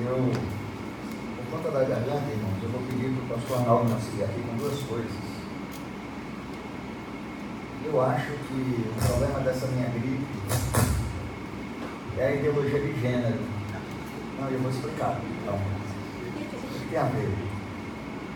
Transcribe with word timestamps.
Eu, 0.00 0.30
por 1.50 1.56
conta 1.56 1.70
da 1.72 1.84
garganta, 1.84 2.30
irmãos, 2.30 2.62
eu 2.62 2.68
vou 2.68 2.80
pedir 2.82 3.12
para 3.16 3.24
o 3.24 3.40
pastor 3.40 3.58
Arnaldo 3.58 4.00
seguir 4.00 4.22
aqui 4.22 4.40
com 4.42 4.56
duas 4.56 4.80
coisas. 4.84 5.10
Eu 7.84 8.00
acho 8.02 8.30
que 8.30 8.86
o 8.96 9.06
problema 9.06 9.40
dessa 9.40 9.66
minha 9.66 9.88
gripe 9.88 10.24
é 12.16 12.26
a 12.28 12.34
ideologia 12.36 12.80
de 12.80 13.00
gênero. 13.00 13.40
Não, 14.40 14.48
eu 14.48 14.60
vou 14.60 14.70
explicar. 14.70 15.20
Então, 15.42 15.54
o 15.56 16.78
que 16.78 16.88
tem 16.90 16.98
a 16.98 17.04
ver? 17.04 17.34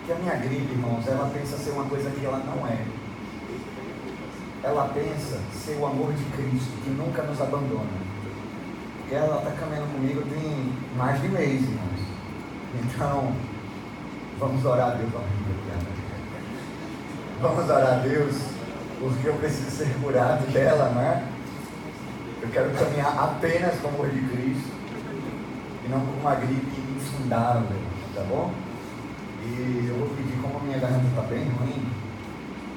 Que 0.05 0.13
a 0.13 0.17
minha 0.17 0.35
gripe, 0.35 0.73
irmãos, 0.73 1.07
ela 1.07 1.31
pensa 1.33 1.57
ser 1.59 1.71
uma 1.71 1.85
coisa 1.85 2.11
que 2.11 2.27
ela 2.27 2.39
não 2.39 2.67
é. 2.67 2.85
Ela 4.65 4.89
pensa 4.89 5.39
ser 5.55 5.77
o 5.79 5.87
amor 5.87 6.13
de 6.13 6.25
Cristo, 6.25 6.83
que 6.83 6.91
nunca 6.91 7.23
nos 7.23 7.41
abandona. 7.41 8.02
Porque 9.13 9.25
ela 9.27 9.43
está 9.43 9.51
caminhando 9.51 9.93
comigo 9.93 10.23
tem 10.23 10.73
mais 10.97 11.21
de 11.21 11.29
mês, 11.29 11.61
irmãos. 11.61 12.01
Então, 12.83 13.35
vamos 14.39 14.65
orar 14.65 14.93
a 14.93 14.95
Deus. 14.95 15.11
Vamos 17.43 17.69
orar 17.69 17.93
a 17.93 17.97
Deus, 17.97 18.37
porque 18.99 19.29
eu 19.29 19.35
preciso 19.35 19.71
ser 19.71 19.95
curado 20.03 20.51
dela, 20.51 20.89
né? 20.95 21.29
Eu 22.41 22.49
quero 22.49 22.71
caminhar 22.71 23.15
apenas 23.23 23.79
com 23.81 23.89
o 23.89 23.91
amor 23.91 24.09
de 24.09 24.21
Cristo 24.21 24.71
e 25.85 25.89
não 25.91 26.01
com 26.01 26.13
uma 26.19 26.35
gripe 26.37 26.81
infundável, 26.97 27.77
tá 28.15 28.23
bom? 28.31 28.51
E 29.45 29.89
eu 29.91 29.95
vou 29.99 30.09
pedir, 30.17 30.41
como 30.41 30.57
a 30.57 30.63
minha 30.63 30.79
garganta 30.79 31.07
está 31.09 31.21
bem 31.21 31.45
ruim, 31.51 31.87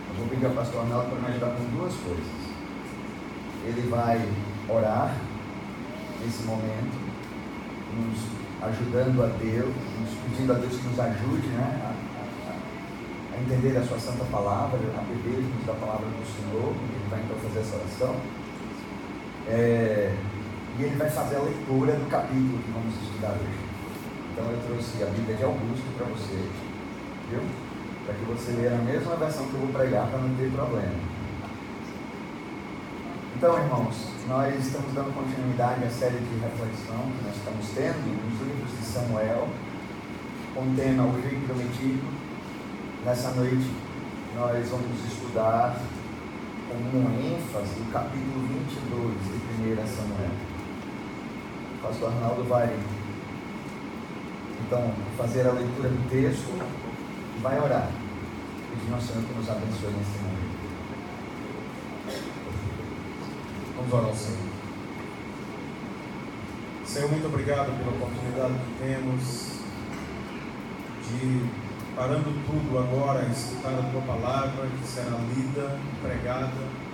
eu 0.10 0.16
vou 0.18 0.28
pedir 0.28 0.48
ao 0.48 0.52
pastor 0.52 0.82
Arnaldo 0.82 1.12
para 1.12 1.20
me 1.20 1.28
ajudar 1.28 1.56
com 1.56 1.78
duas 1.78 1.94
coisas. 1.94 2.26
Ele 3.64 3.90
vai 3.90 4.22
orar 4.68 5.16
nesse 6.22 6.44
momento, 6.44 6.96
nos 7.96 8.36
ajudando 8.62 9.24
a 9.24 9.28
Deus, 9.38 9.74
nos 10.00 10.12
pedindo 10.24 10.54
a 10.54 10.56
Deus 10.56 10.76
que 10.76 10.88
nos 10.88 11.00
ajude 11.00 11.48
né, 11.48 11.82
a, 11.84 12.52
a, 12.52 13.36
a 13.36 13.42
entender 13.42 13.78
a 13.78 13.84
sua 13.84 14.00
santa 14.00 14.26
palavra, 14.26 14.78
a 14.78 15.02
bebermos 15.02 15.66
da 15.66 15.74
palavra 15.74 16.08
do 16.08 16.26
Senhor, 16.26 16.72
ele 16.72 17.10
vai 17.10 17.20
então 17.20 17.38
fazer 17.38 17.60
essa 17.60 17.76
oração. 17.76 18.16
É, 19.48 20.16
e 20.78 20.84
ele 20.84 20.96
vai 20.98 21.10
fazer 21.10 21.38
a 21.38 21.42
leitura 21.42 21.94
do 21.94 22.10
capítulo 22.10 22.60
que 22.60 22.72
vamos 22.72 22.94
estudar 23.02 23.32
hoje. 23.32 23.66
Então 24.34 24.46
eu 24.52 24.60
trouxe 24.68 25.04
a 25.04 25.06
Bíblia 25.06 25.38
de 25.38 25.44
Augusto 25.44 25.86
para 25.98 26.08
você, 26.08 26.50
viu? 27.30 27.42
Para 28.06 28.16
que 28.16 28.26
você 28.26 28.52
leia 28.52 28.76
a 28.76 28.82
mesma 28.84 29.16
versão 29.16 29.48
que 29.48 29.54
eu 29.54 29.62
vou 29.62 29.70
pregar 29.70 30.08
para 30.08 30.20
não 30.20 30.36
ter 30.36 30.52
problema. 30.52 31.15
Então, 33.38 33.60
irmãos, 33.60 33.94
nós 34.30 34.66
estamos 34.66 34.94
dando 34.94 35.14
continuidade 35.14 35.84
à 35.84 35.90
série 35.90 36.20
de 36.20 36.40
reflexão 36.40 37.04
que 37.12 37.26
nós 37.26 37.36
estamos 37.36 37.68
tendo 37.76 38.08
nos 38.08 38.40
livros 38.40 38.72
de 38.80 38.86
Samuel, 38.86 39.50
com 40.54 40.62
o 40.62 41.22
Rei 41.22 41.38
Prometido. 41.46 42.08
Nessa 43.04 43.32
noite, 43.32 43.70
nós 44.38 44.70
vamos 44.70 45.06
estudar 45.06 45.78
com 46.70 46.98
uma 46.98 47.12
ênfase 47.12 47.78
o 47.82 47.92
capítulo 47.92 48.48
22 48.48 49.14
de 49.26 49.82
1 49.82 49.86
Samuel. 49.86 50.32
O 51.76 51.88
pastor 51.88 52.14
Arnaldo 52.14 52.44
vai, 52.46 52.74
então, 54.66 54.94
fazer 55.18 55.46
a 55.46 55.52
leitura 55.52 55.90
do 55.90 56.10
texto 56.10 56.58
e 57.38 57.42
vai 57.42 57.60
orar. 57.60 57.92
Pedir 58.70 58.94
ao 58.94 59.02
Senhor 59.02 59.24
que 59.26 59.34
nos 59.34 59.50
abençoe 59.50 59.92
nesse 59.92 60.24
momento. 60.24 60.45
Vamos 63.76 63.94
orar 63.94 64.06
ao 64.06 64.16
Senhor. 64.16 64.56
Senhor, 66.86 67.12
muito 67.12 67.28
obrigado 67.28 67.78
pela 67.78 67.92
oportunidade 67.92 68.54
que 68.54 68.84
temos 68.84 69.56
de, 71.10 71.50
parando 71.94 72.32
tudo 72.46 72.80
agora, 72.80 73.28
escutar 73.28 73.74
a 73.74 73.92
tua 73.92 74.02
palavra 74.02 74.68
que 74.68 74.88
será 74.88 75.18
lida, 75.36 75.78
pregada. 76.02 76.86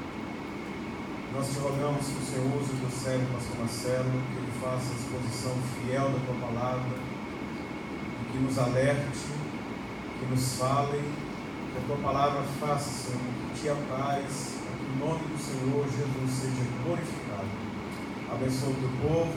Nós 1.36 1.50
te 1.50 1.60
rogamos 1.60 2.08
que 2.08 2.18
o 2.18 2.26
Senhor 2.26 2.62
use 2.62 2.72
o 2.74 2.90
servo, 2.90 3.34
pastor 3.34 3.58
Marcelo, 3.60 4.12
que 4.32 4.38
ele 4.38 4.52
faça 4.60 4.92
a 4.92 4.98
exposição 4.98 5.54
fiel 5.76 6.10
da 6.10 6.20
tua 6.26 6.48
palavra, 6.48 6.98
que 8.32 8.38
nos 8.40 8.58
alerte, 8.58 9.28
que 10.20 10.26
nos 10.26 10.58
fale, 10.58 10.98
que 10.98 11.78
a 11.78 11.88
tua 11.88 11.98
palavra 11.98 12.42
faça, 12.60 12.90
Senhor, 12.90 13.22
que 13.54 13.62
te 13.62 13.70
a 13.70 13.76
paz, 13.76 14.61
o 14.92 15.00
nome 15.00 15.24
do 15.24 15.40
Senhor 15.40 15.86
Jesus 15.88 16.30
seja 16.30 16.68
glorificado. 16.84 17.48
Abençoe 18.32 18.74
o 18.74 18.76
teu 18.76 18.94
povo, 19.08 19.34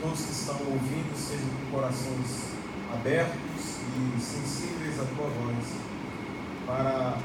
todos 0.00 0.20
que 0.20 0.32
estão 0.32 0.56
ouvindo 0.68 1.16
sejam 1.16 1.48
com 1.48 1.76
corações 1.76 2.52
abertos 2.92 3.80
e 3.96 4.20
sensíveis 4.20 5.00
à 5.00 5.04
tua 5.16 5.28
voz 5.28 5.64
para 6.66 7.18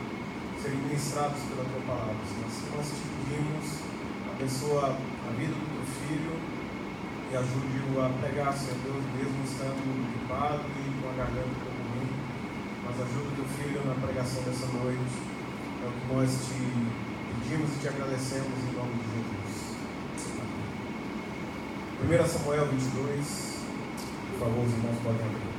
serem 0.62 0.78
ministrados 0.88 1.40
pela 1.52 1.66
tua 1.68 1.82
palavra. 1.88 2.16
Assim 2.24 2.68
nós 2.76 2.88
te 2.88 3.04
pedimos, 3.12 3.68
abençoa 4.32 4.96
a 4.96 5.30
vida 5.36 5.54
do 5.54 5.68
teu 5.68 5.86
filho 6.08 6.36
e 7.32 7.36
ajude-o 7.36 8.00
a 8.00 8.10
pregar, 8.22 8.54
Senhor 8.54 8.80
Deus, 8.84 9.04
mesmo 9.18 9.44
estando 9.44 9.84
gripado 9.84 10.64
e 10.80 11.02
com 11.02 11.10
a 11.10 11.14
garganta 11.14 11.52
pouco 11.60 11.82
ruim, 11.92 12.12
mas 12.86 12.96
ajuda 12.96 13.28
o 13.28 13.36
teu 13.36 13.48
filho 13.58 13.82
na 13.84 13.96
pregação 13.96 14.44
dessa 14.44 14.68
noite. 14.68 15.34
É 15.84 15.86
o 15.86 15.92
que 15.92 16.14
nós 16.14 16.32
te 16.48 16.93
pedimos 17.44 17.70
e 17.76 17.80
te 17.80 17.88
agradecemos 17.88 18.48
em 18.48 18.78
nome 18.78 18.94
de 18.94 19.04
Jesus. 19.12 19.74
1 22.04 22.28
Samuel 22.28 22.68
22, 22.68 23.60
por 24.32 24.40
favor, 24.40 24.66
os 24.66 24.72
irmãos 24.72 24.98
podem 25.04 25.26
abrir. 25.26 25.54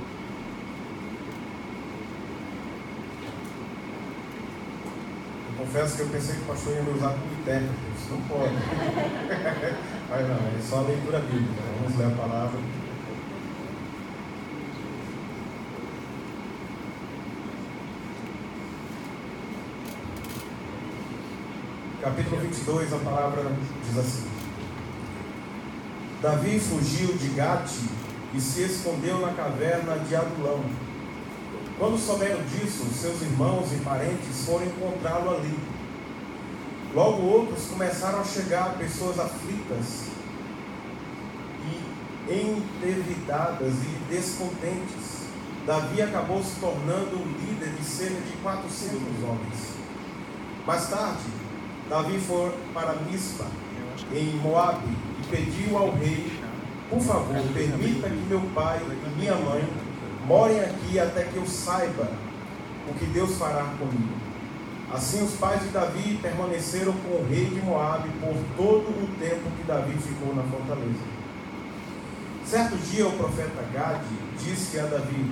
Eu 5.48 5.66
confesso 5.66 5.96
que 5.96 6.02
eu 6.02 6.08
pensei 6.08 6.36
que 6.36 6.42
o 6.42 6.44
pastor 6.44 6.74
ia 6.74 6.82
me 6.82 6.90
usar 6.90 7.10
como 7.10 7.34
isso 7.44 8.10
não 8.10 8.20
pode. 8.22 8.54
Mas 10.10 10.28
não, 10.28 10.36
é 10.36 10.62
só 10.62 10.78
a 10.78 10.82
leitura 10.82 11.18
bíblica. 11.20 11.62
Vamos 11.80 11.98
ler 11.98 12.06
a 12.06 12.10
palavra. 12.10 12.83
Capítulo 22.04 22.36
22, 22.36 22.92
a 22.92 22.98
palavra 22.98 23.50
diz 23.82 23.98
assim: 23.98 24.28
Davi 26.20 26.60
fugiu 26.60 27.14
de 27.14 27.28
Gate 27.28 27.80
e 28.34 28.40
se 28.40 28.62
escondeu 28.62 29.20
na 29.20 29.32
caverna 29.32 29.98
de 30.00 30.14
Adulão. 30.14 30.62
Quando 31.78 31.98
souberam 31.98 32.42
disso, 32.44 32.84
seus 32.92 33.22
irmãos 33.22 33.72
e 33.72 33.76
parentes 33.76 34.44
foram 34.44 34.66
encontrá-lo 34.66 35.34
ali. 35.34 35.58
Logo 36.94 37.22
outros 37.22 37.64
começaram 37.68 38.20
a 38.20 38.24
chegar, 38.24 38.76
pessoas 38.76 39.18
aflitas 39.18 40.08
e 41.66 42.30
endividadas 42.30 43.72
e 43.72 44.14
descontentes. 44.14 45.24
Davi 45.66 46.02
acabou 46.02 46.44
se 46.44 46.60
tornando 46.60 47.16
o 47.16 47.26
líder 47.26 47.70
de 47.70 47.84
cerca 47.84 48.20
de 48.20 48.36
400 48.42 49.00
homens. 49.24 49.74
Mais 50.66 50.88
tarde, 50.88 51.43
Davi 51.88 52.18
foi 52.18 52.50
para 52.72 52.94
Mispa, 52.94 53.44
em 54.12 54.36
Moabe, 54.36 54.88
e 55.20 55.26
pediu 55.28 55.76
ao 55.76 55.90
rei, 55.92 56.32
por 56.88 57.00
favor, 57.00 57.42
permita 57.52 58.08
que 58.08 58.26
meu 58.28 58.40
pai 58.54 58.80
e 58.80 59.18
minha 59.18 59.34
mãe 59.34 59.68
morem 60.26 60.60
aqui 60.60 60.98
até 60.98 61.24
que 61.24 61.36
eu 61.36 61.46
saiba 61.46 62.08
o 62.88 62.94
que 62.94 63.04
Deus 63.06 63.36
fará 63.36 63.64
comigo. 63.78 64.14
Assim 64.92 65.24
os 65.24 65.32
pais 65.34 65.60
de 65.60 65.68
Davi 65.68 66.18
permaneceram 66.22 66.92
com 66.92 67.16
o 67.16 67.26
rei 67.28 67.46
de 67.46 67.60
Moabe 67.60 68.08
por 68.20 68.34
todo 68.56 68.88
o 68.90 69.08
tempo 69.18 69.50
que 69.56 69.64
Davi 69.66 69.94
ficou 69.98 70.34
na 70.34 70.42
fortaleza. 70.44 71.02
Certo 72.46 72.76
dia 72.76 73.06
o 73.06 73.12
profeta 73.12 73.64
Gade 73.72 74.04
disse 74.38 74.78
a 74.78 74.84
Davi: 74.84 75.30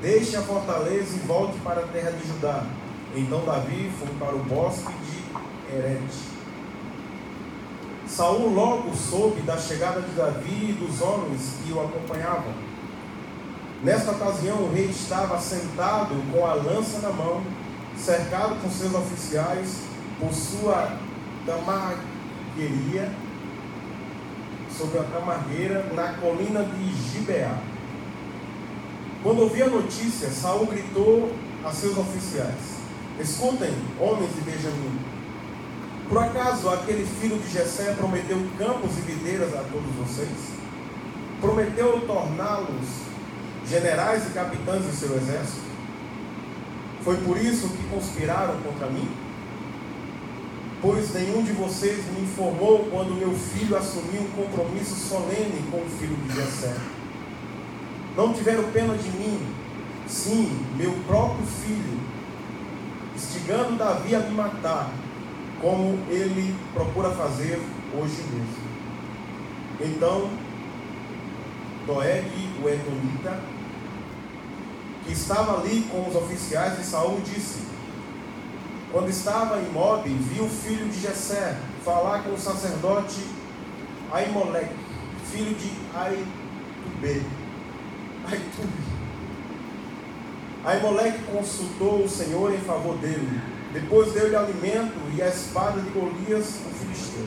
Deixe 0.00 0.36
a 0.36 0.42
fortaleza 0.42 1.16
e 1.16 1.26
volte 1.26 1.58
para 1.60 1.80
a 1.80 1.86
terra 1.88 2.12
de 2.12 2.28
Judá 2.28 2.64
então 3.16 3.44
Davi 3.44 3.90
foi 3.98 4.08
para 4.18 4.34
o 4.34 4.40
bosque 4.40 4.92
de 4.92 5.74
Herete. 5.74 6.34
Saul 8.06 8.52
logo 8.52 8.94
soube 8.94 9.40
da 9.42 9.56
chegada 9.56 10.00
de 10.00 10.10
Davi 10.12 10.70
e 10.70 10.72
dos 10.72 11.00
homens 11.00 11.56
que 11.64 11.72
o 11.72 11.80
acompanhavam. 11.80 12.52
Nesta 13.82 14.12
ocasião 14.12 14.58
o 14.58 14.72
rei 14.72 14.86
estava 14.86 15.38
sentado 15.38 16.14
com 16.32 16.46
a 16.46 16.54
lança 16.54 16.98
na 17.00 17.10
mão, 17.10 17.42
cercado 17.96 18.60
com 18.60 18.70
seus 18.70 18.94
oficiais, 18.94 19.82
por 20.18 20.32
sua 20.32 20.96
tamargueria, 21.44 23.12
sobre 24.76 24.98
a 24.98 25.02
tamargueira, 25.04 25.84
na 25.94 26.14
colina 26.14 26.64
de 26.64 26.94
Gibeá. 26.94 27.58
Quando 29.22 29.42
ouviu 29.42 29.66
a 29.66 29.70
notícia, 29.70 30.28
Saul 30.30 30.66
gritou 30.66 31.32
a 31.64 31.70
seus 31.70 31.96
oficiais: 31.96 32.83
Escutem, 33.20 33.72
homens 34.00 34.34
de 34.34 34.40
Benjamim. 34.40 34.98
Por 36.08 36.18
acaso 36.18 36.68
aquele 36.68 37.06
filho 37.06 37.38
de 37.38 37.50
Jessé 37.50 37.94
prometeu 37.94 38.38
campos 38.58 38.98
e 38.98 39.00
videiras 39.00 39.54
a 39.54 39.62
todos 39.62 39.94
vocês? 39.96 40.54
prometeu 41.44 42.00
torná-los 42.06 42.88
generais 43.68 44.26
e 44.26 44.30
capitães 44.30 44.84
de 44.86 44.96
seu 44.96 45.14
exército? 45.14 45.74
Foi 47.02 47.16
por 47.18 47.36
isso 47.36 47.68
que 47.68 47.82
conspiraram 47.88 48.56
contra 48.62 48.86
mim? 48.86 49.06
Pois 50.80 51.12
nenhum 51.12 51.42
de 51.42 51.52
vocês 51.52 52.02
me 52.12 52.22
informou 52.22 52.88
quando 52.90 53.18
meu 53.18 53.32
filho 53.32 53.76
assumiu 53.76 54.22
um 54.22 54.30
compromisso 54.30 54.94
solene 54.94 55.64
com 55.70 55.78
o 55.78 55.90
filho 55.98 56.16
de 56.16 56.34
Jessé. 56.34 56.74
Não 58.16 58.32
tiveram 58.32 58.64
pena 58.70 58.94
de 58.96 59.10
mim, 59.10 59.38
sim, 60.06 60.64
meu 60.76 60.92
próprio 61.06 61.46
filho, 61.46 62.00
instigando 63.14 63.76
Davi 63.76 64.14
a 64.14 64.20
me 64.20 64.30
matar, 64.32 64.90
como 65.60 65.98
ele 66.08 66.54
procura 66.72 67.10
fazer 67.10 67.60
hoje 67.94 68.22
mesmo. 68.32 68.64
Então, 69.80 70.30
Doeg, 71.86 72.30
o 72.62 72.68
Edomita, 72.68 73.40
que 75.04 75.12
estava 75.12 75.60
ali 75.60 75.86
com 75.90 76.08
os 76.08 76.16
oficiais 76.16 76.78
de 76.78 76.84
Saul, 76.84 77.20
disse: 77.20 77.62
Quando 78.90 79.10
estava 79.10 79.60
em 79.60 79.70
Mob, 79.70 80.08
vi 80.08 80.40
o 80.40 80.48
filho 80.48 80.88
de 80.88 81.00
Jessé 81.00 81.56
falar 81.84 82.22
com 82.22 82.30
o 82.30 82.38
sacerdote 82.38 83.20
Aimolec, 84.12 84.70
filho 85.30 85.54
de 85.54 85.70
Aitube. 85.94 87.26
Aitube. 88.26 88.93
Aimolec 90.64 91.18
consultou 91.24 92.02
o 92.02 92.08
Senhor 92.08 92.52
em 92.54 92.58
favor 92.58 92.96
dele. 92.96 93.40
Depois 93.72 94.12
deu-lhe 94.12 94.34
alimento 94.34 94.94
e 95.14 95.20
a 95.20 95.28
espada 95.28 95.80
de 95.80 95.90
Golias, 95.90 96.60
o 96.66 96.74
filisteu. 96.74 97.26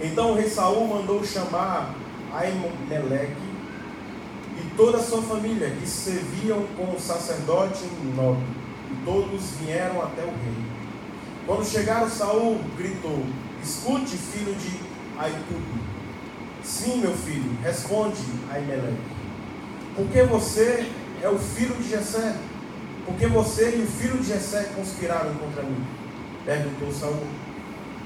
Então 0.00 0.32
o 0.32 0.34
rei 0.34 0.48
Saul 0.48 0.86
mandou 0.88 1.24
chamar 1.24 1.94
Aimeleque 2.32 3.52
e 4.58 4.76
toda 4.76 4.98
a 4.98 5.02
sua 5.02 5.22
família, 5.22 5.70
que 5.70 5.86
serviam 5.86 6.66
com 6.76 6.94
o 6.94 7.00
sacerdote 7.00 7.84
nobre, 8.14 8.44
e 8.90 9.04
todos 9.04 9.42
vieram 9.60 10.02
até 10.02 10.22
o 10.22 10.26
rei. 10.26 10.64
Quando 11.46 11.64
chegaram, 11.64 12.10
Saul 12.10 12.58
gritou: 12.76 13.24
Escute, 13.62 14.16
filho 14.16 14.54
de 14.54 14.80
Aitube. 15.18 15.80
Sim, 16.62 16.98
meu 16.98 17.14
filho, 17.14 17.56
responde 17.62 18.22
Aimeleque. 18.50 19.22
Porque 19.96 20.22
você 20.22 20.90
é 21.22 21.28
o 21.28 21.38
filho 21.38 21.74
de 21.76 21.88
Jessé? 21.88 22.34
Porque 23.06 23.26
você 23.26 23.76
e 23.76 23.82
o 23.82 23.86
filho 23.86 24.18
de 24.18 24.28
Jessé 24.28 24.70
conspiraram 24.76 25.34
contra 25.34 25.62
mim? 25.62 25.84
Perguntou 26.44 26.92
Saul. 26.92 27.26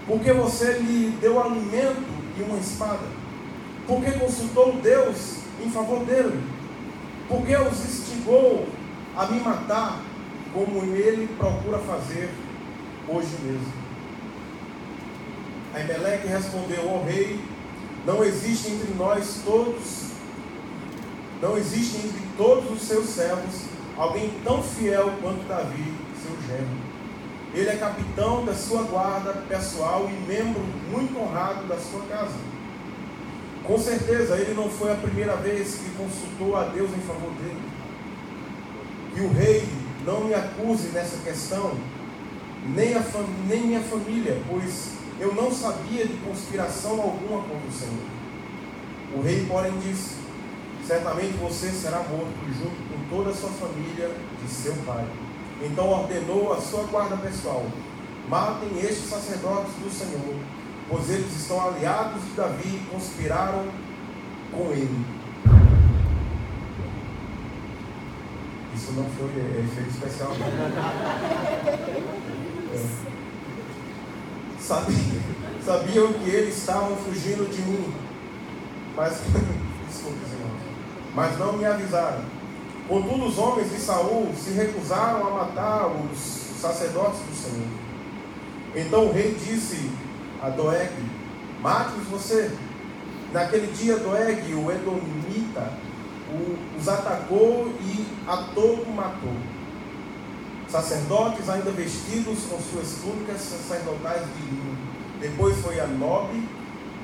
Porque 0.06 0.32
você 0.32 0.74
lhe 0.74 1.16
deu 1.20 1.42
alimento 1.42 2.04
e 2.38 2.42
uma 2.42 2.58
espada? 2.58 3.06
Porque 3.86 4.12
consultou 4.12 4.74
Deus 4.82 5.38
em 5.64 5.70
favor 5.70 6.04
dele, 6.04 6.40
porque 7.28 7.56
os 7.56 7.84
instigou 7.84 8.68
a 9.16 9.26
me 9.26 9.40
matar, 9.40 10.02
como 10.52 10.84
ele 10.84 11.28
procura 11.38 11.78
fazer 11.78 12.30
hoje 13.08 13.34
mesmo. 13.42 13.72
Aimeleque 15.74 16.28
respondeu 16.28 16.88
ao 16.88 17.04
rei: 17.04 17.40
Não 18.04 18.24
existe 18.24 18.70
entre 18.72 18.94
nós 18.94 19.40
todos, 19.44 20.10
não 21.40 21.56
existe 21.56 21.96
entre 21.98 22.22
todos 22.36 22.70
os 22.70 22.82
seus 22.86 23.06
servos 23.06 23.66
alguém 23.96 24.30
tão 24.44 24.62
fiel 24.62 25.12
quanto 25.20 25.46
Davi, 25.48 25.92
seu 26.22 26.36
gênero. 26.46 26.86
Ele 27.54 27.68
é 27.68 27.76
capitão 27.76 28.44
da 28.44 28.54
sua 28.54 28.82
guarda 28.82 29.32
pessoal 29.48 30.08
e 30.10 30.30
membro 30.30 30.62
muito 30.90 31.18
honrado 31.18 31.66
da 31.66 31.78
sua 31.78 32.02
casa. 32.02 32.36
Com 33.64 33.78
certeza, 33.78 34.36
ele 34.36 34.54
não 34.54 34.68
foi 34.68 34.92
a 34.92 34.96
primeira 34.96 35.34
vez 35.36 35.76
que 35.76 35.90
consultou 35.96 36.56
a 36.56 36.64
Deus 36.64 36.90
em 36.90 37.00
favor 37.00 37.32
dele. 37.32 37.60
E 39.16 39.20
o 39.20 39.32
rei 39.32 39.66
não 40.04 40.24
me 40.24 40.34
acuse 40.34 40.88
nessa 40.88 41.16
questão, 41.24 41.76
nem, 42.66 42.94
a 42.94 43.02
nem 43.48 43.62
minha 43.62 43.80
família, 43.80 44.40
pois 44.48 44.92
eu 45.18 45.34
não 45.34 45.50
sabia 45.50 46.06
de 46.06 46.14
conspiração 46.18 47.00
alguma 47.00 47.42
contra 47.42 47.68
o 47.68 47.72
Senhor. 47.72 48.04
O 49.16 49.22
rei, 49.22 49.46
porém, 49.46 49.72
disse: 49.78 50.25
Certamente 50.86 51.36
você 51.38 51.70
será 51.70 51.98
morto 51.98 52.32
junto 52.46 52.76
com 52.88 53.16
toda 53.16 53.30
a 53.30 53.34
sua 53.34 53.50
família 53.50 54.10
de 54.42 54.48
seu 54.48 54.74
pai. 54.86 55.04
Então 55.62 55.88
ordenou 55.88 56.52
a 56.52 56.60
sua 56.60 56.84
guarda 56.84 57.16
pessoal: 57.16 57.66
Matem 58.28 58.78
estes 58.78 59.08
sacerdotes 59.08 59.72
do 59.74 59.90
Senhor 59.90 60.36
pois 60.88 61.10
eles 61.10 61.34
estão 61.36 61.68
aliados 61.68 62.22
de 62.22 62.30
Davi 62.30 62.68
e 62.68 62.86
conspiraram 62.90 63.66
com 64.52 64.70
ele. 64.70 65.04
Isso 68.74 68.92
não 68.92 69.04
foi 69.10 69.26
efeito 69.26 69.90
especial. 69.90 70.32
É. 72.72 73.06
Sabia, 74.60 74.96
sabiam 75.64 76.12
que 76.12 76.28
eles 76.28 76.56
estavam 76.56 76.96
fugindo 76.96 77.50
de 77.50 77.62
mim. 77.62 77.94
Mas, 78.96 79.20
desculpe, 79.88 80.18
irmãos. 80.32 80.55
Mas 81.16 81.38
não 81.38 81.54
me 81.54 81.64
avisaram. 81.64 82.22
Contudo, 82.86 83.24
os 83.24 83.38
homens 83.38 83.70
de 83.70 83.78
Saul 83.78 84.30
se 84.36 84.50
recusaram 84.50 85.26
a 85.26 85.30
matar 85.30 85.86
os 85.86 86.18
sacerdotes 86.60 87.20
do 87.20 87.34
Senhor. 87.34 87.68
Então 88.74 89.06
o 89.06 89.12
rei 89.12 89.34
disse 89.34 89.90
a 90.42 90.50
Doeg, 90.50 90.92
mate-os 91.62 92.06
você. 92.08 92.50
Naquele 93.32 93.72
dia, 93.72 93.96
Doeg, 93.96 94.54
o 94.54 94.70
Edomita, 94.70 95.72
os 96.78 96.86
atacou 96.86 97.72
e 97.80 98.06
a 98.28 98.36
todo 98.54 98.86
matou. 98.94 99.36
Sacerdotes 100.68 101.48
ainda 101.48 101.70
vestidos 101.70 102.40
com 102.50 102.60
suas 102.60 102.98
túnicas 103.00 103.40
sacerdotais 103.40 104.22
de 104.34 104.42
linho. 104.50 104.76
Depois 105.18 105.56
foi 105.58 105.80
a 105.80 105.86
Nob, 105.86 106.28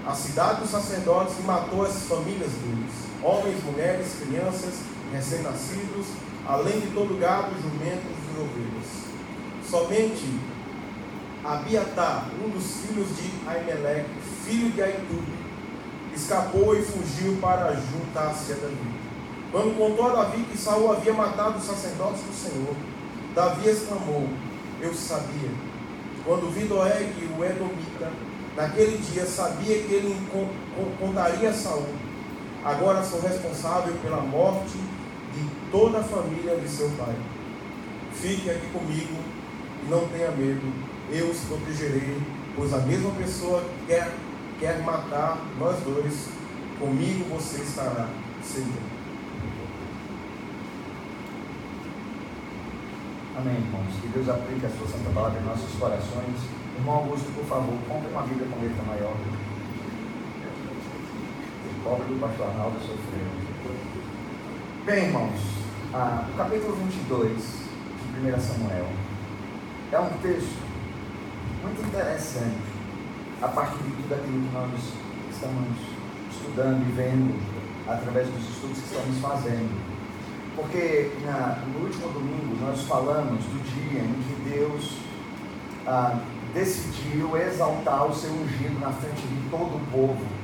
a 0.06 0.14
cidade 0.14 0.60
dos 0.60 0.70
sacerdotes, 0.70 1.38
e 1.38 1.42
matou 1.42 1.82
as 1.84 2.02
famílias 2.02 2.50
deles: 2.50 3.11
homens, 3.22 3.62
mulheres, 3.64 4.16
crianças, 4.20 4.80
recém-nascidos, 5.12 6.06
além 6.46 6.80
de 6.80 6.88
todo 6.88 7.18
gado, 7.18 7.54
jumentos 7.60 8.16
e 8.34 8.40
ovelhas. 8.40 9.02
Somente 9.68 10.52
Abiatar, 11.44 12.30
um 12.40 12.50
dos 12.50 12.82
filhos 12.82 13.08
de 13.16 13.48
Aimeleque, 13.48 14.08
filho 14.44 14.70
de 14.70 14.80
Aitube, 14.80 15.32
escapou 16.14 16.78
e 16.78 16.82
fugiu 16.82 17.36
para 17.40 17.74
juntar-se 17.74 18.52
a 18.52 18.56
Davi. 18.56 18.94
Quando 19.50 19.76
contou 19.76 20.06
a 20.06 20.22
Davi 20.22 20.44
que 20.44 20.56
Saul 20.56 20.92
havia 20.92 21.12
matado 21.12 21.58
os 21.58 21.64
sacerdotes 21.64 22.22
do 22.22 22.32
Senhor, 22.32 22.76
Davi 23.34 23.68
exclamou: 23.68 24.28
Eu 24.80 24.94
sabia. 24.94 25.50
Quando 26.24 26.48
vi 26.54 26.64
Doeg, 26.64 27.12
o 27.36 27.44
Edomita, 27.44 28.12
naquele 28.56 28.98
dia 28.98 29.26
sabia 29.26 29.82
que 29.82 29.92
ele 29.92 30.16
contaria 31.00 31.50
a 31.50 31.52
Saul. 31.52 31.88
Agora 32.64 33.02
sou 33.02 33.20
responsável 33.20 33.94
pela 34.02 34.20
morte 34.20 34.78
de 35.34 35.70
toda 35.70 35.98
a 35.98 36.04
família 36.04 36.56
de 36.56 36.68
seu 36.68 36.88
pai. 36.90 37.14
Fique 38.14 38.48
aqui 38.50 38.66
comigo 38.68 39.16
e 39.84 39.90
não 39.90 40.06
tenha 40.08 40.30
medo 40.30 40.72
eu 41.10 41.28
os 41.28 41.40
protegerei, 41.40 42.16
pois 42.56 42.72
a 42.72 42.78
mesma 42.78 43.10
pessoa 43.12 43.64
quer, 43.86 44.10
quer 44.58 44.80
matar 44.82 45.38
nós 45.58 45.78
dois, 45.80 46.28
comigo 46.78 47.24
você 47.34 47.62
estará 47.62 48.08
seguro. 48.42 48.80
Amém, 53.36 53.56
irmãos. 53.56 53.94
Que 54.00 54.08
Deus 54.08 54.28
aplique 54.28 54.64
a 54.64 54.70
sua 54.70 54.86
santa 54.86 55.10
palavra 55.10 55.40
em 55.40 55.44
nossos 55.44 55.72
corações. 55.78 56.38
Irmão 56.78 56.94
Augusto, 56.94 57.32
por 57.34 57.44
favor, 57.44 57.74
compre 57.88 58.08
uma 58.10 58.22
Bíblia 58.22 58.46
com 58.48 58.60
letra 58.60 58.82
maior. 58.84 59.16
Pobre 61.82 62.04
do 62.14 62.20
pastor 62.20 62.46
Arnaldo 62.46 62.78
sofreu. 62.78 63.26
Bem, 64.86 65.06
irmãos, 65.06 65.40
ah, 65.92 66.28
o 66.32 66.36
capítulo 66.36 66.76
22 66.76 67.32
de 67.34 68.20
1 68.20 68.40
Samuel 68.40 68.86
é 69.90 69.98
um 69.98 70.10
texto 70.22 70.62
muito 71.60 71.84
interessante 71.84 72.62
a 73.42 73.48
partir 73.48 73.82
de 73.82 73.90
tudo 74.02 74.14
aquilo 74.14 74.46
que 74.46 74.54
nós 74.54 74.70
estamos 75.32 75.76
estudando 76.30 76.88
e 76.88 76.92
vendo 76.92 77.42
através 77.88 78.28
dos 78.28 78.48
estudos 78.48 78.78
que 78.78 78.94
estamos 78.94 79.18
fazendo. 79.18 79.74
Porque 80.54 81.10
na, 81.24 81.64
no 81.66 81.84
último 81.84 82.08
domingo 82.10 82.64
nós 82.64 82.80
falamos 82.82 83.42
do 83.42 83.60
dia 83.74 84.02
em 84.02 84.22
que 84.22 84.50
Deus 84.50 84.98
ah, 85.84 86.16
decidiu 86.54 87.36
exaltar 87.36 88.06
o 88.06 88.14
seu 88.14 88.30
ungido 88.30 88.78
na 88.78 88.92
frente 88.92 89.22
de 89.22 89.50
todo 89.50 89.76
o 89.76 89.80
povo, 89.90 90.41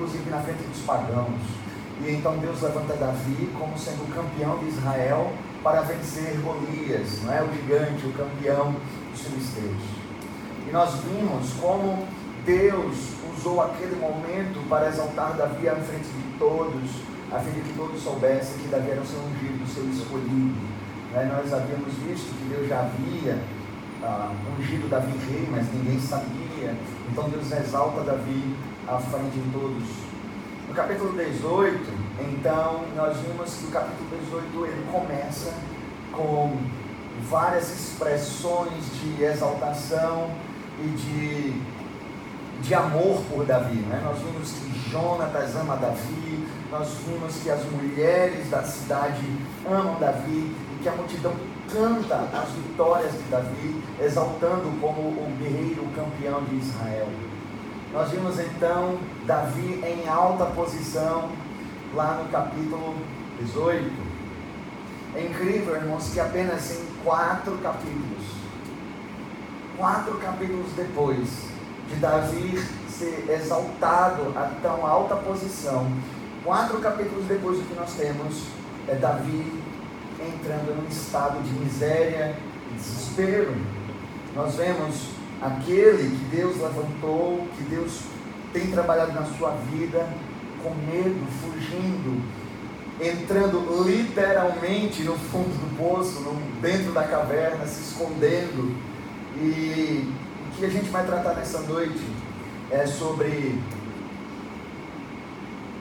inclusive 0.00 0.30
na 0.30 0.40
frente 0.40 0.62
dos 0.62 0.82
pagãos. 0.82 1.40
E 2.02 2.10
então 2.12 2.38
Deus 2.38 2.62
levanta 2.62 2.94
Davi 2.94 3.50
como 3.58 3.76
sendo 3.76 4.04
o 4.04 4.14
campeão 4.14 4.58
de 4.58 4.68
Israel 4.68 5.30
para 5.62 5.82
vencer 5.82 6.40
Golias, 6.40 7.22
não 7.22 7.34
é? 7.34 7.42
o 7.42 7.52
gigante, 7.52 8.06
o 8.06 8.12
campeão 8.12 8.74
dos 9.10 9.20
filisteus. 9.20 9.82
E 10.66 10.70
nós 10.72 10.94
vimos 11.04 11.52
como 11.60 12.06
Deus 12.46 12.96
usou 13.36 13.60
aquele 13.60 13.96
momento 13.96 14.66
para 14.70 14.88
exaltar 14.88 15.34
Davi 15.34 15.68
à 15.68 15.76
frente 15.76 16.08
de 16.08 16.38
todos, 16.38 16.90
a 17.30 17.38
fim 17.38 17.50
de 17.50 17.60
que 17.60 17.74
todos 17.74 18.02
soubessem 18.02 18.56
que 18.58 18.68
Davi 18.68 18.90
era 18.92 19.02
o 19.02 19.06
seu 19.06 19.20
ungido, 19.20 19.62
o 19.62 19.68
seu 19.68 19.84
escolhido. 19.90 20.56
Né? 21.12 21.30
Nós 21.36 21.52
havíamos 21.52 21.92
visto 22.06 22.34
que 22.38 22.48
Deus 22.48 22.66
já 22.66 22.80
havia 22.80 23.38
ah, 24.02 24.32
ungido 24.58 24.88
Davi 24.88 25.12
rei, 25.28 25.46
mas 25.50 25.70
ninguém 25.74 26.00
sabia. 26.00 26.74
Então 27.10 27.28
Deus 27.28 27.52
exalta 27.52 28.00
Davi 28.00 28.56
à 28.90 28.98
frente 28.98 29.38
de 29.38 29.52
todos. 29.52 29.84
No 30.68 30.74
capítulo 30.74 31.12
18, 31.12 31.78
então, 32.20 32.84
nós 32.96 33.16
vimos 33.18 33.54
que 33.54 33.66
o 33.66 33.70
capítulo 33.70 34.08
18 34.24 34.66
ele 34.66 34.86
começa 34.90 35.54
com 36.12 36.56
várias 37.28 37.70
expressões 37.70 38.84
de 39.00 39.22
exaltação 39.22 40.30
e 40.80 40.88
de, 40.88 42.62
de 42.62 42.74
amor 42.74 43.22
por 43.30 43.44
Davi. 43.44 43.78
Né? 43.78 44.00
Nós 44.04 44.18
vimos 44.18 44.52
que 44.52 44.90
Jonatas 44.90 45.54
ama 45.56 45.76
Davi, 45.76 46.48
nós 46.70 46.88
vimos 47.06 47.36
que 47.42 47.50
as 47.50 47.64
mulheres 47.64 48.50
da 48.50 48.62
cidade 48.62 49.24
amam 49.66 49.98
Davi 50.00 50.54
e 50.74 50.82
que 50.82 50.88
a 50.88 50.92
multidão 50.92 51.32
canta 51.72 52.16
as 52.16 52.48
vitórias 52.50 53.12
de 53.12 53.22
Davi, 53.30 53.82
exaltando 54.00 54.80
como 54.80 55.00
o 55.00 55.36
guerreiro 55.38 55.84
campeão 55.94 56.42
de 56.44 56.56
Israel. 56.56 57.08
Nós 57.92 58.10
vimos 58.10 58.38
então 58.38 58.98
Davi 59.26 59.82
em 59.84 60.08
alta 60.08 60.46
posição 60.46 61.28
lá 61.92 62.22
no 62.22 62.30
capítulo 62.30 62.94
18. 63.40 63.90
É 65.16 65.22
incrível, 65.22 65.74
irmãos, 65.74 66.08
que 66.12 66.20
apenas 66.20 66.70
em 66.70 66.86
quatro 67.02 67.58
capítulos, 67.58 68.24
quatro 69.76 70.16
capítulos 70.18 70.70
depois 70.76 71.46
de 71.88 71.96
Davi 71.96 72.64
ser 72.88 73.28
exaltado 73.28 74.38
a 74.38 74.52
tão 74.62 74.86
alta 74.86 75.16
posição, 75.16 75.90
quatro 76.44 76.78
capítulos 76.78 77.24
depois 77.24 77.58
do 77.58 77.64
que 77.64 77.74
nós 77.74 77.92
temos, 77.94 78.44
é 78.86 78.94
Davi 78.94 79.60
entrando 80.20 80.80
num 80.80 80.88
estado 80.88 81.42
de 81.42 81.52
miséria 81.54 82.36
e 82.70 82.74
desespero. 82.74 83.56
Nós 84.36 84.54
vemos 84.54 85.08
aquele 85.40 86.16
que 86.16 86.36
Deus 86.36 86.56
levantou, 86.60 87.46
que 87.56 87.62
Deus 87.64 88.02
tem 88.52 88.70
trabalhado 88.70 89.12
na 89.12 89.24
sua 89.24 89.50
vida, 89.72 90.06
com 90.62 90.74
medo, 90.74 91.26
fugindo, 91.40 92.22
entrando 93.00 93.84
literalmente 93.84 95.02
no 95.02 95.16
fundo 95.16 95.48
do 95.48 95.76
poço, 95.78 96.20
no, 96.20 96.34
dentro 96.60 96.92
da 96.92 97.04
caverna, 97.04 97.66
se 97.66 97.82
escondendo. 97.82 98.76
E 99.36 100.12
o 100.48 100.56
que 100.56 100.64
a 100.66 100.68
gente 100.70 100.90
vai 100.90 101.06
tratar 101.06 101.34
nessa 101.34 101.60
noite 101.60 102.04
é 102.70 102.86
sobre 102.86 103.58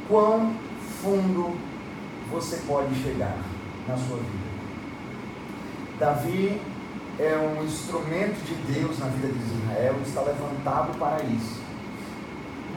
quão 0.07 0.55
fundo 1.01 1.57
você 2.31 2.57
pode 2.67 2.95
chegar 3.03 3.37
na 3.87 3.97
sua 3.97 4.17
vida. 4.17 4.49
Davi 5.99 6.61
é 7.19 7.37
um 7.37 7.65
instrumento 7.65 8.41
de 8.45 8.55
Deus 8.73 8.97
na 8.97 9.07
vida 9.07 9.27
de 9.27 9.39
Israel, 9.39 9.95
está 10.05 10.21
levantado 10.21 10.97
para 10.97 11.21
isso. 11.23 11.59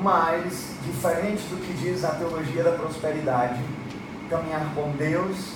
Mas, 0.03 0.75
diferente 0.85 1.43
do 1.45 1.65
que 1.65 1.73
diz 1.75 2.05
a 2.05 2.11
teologia 2.11 2.65
da 2.65 2.73
prosperidade, 2.73 3.63
caminhar 4.29 4.75
com 4.75 4.91
Deus 4.97 5.53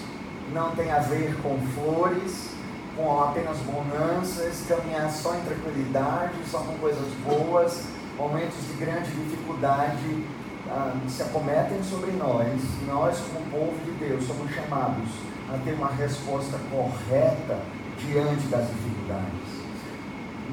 não 0.52 0.70
tem 0.76 0.92
a 0.92 1.00
ver 1.00 1.34
com 1.42 1.58
flores, 1.74 2.50
com 2.96 3.20
apenas 3.20 3.56
bonanças, 3.58 4.64
caminhar 4.68 5.10
só 5.10 5.34
em 5.34 5.40
tranquilidade, 5.40 6.34
só 6.48 6.58
com 6.58 6.78
coisas 6.78 7.08
boas, 7.26 7.86
momentos 8.16 8.56
de 8.68 8.74
grande 8.74 9.10
dificuldade 9.10 10.24
ah, 10.70 10.94
se 11.08 11.22
acometem 11.22 11.82
sobre 11.82 12.12
nós. 12.12 12.60
Nós, 12.86 13.18
como 13.18 13.50
povo 13.50 13.74
de 13.84 13.90
Deus, 13.92 14.24
somos 14.24 14.54
chamados 14.54 15.08
a 15.52 15.58
ter 15.58 15.72
uma 15.72 15.88
resposta 15.88 16.56
correta 16.70 17.58
diante 17.98 18.46
das 18.48 18.68
dificuldades. 18.68 19.56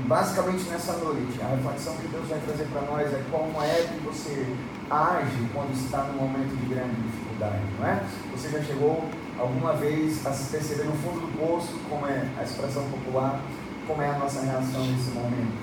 Basicamente 0.08 0.64
nessa 0.70 0.94
noite, 0.94 1.40
a 1.42 1.56
reflexão 1.56 1.96
que 1.98 2.08
Deus 2.08 2.28
vai 2.28 2.40
trazer 2.40 2.66
para 2.66 2.82
nós 2.82 3.14
é 3.14 3.24
como 3.30 3.62
é 3.62 3.88
que 3.88 4.00
você 4.04 4.56
age 4.90 5.50
quando 5.54 5.72
está 5.74 6.04
num 6.04 6.22
momento 6.24 6.56
de 6.58 6.74
grande 6.74 6.96
dificuldade, 6.96 7.62
não 7.80 7.88
é? 7.88 8.04
Você 8.32 8.50
já 8.50 8.62
chegou 8.64 9.06
alguma 9.40 9.74
vez 9.74 10.26
a 10.26 10.32
se 10.32 10.52
perceber 10.52 10.86
no 10.86 10.94
fundo 10.94 11.22
do 11.22 11.38
poço, 11.38 11.80
como 11.90 12.08
é 12.08 12.28
a 12.40 12.44
expressão 12.44 12.84
popular, 12.90 13.40
como 13.88 14.02
é 14.02 14.10
a 14.10 14.18
nossa 14.18 14.42
reação 14.42 14.84
nesse 14.86 15.12
momento. 15.12 15.54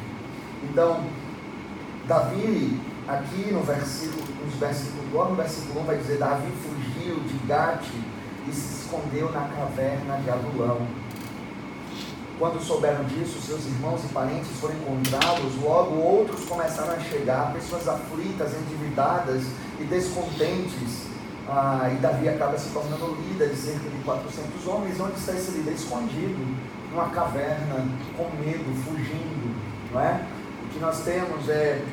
Então, 0.63 1.05
Davi, 2.07 2.81
aqui 3.09 3.53
no 3.53 3.63
versículo, 3.63 4.25
nos 4.45 4.55
versículos, 4.55 5.13
logo 5.13 5.31
no 5.31 5.37
versículo 5.37 5.81
1 5.81 5.85
vai 5.85 5.97
dizer, 5.97 6.19
Davi 6.19 6.53
fugiu 6.63 7.21
de 7.21 7.47
Gate 7.47 7.91
e 8.49 8.53
se 8.53 8.83
escondeu 8.83 9.31
na 9.33 9.49
caverna 9.49 10.17
de 10.23 10.31
Adulão. 10.31 10.79
Quando 12.41 12.59
souberam 12.59 13.05
disso, 13.05 13.39
seus 13.39 13.67
irmãos 13.67 14.03
e 14.03 14.09
parentes 14.15 14.49
foram 14.59 14.75
encontrá-los, 14.77 15.63
logo 15.63 15.95
outros 15.97 16.47
começaram 16.47 16.95
a 16.95 16.99
chegar, 16.99 17.53
pessoas 17.53 17.87
aflitas, 17.87 18.55
endividadas 18.55 19.43
e 19.79 19.85
descontentes. 19.85 21.05
Ah, 21.47 21.91
e 21.93 21.97
Davi 21.97 22.31
acaba 22.31 22.57
se 22.57 22.71
tornando 22.71 23.15
líder 23.29 23.51
de 23.51 23.57
cerca 23.57 23.91
de 23.91 24.03
400 24.05 24.67
homens. 24.67 24.99
Onde 24.99 25.19
está 25.19 25.33
esse 25.33 25.51
líder? 25.51 25.75
Escondido, 25.75 26.57
numa 26.91 27.11
caverna, 27.11 27.87
com 28.17 28.31
medo, 28.43 28.75
fugindo. 28.87 29.55
Não 29.93 30.01
é? 30.01 30.25
O 30.65 30.69
que 30.69 30.79
nós 30.79 31.01
temos 31.01 31.47
é, 31.47 31.85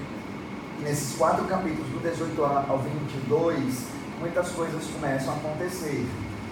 nesses 0.82 1.18
quatro 1.18 1.44
capítulos, 1.44 1.90
do 1.90 2.00
18 2.00 2.42
ao 2.42 2.80
22, 2.80 3.88
muitas 4.22 4.48
coisas 4.52 4.82
começam 4.94 5.34
a 5.34 5.36
acontecer. 5.36 6.08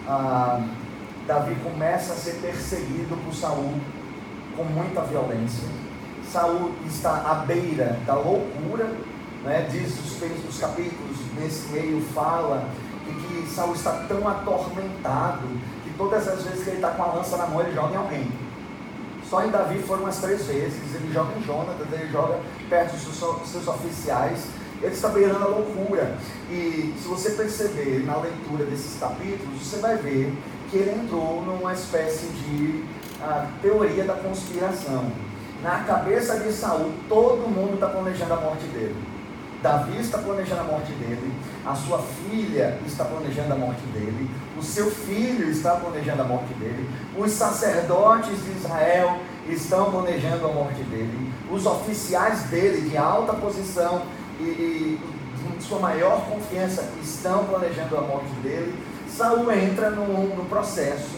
Ah, 0.05 0.61
Davi 1.27 1.55
começa 1.63 2.13
a 2.13 2.15
ser 2.15 2.33
perseguido 2.35 3.17
por 3.23 3.33
Saul 3.33 3.73
com 4.55 4.63
muita 4.63 5.01
violência. 5.01 5.67
Saul 6.31 6.71
está 6.85 7.31
à 7.31 7.33
beira 7.45 7.99
da 8.05 8.13
loucura, 8.13 8.85
né? 9.43 9.67
diz 9.71 9.91
os, 9.99 10.21
os 10.47 10.59
capítulos 10.59 11.17
nesse 11.39 11.67
meio 11.69 12.01
fala 12.13 12.69
que 13.05 13.47
Saul 13.49 13.73
está 13.73 14.05
tão 14.07 14.27
atormentado 14.27 15.47
que 15.83 15.91
todas 15.97 16.27
as 16.27 16.43
vezes 16.43 16.63
que 16.63 16.69
ele 16.69 16.77
está 16.77 16.91
com 16.91 17.03
a 17.03 17.13
lança 17.13 17.37
na 17.37 17.47
mão 17.47 17.61
ele 17.61 17.73
joga 17.73 17.93
em 17.93 17.97
alguém. 17.97 18.31
Só 19.29 19.43
em 19.43 19.49
Davi 19.49 19.79
foram 19.79 20.03
umas 20.03 20.17
três 20.17 20.45
vezes, 20.45 20.95
ele 20.95 21.11
joga 21.11 21.35
em 21.37 21.43
Jonatas, 21.43 21.87
ele 21.91 22.11
joga 22.11 22.39
perto 22.69 22.93
dos 22.93 23.49
seus 23.49 23.67
oficiais, 23.67 24.45
ele 24.81 24.93
está 24.93 25.09
beirando 25.09 25.43
a 25.43 25.47
loucura. 25.47 26.15
E 26.49 26.93
se 27.01 27.07
você 27.07 27.31
perceber 27.31 28.03
na 28.05 28.17
leitura 28.17 28.65
desses 28.65 28.99
capítulos, 28.99 29.61
você 29.61 29.77
vai 29.77 29.97
ver 29.97 30.31
ele 30.77 30.91
entrou 30.91 31.41
numa 31.41 31.73
espécie 31.73 32.27
de 32.27 32.83
uh, 33.21 33.47
teoria 33.61 34.03
da 34.03 34.13
conspiração. 34.13 35.11
Na 35.61 35.79
cabeça 35.83 36.39
de 36.39 36.51
Saul, 36.51 36.91
todo 37.09 37.49
mundo 37.49 37.75
está 37.75 37.87
planejando 37.87 38.33
a 38.33 38.37
morte 38.37 38.65
dele. 38.67 38.95
Davi 39.65 39.99
está 39.99 40.19
planejando 40.19 40.61
a 40.61 40.63
morte 40.65 40.91
dele, 40.91 41.33
a 41.65 41.73
sua 41.73 41.97
filha 41.97 42.77
está 42.85 43.03
planejando 43.03 43.51
a 43.51 43.55
morte 43.55 43.81
dele, 43.87 44.29
o 44.55 44.61
seu 44.61 44.91
filho 44.91 45.49
está 45.49 45.71
planejando 45.71 46.21
a 46.21 46.25
morte 46.25 46.53
dele, 46.53 46.87
os 47.17 47.31
sacerdotes 47.31 48.43
de 48.43 48.51
Israel 48.59 49.17
estão 49.49 49.89
planejando 49.89 50.45
a 50.45 50.51
morte 50.51 50.83
dele, 50.83 51.31
os 51.49 51.65
oficiais 51.65 52.43
dele 52.43 52.87
de 52.87 52.95
alta 52.95 53.33
posição 53.33 54.03
e, 54.39 54.43
e 54.43 54.99
de 55.57 55.63
sua 55.63 55.79
maior 55.79 56.25
confiança 56.29 56.87
estão 57.01 57.45
planejando 57.45 57.97
a 57.97 58.01
morte 58.01 58.33
dele, 58.43 58.71
Saul 59.15 59.51
entra 59.51 59.89
no, 59.91 60.35
no 60.35 60.45
processo 60.45 61.17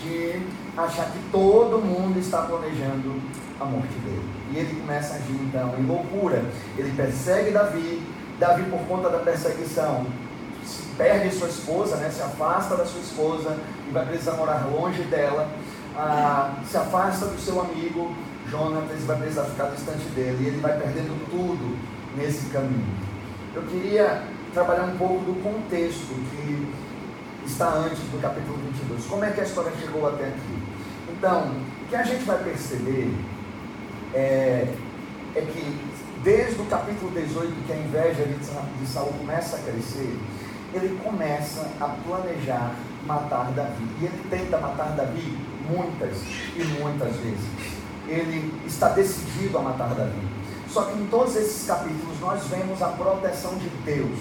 de 0.00 0.40
achar 0.76 1.06
que 1.10 1.18
todo 1.30 1.78
mundo 1.78 2.18
está 2.18 2.42
planejando 2.42 3.20
a 3.60 3.64
morte 3.64 3.94
dele. 3.98 4.28
E 4.52 4.58
ele 4.58 4.80
começa 4.80 5.14
a 5.14 5.16
agir 5.16 5.40
então 5.42 5.74
em 5.78 5.86
loucura. 5.86 6.44
Ele 6.76 6.92
persegue 6.96 7.50
Davi, 7.50 8.02
Davi 8.38 8.62
por 8.64 8.80
conta 8.86 9.08
da 9.10 9.18
perseguição 9.18 10.06
perde 10.96 11.30
sua 11.34 11.48
esposa, 11.48 11.96
né, 11.96 12.08
se 12.10 12.22
afasta 12.22 12.76
da 12.76 12.86
sua 12.86 13.00
esposa 13.00 13.56
e 13.88 13.92
vai 13.92 14.06
precisar 14.06 14.32
morar 14.32 14.66
longe 14.70 15.02
dela, 15.04 15.48
ah, 15.96 16.54
se 16.64 16.76
afasta 16.76 17.26
do 17.26 17.38
seu 17.38 17.60
amigo 17.60 18.14
Jonatas 18.48 19.00
e 19.00 19.04
vai 19.04 19.16
precisar 19.16 19.44
ficar 19.44 19.66
distante 19.70 20.04
dele, 20.14 20.44
e 20.44 20.46
ele 20.48 20.60
vai 20.60 20.78
perdendo 20.78 21.18
tudo 21.30 21.76
nesse 22.16 22.46
caminho. 22.50 22.86
Eu 23.54 23.62
queria 23.62 24.22
trabalhar 24.52 24.84
um 24.84 24.96
pouco 24.96 25.24
do 25.24 25.42
contexto 25.42 26.14
que 26.30 26.63
está 27.46 27.68
antes 27.68 27.98
do 27.98 28.20
capítulo 28.20 28.58
22. 28.58 29.06
Como 29.06 29.24
é 29.24 29.30
que 29.30 29.40
a 29.40 29.44
história 29.44 29.72
chegou 29.80 30.08
até 30.08 30.24
aqui? 30.24 30.62
Então, 31.16 31.52
o 31.82 31.88
que 31.88 31.96
a 31.96 32.02
gente 32.02 32.24
vai 32.24 32.42
perceber 32.42 33.14
é, 34.14 34.68
é 35.34 35.40
que 35.40 35.94
desde 36.22 36.60
o 36.60 36.64
capítulo 36.66 37.10
18, 37.10 37.66
que 37.66 37.72
a 37.72 37.76
inveja 37.76 38.24
de 38.24 38.86
Saul 38.86 39.12
começa 39.12 39.56
a 39.56 39.58
crescer, 39.60 40.18
ele 40.72 40.98
começa 41.04 41.70
a 41.80 41.88
planejar 42.06 42.74
matar 43.06 43.52
Davi. 43.52 43.86
E 44.00 44.06
ele 44.06 44.26
tenta 44.30 44.58
matar 44.58 44.96
Davi 44.96 45.38
muitas 45.68 46.18
e 46.56 46.64
muitas 46.80 47.14
vezes. 47.16 47.44
Ele 48.08 48.52
está 48.66 48.88
decidido 48.88 49.58
a 49.58 49.62
matar 49.62 49.94
Davi. 49.94 50.28
Só 50.68 50.84
que 50.84 50.98
em 50.98 51.06
todos 51.06 51.36
esses 51.36 51.66
capítulos 51.66 52.18
nós 52.20 52.44
vemos 52.48 52.82
a 52.82 52.88
proteção 52.88 53.56
de 53.56 53.68
Deus. 53.84 54.18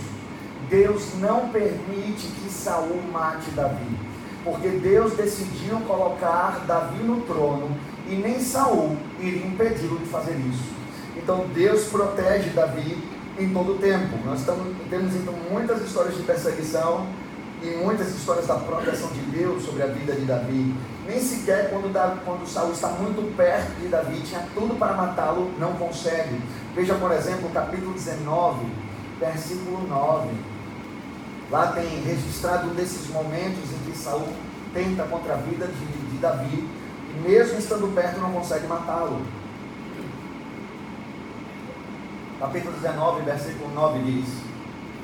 Deus 0.69 1.13
não 1.19 1.49
permite 1.49 2.27
que 2.27 2.49
Saul 2.49 3.01
mate 3.11 3.49
Davi, 3.51 3.97
porque 4.43 4.67
Deus 4.69 5.13
decidiu 5.13 5.79
colocar 5.81 6.63
Davi 6.65 7.03
no 7.03 7.21
trono 7.21 7.69
e 8.07 8.15
nem 8.15 8.39
Saul 8.39 8.97
iria 9.19 9.45
impedi-lo 9.45 9.97
de 9.99 10.05
fazer 10.05 10.35
isso. 10.35 10.73
Então 11.15 11.45
Deus 11.53 11.85
protege 11.85 12.49
Davi 12.49 12.97
em 13.37 13.49
todo 13.53 13.73
o 13.73 13.77
tempo. 13.77 14.17
Nós 14.25 14.39
estamos, 14.39 14.75
temos 14.89 15.15
então 15.15 15.33
muitas 15.51 15.81
histórias 15.81 16.15
de 16.15 16.23
perseguição 16.23 17.07
e 17.61 17.77
muitas 17.77 18.09
histórias 18.09 18.47
da 18.47 18.55
proteção 18.55 19.09
de 19.09 19.21
Deus 19.21 19.63
sobre 19.63 19.83
a 19.83 19.87
vida 19.87 20.13
de 20.13 20.25
Davi. 20.25 20.75
Nem 21.07 21.19
sequer 21.19 21.69
quando, 21.69 21.91
Davi, 21.91 22.19
quando 22.25 22.47
Saul 22.47 22.71
está 22.71 22.89
muito 22.89 23.35
perto 23.35 23.79
de 23.79 23.87
Davi, 23.87 24.21
tinha 24.21 24.45
tudo 24.53 24.77
para 24.77 24.93
matá-lo, 24.93 25.51
não 25.59 25.73
consegue. 25.73 26.41
Veja, 26.75 26.95
por 26.95 27.11
exemplo, 27.11 27.47
o 27.47 27.51
capítulo 27.51 27.93
19, 27.93 28.65
versículo 29.19 29.87
9. 29.87 30.52
Lá 31.53 31.67
tem 31.67 32.01
registrado 32.01 32.71
um 32.71 32.73
desses 32.73 33.07
momentos 33.09 33.71
em 33.71 33.77
que 33.85 33.95
Saul 33.95 34.27
tenta 34.73 35.03
contra 35.03 35.35
a 35.35 35.37
vida 35.37 35.67
de, 35.67 35.85
de 36.09 36.17
Davi, 36.17 36.67
e 37.11 37.29
mesmo 37.29 37.59
estando 37.59 37.93
perto 37.93 38.19
não 38.19 38.31
consegue 38.31 38.65
matá-lo. 38.65 39.21
Capítulo 42.39 42.73
19, 42.73 43.21
versículo 43.21 43.71
9 43.71 43.99
diz: 43.99 44.29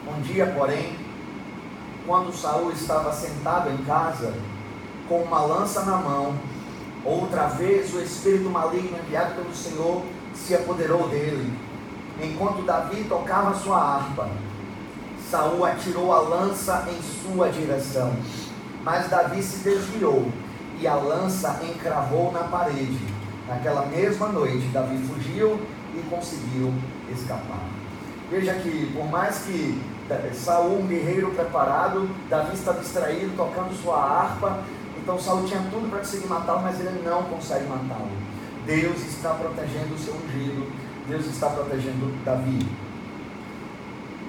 Um 0.07 0.21
dia, 0.21 0.47
porém, 0.47 0.97
quando 2.07 2.35
Saul 2.35 2.71
estava 2.71 3.13
sentado 3.13 3.69
em 3.69 3.85
casa, 3.85 4.33
com 5.07 5.21
uma 5.21 5.41
lança 5.41 5.85
na 5.85 5.97
mão, 5.97 6.33
outra 7.05 7.45
vez 7.45 7.93
o 7.93 8.01
espírito 8.01 8.49
maligno 8.49 8.97
enviado 8.97 9.35
pelo 9.35 9.53
Senhor 9.53 10.03
se 10.33 10.55
apoderou 10.55 11.09
dele. 11.09 11.53
Enquanto 12.19 12.65
Davi 12.65 13.03
tocava 13.07 13.53
sua 13.53 13.77
harpa, 13.77 14.27
Saul 15.29 15.63
atirou 15.63 16.11
a 16.11 16.19
lança 16.19 16.87
em 16.89 17.01
sua 17.01 17.49
direção. 17.49 18.11
Mas 18.83 19.09
Davi 19.09 19.43
se 19.43 19.57
desviou 19.57 20.31
e 20.79 20.87
a 20.87 20.95
lança 20.95 21.59
encravou 21.63 22.31
na 22.31 22.45
parede. 22.45 22.99
Naquela 23.47 23.85
mesma 23.85 24.29
noite, 24.29 24.67
Davi 24.67 24.97
fugiu 25.05 25.59
e 25.93 26.01
conseguiu 26.09 26.73
escapar. 27.11 27.63
Veja 28.31 28.53
que, 28.55 28.91
por 28.93 29.05
mais 29.05 29.39
que 29.39 29.79
Saul, 30.33 30.79
um 30.79 30.87
guerreiro 30.87 31.31
preparado, 31.31 32.09
Davi 32.29 32.55
está 32.55 32.71
distraído, 32.73 33.35
tocando 33.35 33.75
sua 33.81 33.97
harpa. 33.97 34.63
Então 34.97 35.19
Saul 35.19 35.45
tinha 35.45 35.61
tudo 35.71 35.89
para 35.89 35.99
conseguir 35.99 36.27
matá-lo, 36.27 36.61
mas 36.61 36.79
ele 36.79 37.03
não 37.03 37.23
consegue 37.23 37.65
matá-lo. 37.67 38.09
Deus 38.65 38.97
está 39.07 39.31
protegendo 39.33 39.93
o 39.93 39.97
seu 39.97 40.13
ungido, 40.13 40.71
Deus 41.07 41.25
está 41.25 41.49
protegendo 41.49 42.13
Davi. 42.23 42.67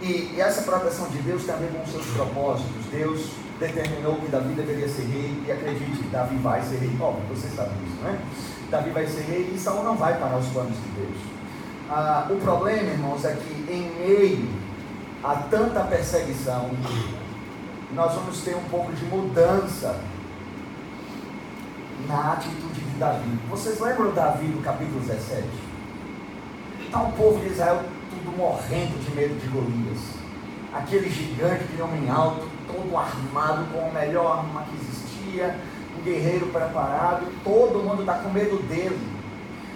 E, 0.02 0.40
essa 0.40 0.62
proteção 0.62 1.08
de 1.08 1.18
Deus 1.18 1.44
tem 1.44 1.54
a 1.54 1.58
ver 1.58 1.70
com 1.72 1.82
os 1.82 1.90
seus 1.90 2.06
propósitos. 2.06 2.86
Deus 2.90 3.30
determinou 3.58 4.16
que 4.16 4.28
Davi 4.28 4.54
deveria 4.54 4.88
ser 4.88 5.02
rei, 5.02 5.42
e 5.46 5.52
acredite, 5.52 6.02
Davi 6.04 6.36
vai 6.36 6.62
ser 6.62 6.78
rei. 6.78 6.96
Óbvio, 6.98 7.22
você 7.28 7.48
sabe 7.48 7.70
disso, 7.84 8.02
né? 8.02 8.18
Davi 8.70 8.90
vai 8.90 9.06
ser 9.06 9.22
rei 9.22 9.52
e 9.54 9.58
Saul 9.58 9.82
não 9.82 9.96
vai 9.96 10.18
parar 10.18 10.38
os 10.38 10.46
planos 10.46 10.76
de 10.76 10.88
Deus. 10.90 11.16
Ah, 11.90 12.26
o 12.30 12.36
problema, 12.36 12.88
irmãos, 12.88 13.24
é 13.24 13.34
que 13.34 13.72
em 13.72 13.90
meio 13.98 14.48
há 15.22 15.34
tanta 15.50 15.80
perseguição, 15.84 16.70
nós 17.92 18.14
vamos 18.14 18.40
ter 18.42 18.56
um 18.56 18.64
pouco 18.70 18.92
de 18.92 19.04
mudança 19.06 19.96
na 22.06 22.32
atitude 22.32 22.80
de 22.80 22.98
Davi. 22.98 23.38
Vocês 23.50 23.80
lembram 23.80 24.12
Davi 24.12 24.46
do 24.46 24.62
capítulo 24.62 25.00
17? 25.00 25.46
Está 26.86 27.02
o 27.02 27.12
povo 27.12 27.40
de 27.40 27.48
Israel 27.48 27.82
tudo 28.20 28.36
morrendo 28.36 29.02
de 29.02 29.14
medo 29.16 29.34
de 29.40 29.46
Golias. 29.48 29.98
Aquele 30.72 31.10
gigante 31.10 31.64
de 31.64 31.82
homem 31.82 32.08
alto, 32.10 32.46
todo 32.66 32.96
armado 32.96 33.64
com 33.72 33.88
a 33.88 34.00
melhor 34.00 34.38
arma 34.38 34.64
que 34.64 34.76
existia, 34.76 35.56
um 35.98 36.02
guerreiro 36.02 36.46
preparado, 36.46 37.26
todo 37.42 37.82
mundo 37.82 38.02
está 38.02 38.14
com 38.14 38.30
medo 38.30 38.56
dele. 38.68 38.98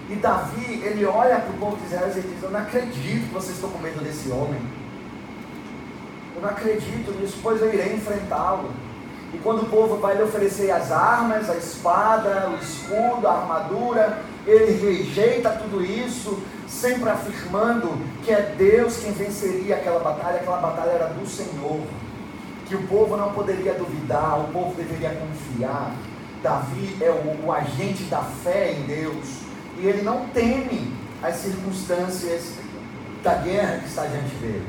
E 0.09 0.15
Davi, 0.15 0.81
ele 0.83 1.05
olha 1.05 1.39
para 1.39 1.51
o 1.51 1.57
povo 1.57 1.77
de 1.77 1.85
Israel 1.85 2.11
e 2.15 2.21
diz: 2.21 2.43
Eu 2.43 2.51
não 2.51 2.59
acredito 2.59 3.27
que 3.27 3.33
vocês 3.33 3.55
estão 3.55 3.69
com 3.69 3.79
medo 3.79 4.03
desse 4.03 4.29
homem. 4.29 4.61
Eu 6.35 6.41
não 6.41 6.49
acredito 6.49 7.11
nisso, 7.19 7.39
pois 7.41 7.61
eu 7.61 7.73
irei 7.73 7.95
enfrentá-lo. 7.95 8.69
E 9.33 9.37
quando 9.39 9.63
o 9.63 9.65
povo 9.65 9.97
vai 9.97 10.15
lhe 10.15 10.23
oferecer 10.23 10.69
as 10.69 10.91
armas, 10.91 11.49
a 11.49 11.55
espada, 11.55 12.49
o 12.51 12.63
escudo, 12.63 13.27
a 13.27 13.33
armadura, 13.33 14.19
ele 14.45 14.73
rejeita 14.73 15.49
tudo 15.49 15.83
isso, 15.83 16.41
sempre 16.67 17.09
afirmando 17.09 17.97
que 18.23 18.31
é 18.31 18.53
Deus 18.57 18.97
quem 18.97 19.11
venceria 19.11 19.75
aquela 19.75 19.99
batalha, 19.99 20.37
aquela 20.37 20.57
batalha 20.57 20.91
era 20.91 21.07
do 21.07 21.27
Senhor. 21.27 21.81
Que 22.65 22.75
o 22.75 22.87
povo 22.87 23.15
não 23.15 23.31
poderia 23.31 23.73
duvidar, 23.73 24.39
o 24.39 24.47
povo 24.51 24.73
deveria 24.75 25.11
confiar. 25.11 25.95
Davi 26.41 26.97
é 27.01 27.09
o, 27.09 27.45
o 27.45 27.51
agente 27.51 28.03
da 28.03 28.21
fé 28.21 28.73
em 28.73 28.83
Deus, 28.83 29.41
e 29.77 29.85
ele 29.85 30.01
não 30.01 30.27
teme 30.27 30.93
as 31.21 31.35
circunstâncias 31.37 32.53
da 33.23 33.35
guerra 33.35 33.79
que 33.79 33.87
está 33.87 34.05
diante 34.05 34.35
dele. 34.35 34.67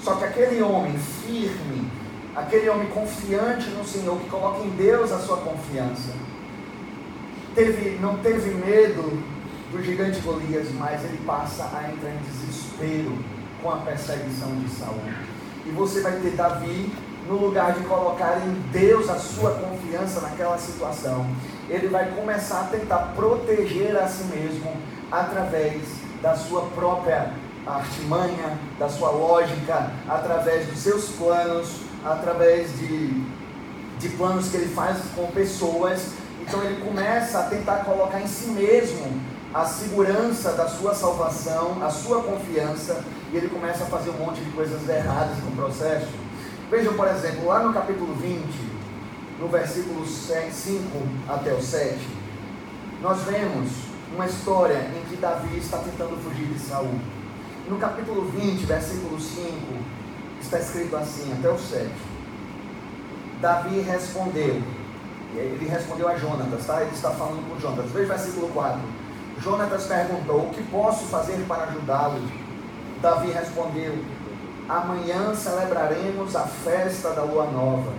Só 0.00 0.14
que 0.16 0.24
aquele 0.24 0.62
homem 0.62 0.96
firme, 0.98 1.90
aquele 2.34 2.68
homem 2.68 2.88
confiante 2.88 3.68
no 3.70 3.84
Senhor, 3.84 4.18
que 4.18 4.28
coloca 4.28 4.64
em 4.64 4.70
Deus 4.70 5.12
a 5.12 5.18
sua 5.18 5.38
confiança, 5.38 6.12
teve, 7.54 7.98
não 8.00 8.18
teve 8.18 8.50
medo 8.54 9.22
do 9.70 9.82
gigante 9.82 10.20
Golias, 10.20 10.68
mas 10.74 11.04
ele 11.04 11.20
passa 11.26 11.64
a 11.64 11.90
entrar 11.90 12.10
em 12.10 12.18
desespero 12.18 13.18
com 13.62 13.70
a 13.70 13.76
perseguição 13.78 14.54
de 14.56 14.68
Saul. 14.70 15.00
E 15.66 15.70
você 15.70 16.00
vai 16.00 16.12
ter 16.20 16.30
Davi 16.30 16.90
no 17.28 17.36
lugar 17.36 17.74
de 17.74 17.84
colocar 17.84 18.38
em 18.38 18.52
Deus 18.72 19.08
a 19.10 19.16
sua 19.16 19.50
confiança 19.52 20.20
naquela 20.22 20.56
situação, 20.56 21.26
ele 21.68 21.88
vai 21.88 22.10
começar 22.12 22.62
a 22.62 22.64
tentar 22.64 23.12
proteger 23.14 23.94
a 23.96 24.08
si 24.08 24.24
mesmo 24.24 24.72
através 25.12 25.82
da 26.22 26.34
sua 26.34 26.62
própria 26.70 27.30
artimanha, 27.66 28.58
da 28.78 28.88
sua 28.88 29.10
lógica, 29.10 29.90
através 30.08 30.66
dos 30.66 30.78
seus 30.78 31.10
planos, 31.10 31.82
através 32.02 32.70
de, 32.78 33.22
de 33.98 34.08
planos 34.16 34.48
que 34.48 34.56
ele 34.56 34.74
faz 34.74 34.96
com 35.14 35.26
pessoas. 35.26 36.12
Então 36.40 36.62
ele 36.62 36.82
começa 36.82 37.40
a 37.40 37.42
tentar 37.42 37.84
colocar 37.84 38.22
em 38.22 38.26
si 38.26 38.46
mesmo 38.46 39.20
a 39.52 39.64
segurança 39.64 40.52
da 40.52 40.68
sua 40.68 40.94
salvação, 40.94 41.82
a 41.82 41.90
sua 41.90 42.22
confiança, 42.22 43.02
e 43.32 43.36
ele 43.36 43.48
começa 43.48 43.84
a 43.84 43.86
fazer 43.86 44.10
um 44.10 44.24
monte 44.24 44.40
de 44.40 44.50
coisas 44.50 44.88
erradas 44.88 45.36
no 45.38 45.52
processo. 45.52 46.08
Vejam, 46.70 46.94
por 46.94 47.08
exemplo, 47.08 47.46
lá 47.46 47.62
no 47.62 47.72
capítulo 47.72 48.14
20, 48.14 48.44
no 49.40 49.48
versículo 49.48 50.06
5 50.06 50.50
até 51.28 51.52
o 51.54 51.62
7, 51.62 51.98
nós 53.00 53.22
vemos 53.22 53.70
uma 54.14 54.26
história 54.26 54.90
em 54.96 55.08
que 55.08 55.16
Davi 55.16 55.56
está 55.58 55.78
tentando 55.78 56.16
fugir 56.22 56.46
de 56.46 56.58
Saul. 56.58 56.98
No 57.68 57.78
capítulo 57.78 58.30
20, 58.30 58.64
versículo 58.66 59.20
5, 59.20 59.48
está 60.40 60.58
escrito 60.58 60.96
assim, 60.96 61.32
até 61.38 61.48
o 61.48 61.58
7. 61.58 61.90
Davi 63.40 63.80
respondeu, 63.80 64.62
ele 65.34 65.68
respondeu 65.68 66.08
a 66.08 66.16
Jonatas, 66.16 66.66
tá? 66.66 66.82
Ele 66.82 66.94
está 66.94 67.10
falando 67.10 67.48
com 67.48 67.60
Jonatas. 67.60 67.90
Veja 67.92 68.06
o 68.06 68.08
versículo 68.08 68.48
4. 68.48 68.80
Jonatas 69.42 69.86
perguntou: 69.86 70.46
O 70.46 70.50
que 70.50 70.62
posso 70.64 71.04
fazer 71.06 71.44
para 71.46 71.64
ajudá-lo? 71.64 72.20
Davi 73.00 73.30
respondeu: 73.30 73.94
Amanhã 74.68 75.34
celebraremos 75.34 76.34
a 76.34 76.42
festa 76.42 77.10
da 77.10 77.22
lua 77.22 77.46
nova. 77.46 77.92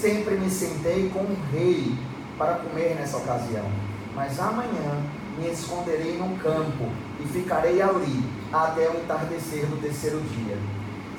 Sempre 0.00 0.36
me 0.36 0.48
sentei 0.48 1.10
com 1.10 1.20
um 1.20 1.36
rei 1.52 1.92
para 2.38 2.54
comer 2.54 2.94
nessa 2.94 3.16
ocasião. 3.16 3.66
Mas 4.14 4.40
amanhã 4.40 5.02
me 5.38 5.50
esconderei 5.50 6.16
num 6.16 6.36
campo 6.38 6.88
e 7.18 7.24
ficarei 7.28 7.82
ali 7.82 8.24
até 8.52 8.88
o 8.88 8.96
entardecer 8.96 9.66
do 9.66 9.80
terceiro 9.80 10.20
dia. 10.20 10.56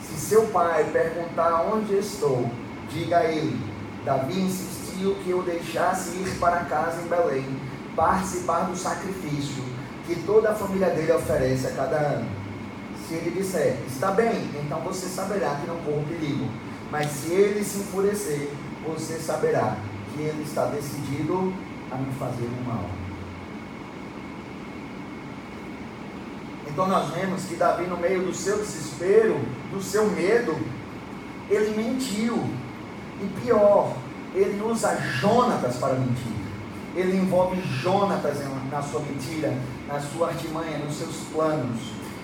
Se 0.01 0.19
seu 0.19 0.47
pai 0.47 0.83
perguntar 0.91 1.65
onde 1.71 1.95
estou, 1.95 2.49
diga 2.89 3.19
a 3.19 3.25
ele: 3.25 3.59
Davi 4.05 4.39
insistiu 4.41 5.15
que 5.23 5.29
eu 5.29 5.43
deixasse 5.43 6.15
ir 6.17 6.39
para 6.39 6.65
casa 6.65 7.01
em 7.01 7.07
Belém, 7.07 7.45
participar 7.95 8.61
do 8.61 8.75
sacrifício 8.75 9.63
que 10.05 10.15
toda 10.23 10.51
a 10.51 10.55
família 10.55 10.89
dele 10.89 11.11
oferece 11.13 11.67
a 11.67 11.71
cada 11.71 11.95
ano. 11.95 12.29
Se 13.07 13.15
ele 13.15 13.31
disser, 13.31 13.77
está 13.87 14.11
bem, 14.11 14.49
então 14.63 14.79
você 14.81 15.07
saberá 15.07 15.55
que 15.55 15.67
não 15.67 15.77
corro 15.77 16.05
perigo. 16.07 16.47
Mas 16.91 17.09
se 17.11 17.31
ele 17.31 17.63
se 17.63 17.79
enfurecer, 17.79 18.49
você 18.85 19.17
saberá 19.19 19.77
que 20.13 20.21
ele 20.21 20.43
está 20.43 20.65
decidido 20.65 21.53
a 21.91 21.95
me 21.95 22.11
fazer 22.13 22.49
um 22.59 22.63
mal. 22.67 22.85
Então 26.67 26.87
nós 26.87 27.09
vemos 27.13 27.43
que 27.43 27.55
Davi, 27.55 27.85
no 27.85 27.97
meio 27.97 28.23
do 28.23 28.33
seu 28.33 28.57
desespero, 28.57 29.39
do 29.71 29.81
seu 29.81 30.09
medo, 30.09 30.57
ele 31.49 31.75
mentiu. 31.75 32.37
E 33.21 33.25
pior, 33.41 33.93
ele 34.33 34.61
usa 34.63 34.95
Jonatas 35.19 35.75
para 35.75 35.93
mentir. 35.95 36.40
Ele 36.95 37.17
envolve 37.17 37.61
Jonatas 37.61 38.37
na 38.69 38.81
sua 38.81 38.99
mentira, 39.01 39.53
na 39.87 39.99
sua 39.99 40.29
artimanha, 40.29 40.77
nos 40.79 40.95
seus 40.95 41.15
planos. 41.31 41.79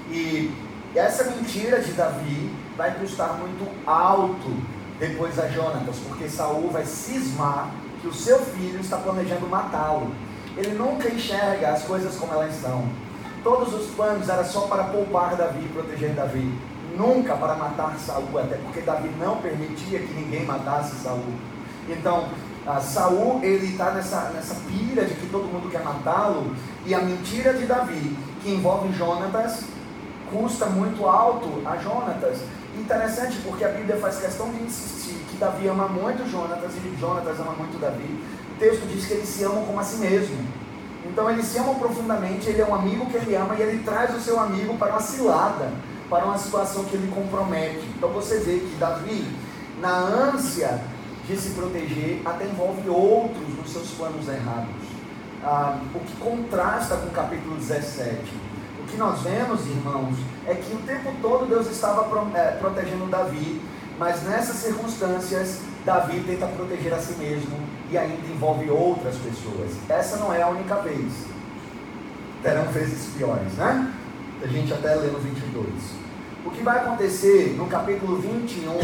E 0.10 0.52
essa 0.96 1.24
mentira 1.32 1.80
de 1.80 1.94
Davi 1.94 2.52
vai 2.76 2.94
custar 2.96 3.38
muito 3.38 3.68
alto 3.86 4.52
depois 5.00 5.38
a 5.40 5.48
Jonatas, 5.48 5.98
porque 6.08 6.28
Saul 6.28 6.70
vai 6.70 6.86
cismar 6.86 7.72
que 8.02 8.08
o 8.08 8.14
seu 8.14 8.40
filho 8.40 8.80
está 8.80 8.98
planejando 8.98 9.48
matá-lo. 9.48 10.12
Ele 10.56 10.72
nunca 10.72 11.08
enxerga 11.08 11.70
as 11.70 11.84
coisas 11.84 12.16
como 12.16 12.34
elas 12.34 12.56
são. 12.56 12.88
Todos 13.44 13.74
os 13.74 13.88
planos 13.96 14.28
eram 14.28 14.44
só 14.44 14.62
para 14.62 14.86
poupar 14.86 15.36
Davi 15.36 15.64
e 15.64 15.70
proteger 15.70 16.14
Davi, 16.14 16.52
nunca 16.98 17.36
para 17.36 17.56
matar 17.56 17.96
Saul, 18.00 18.40
até 18.40 18.58
porque 18.58 18.82
Davi 18.82 19.10
não 19.20 19.38
permitia 19.38 20.00
que 20.00 20.14
ninguém 20.14 20.46
matasse 20.46 20.96
Saul. 20.96 21.34
Então, 21.88 22.28
Saul 22.82 23.40
ele 23.44 23.72
está 23.72 23.92
nessa, 23.92 24.30
nessa 24.34 24.56
pira 24.68 25.06
de 25.06 25.14
que 25.14 25.28
todo 25.30 25.46
mundo 25.46 25.72
quer 25.72 25.84
matá-lo, 25.84 26.54
e 26.86 26.94
a 26.94 27.00
mentira 27.00 27.54
de 27.54 27.66
Davi, 27.66 28.18
que 28.42 28.50
envolve 28.52 28.92
Jonatas, 28.94 29.64
custa 30.32 30.66
muito 30.66 31.06
alto 31.06 31.62
a 31.66 31.78
Jonatas. 31.78 32.40
Interessante 32.78 33.38
porque 33.44 33.64
a 33.64 33.70
Bíblia 33.70 33.98
faz 33.98 34.20
questão 34.20 34.50
de 34.52 34.62
insistir 34.64 35.16
que 35.30 35.38
Davi 35.38 35.68
ama 35.68 35.88
muito 35.88 36.30
Jonatas 36.30 36.72
e 36.76 37.00
Jonatas 37.00 37.40
ama 37.40 37.54
muito 37.54 37.80
Davi. 37.80 38.24
O 38.52 38.60
texto 38.60 38.86
diz 38.88 39.06
que 39.06 39.14
eles 39.14 39.30
se 39.30 39.44
amam 39.44 39.66
como 39.66 39.80
a 39.80 39.84
si 39.84 39.98
mesmo. 39.98 40.38
Então 41.06 41.30
eles 41.30 41.46
se 41.46 41.58
amam 41.58 41.76
profundamente, 41.76 42.50
ele 42.50 42.62
é 42.62 42.66
um 42.66 42.76
amigo 42.76 43.06
que 43.06 43.18
ele 43.18 43.34
ama 43.36 43.56
e 43.56 43.62
ele 43.62 43.84
traz 43.84 44.16
o 44.16 44.20
seu 44.20 44.40
amigo 44.40 44.78
para 44.78 44.92
uma 44.92 45.02
cilada, 45.02 45.72
para 46.10 46.26
uma 46.26 46.38
situação 46.38 46.84
que 46.84 46.96
ele 46.96 47.12
compromete. 47.14 47.88
Então 47.96 48.10
você 48.10 48.40
vê 48.40 48.60
que 48.60 48.76
Davi, 48.78 49.26
na 49.80 49.98
ânsia 49.98 50.80
de 51.28 51.38
se 51.38 51.50
proteger, 51.52 52.22
até 52.26 52.46
envolve 52.46 52.90
outros 52.90 53.48
nos 53.58 53.70
seus 53.72 53.90
planos 53.92 54.28
errados. 54.28 54.76
Ah, 55.44 55.80
o 55.94 56.00
que 56.00 56.16
contrasta 56.18 56.98
com 56.98 57.08
o 57.08 57.12
capítulo 57.12 57.56
17 57.56 58.48
o 58.88 58.90
que 58.90 58.96
nós 58.96 59.22
vemos, 59.22 59.68
irmãos, 59.68 60.16
é 60.46 60.56
que 60.56 60.74
o 60.74 60.80
tempo 60.80 61.12
todo 61.22 61.46
Deus 61.46 61.70
estava 61.70 62.08
é, 62.34 62.52
protegendo 62.52 63.06
Davi, 63.08 63.62
mas 64.00 64.24
nessas 64.24 64.56
circunstâncias, 64.56 65.60
Davi 65.86 66.22
tenta 66.22 66.48
proteger 66.48 66.94
a 66.94 66.98
si 66.98 67.14
mesmo 67.20 67.60
e 67.92 67.98
ainda 67.98 68.26
envolve 68.28 68.70
outras 68.70 69.18
pessoas. 69.18 69.72
Essa 69.90 70.16
não 70.16 70.34
é 70.34 70.42
a 70.42 70.48
única 70.48 70.76
vez. 70.76 71.26
Terão 72.42 72.64
vezes 72.72 73.14
piores, 73.18 73.52
né? 73.54 73.94
A 74.42 74.48
gente 74.48 74.72
até 74.72 74.96
lê 74.96 75.08
no 75.08 75.20
22. 75.20 75.68
O 76.46 76.52
que 76.52 76.64
vai 76.64 76.78
acontecer 76.78 77.56
no 77.58 77.68
capítulo 77.68 78.22
21, 78.22 78.80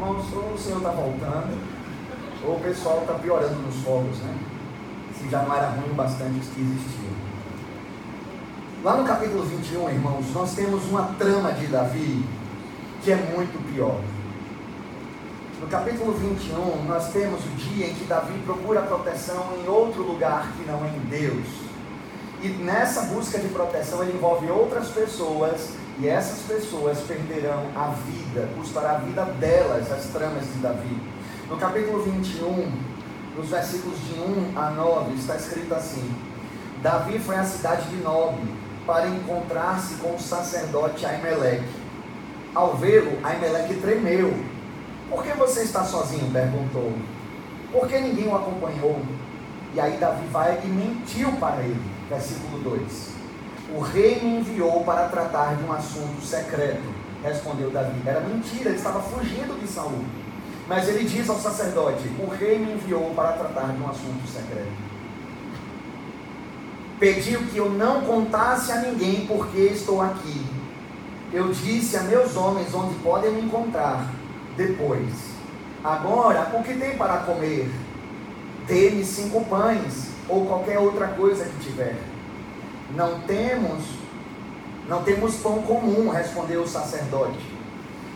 irmãos, 0.00 0.24
ou 0.32 0.54
o 0.54 0.58
Senhor 0.58 0.78
está 0.78 0.90
voltando, 0.90 1.58
ou 2.46 2.56
o 2.56 2.60
pessoal 2.60 3.00
está 3.02 3.14
piorando 3.14 3.60
nos 3.60 3.76
fogos, 3.82 4.18
né? 4.20 4.34
Se 5.14 5.28
já 5.28 5.42
não 5.42 5.54
era 5.54 5.68
ruim 5.68 5.92
bastante 5.94 6.40
os 6.40 6.46
que 6.48 6.60
existiam. 6.60 7.30
Lá 8.82 8.96
no 8.96 9.04
capítulo 9.04 9.42
21, 9.42 9.90
irmãos, 9.90 10.24
nós 10.32 10.54
temos 10.54 10.84
uma 10.86 11.14
trama 11.18 11.52
de 11.52 11.66
Davi 11.66 12.24
que 13.02 13.12
é 13.12 13.16
muito 13.16 13.62
pior. 13.74 14.00
No 15.60 15.66
capítulo 15.66 16.12
21, 16.14 16.84
nós 16.86 17.12
temos 17.12 17.44
o 17.44 17.48
dia 17.50 17.88
em 17.88 17.94
que 17.94 18.04
Davi 18.04 18.32
procura 18.46 18.80
proteção 18.80 19.52
em 19.62 19.68
outro 19.68 20.02
lugar 20.02 20.50
que 20.56 20.64
não 20.64 20.82
é 20.82 20.88
em 20.88 21.00
Deus. 21.10 21.46
E 22.42 22.48
nessa 22.48 23.02
busca 23.02 23.38
de 23.38 23.48
proteção 23.48 24.02
ele 24.02 24.14
envolve 24.14 24.50
outras 24.50 24.88
pessoas, 24.88 25.74
e 26.00 26.08
essas 26.08 26.40
pessoas 26.46 26.98
perderão 27.00 27.66
a 27.76 27.88
vida, 27.88 28.48
custará 28.56 28.92
a 28.92 28.98
vida 28.98 29.22
delas 29.38 29.92
as 29.92 30.04
tramas 30.06 30.44
de 30.46 30.58
Davi. 30.60 30.96
No 31.46 31.58
capítulo 31.58 32.02
21, 32.02 32.72
nos 33.36 33.50
versículos 33.50 33.98
de 34.06 34.18
1 34.18 34.58
a 34.58 34.70
9, 34.70 35.14
está 35.14 35.36
escrito 35.36 35.74
assim: 35.74 36.10
Davi 36.82 37.18
foi 37.18 37.36
à 37.36 37.44
cidade 37.44 37.86
de 37.88 37.96
Nob 37.96 38.38
para 38.86 39.08
encontrar-se 39.08 39.96
com 39.96 40.14
o 40.14 40.18
sacerdote 40.18 41.04
Aimeleque. 41.04 41.68
Ao 42.54 42.76
vê-lo, 42.76 43.18
Aimeleque 43.22 43.74
tremeu. 43.74 44.32
Por 45.10 45.22
que 45.22 45.32
você 45.34 45.64
está 45.64 45.84
sozinho? 45.84 46.32
perguntou. 46.32 46.94
Por 47.70 47.86
que 47.86 48.00
ninguém 48.00 48.26
o 48.26 48.34
acompanhou? 48.34 48.98
E 49.74 49.80
aí 49.80 49.98
Davi 49.98 50.26
vai 50.28 50.58
e 50.64 50.66
mentiu 50.66 51.30
para 51.32 51.60
ele. 51.60 51.80
Versículo 52.08 52.58
2. 52.62 53.19
O 53.76 53.80
rei 53.80 54.20
me 54.20 54.40
enviou 54.40 54.82
para 54.84 55.08
tratar 55.08 55.56
de 55.56 55.64
um 55.64 55.72
assunto 55.72 56.20
secreto. 56.22 56.82
Respondeu 57.22 57.70
Davi. 57.70 58.00
Era 58.04 58.20
mentira, 58.20 58.70
ele 58.70 58.76
estava 58.78 59.00
fugindo 59.00 59.58
de 59.60 59.66
Saul. 59.66 60.04
Mas 60.66 60.88
ele 60.88 61.04
diz 61.04 61.28
ao 61.28 61.38
sacerdote: 61.38 62.08
O 62.18 62.28
rei 62.28 62.58
me 62.58 62.72
enviou 62.72 63.12
para 63.14 63.32
tratar 63.32 63.72
de 63.72 63.82
um 63.82 63.88
assunto 63.88 64.26
secreto 64.26 64.90
pediu 67.00 67.40
que 67.46 67.56
eu 67.56 67.70
não 67.70 68.02
contasse 68.02 68.70
a 68.70 68.82
ninguém 68.82 69.26
porque 69.26 69.58
estou 69.58 70.02
aqui. 70.02 70.44
Eu 71.32 71.50
disse 71.50 71.96
a 71.96 72.02
meus 72.02 72.36
homens 72.36 72.74
onde 72.74 72.94
podem 72.96 73.32
me 73.32 73.40
encontrar 73.40 74.06
depois. 74.56 75.10
Agora, 75.82 76.50
o 76.54 76.62
que 76.62 76.74
tem 76.74 76.98
para 76.98 77.18
comer? 77.18 77.70
Dê-me 78.66 79.02
cinco 79.02 79.42
pães 79.46 80.10
ou 80.28 80.44
qualquer 80.44 80.78
outra 80.78 81.08
coisa 81.08 81.44
que 81.46 81.64
tiver. 81.64 81.96
Não 82.94 83.20
temos, 83.20 83.84
não 84.88 85.02
temos 85.02 85.36
pão 85.36 85.62
comum, 85.62 86.08
respondeu 86.10 86.62
o 86.62 86.68
sacerdote. 86.68 87.38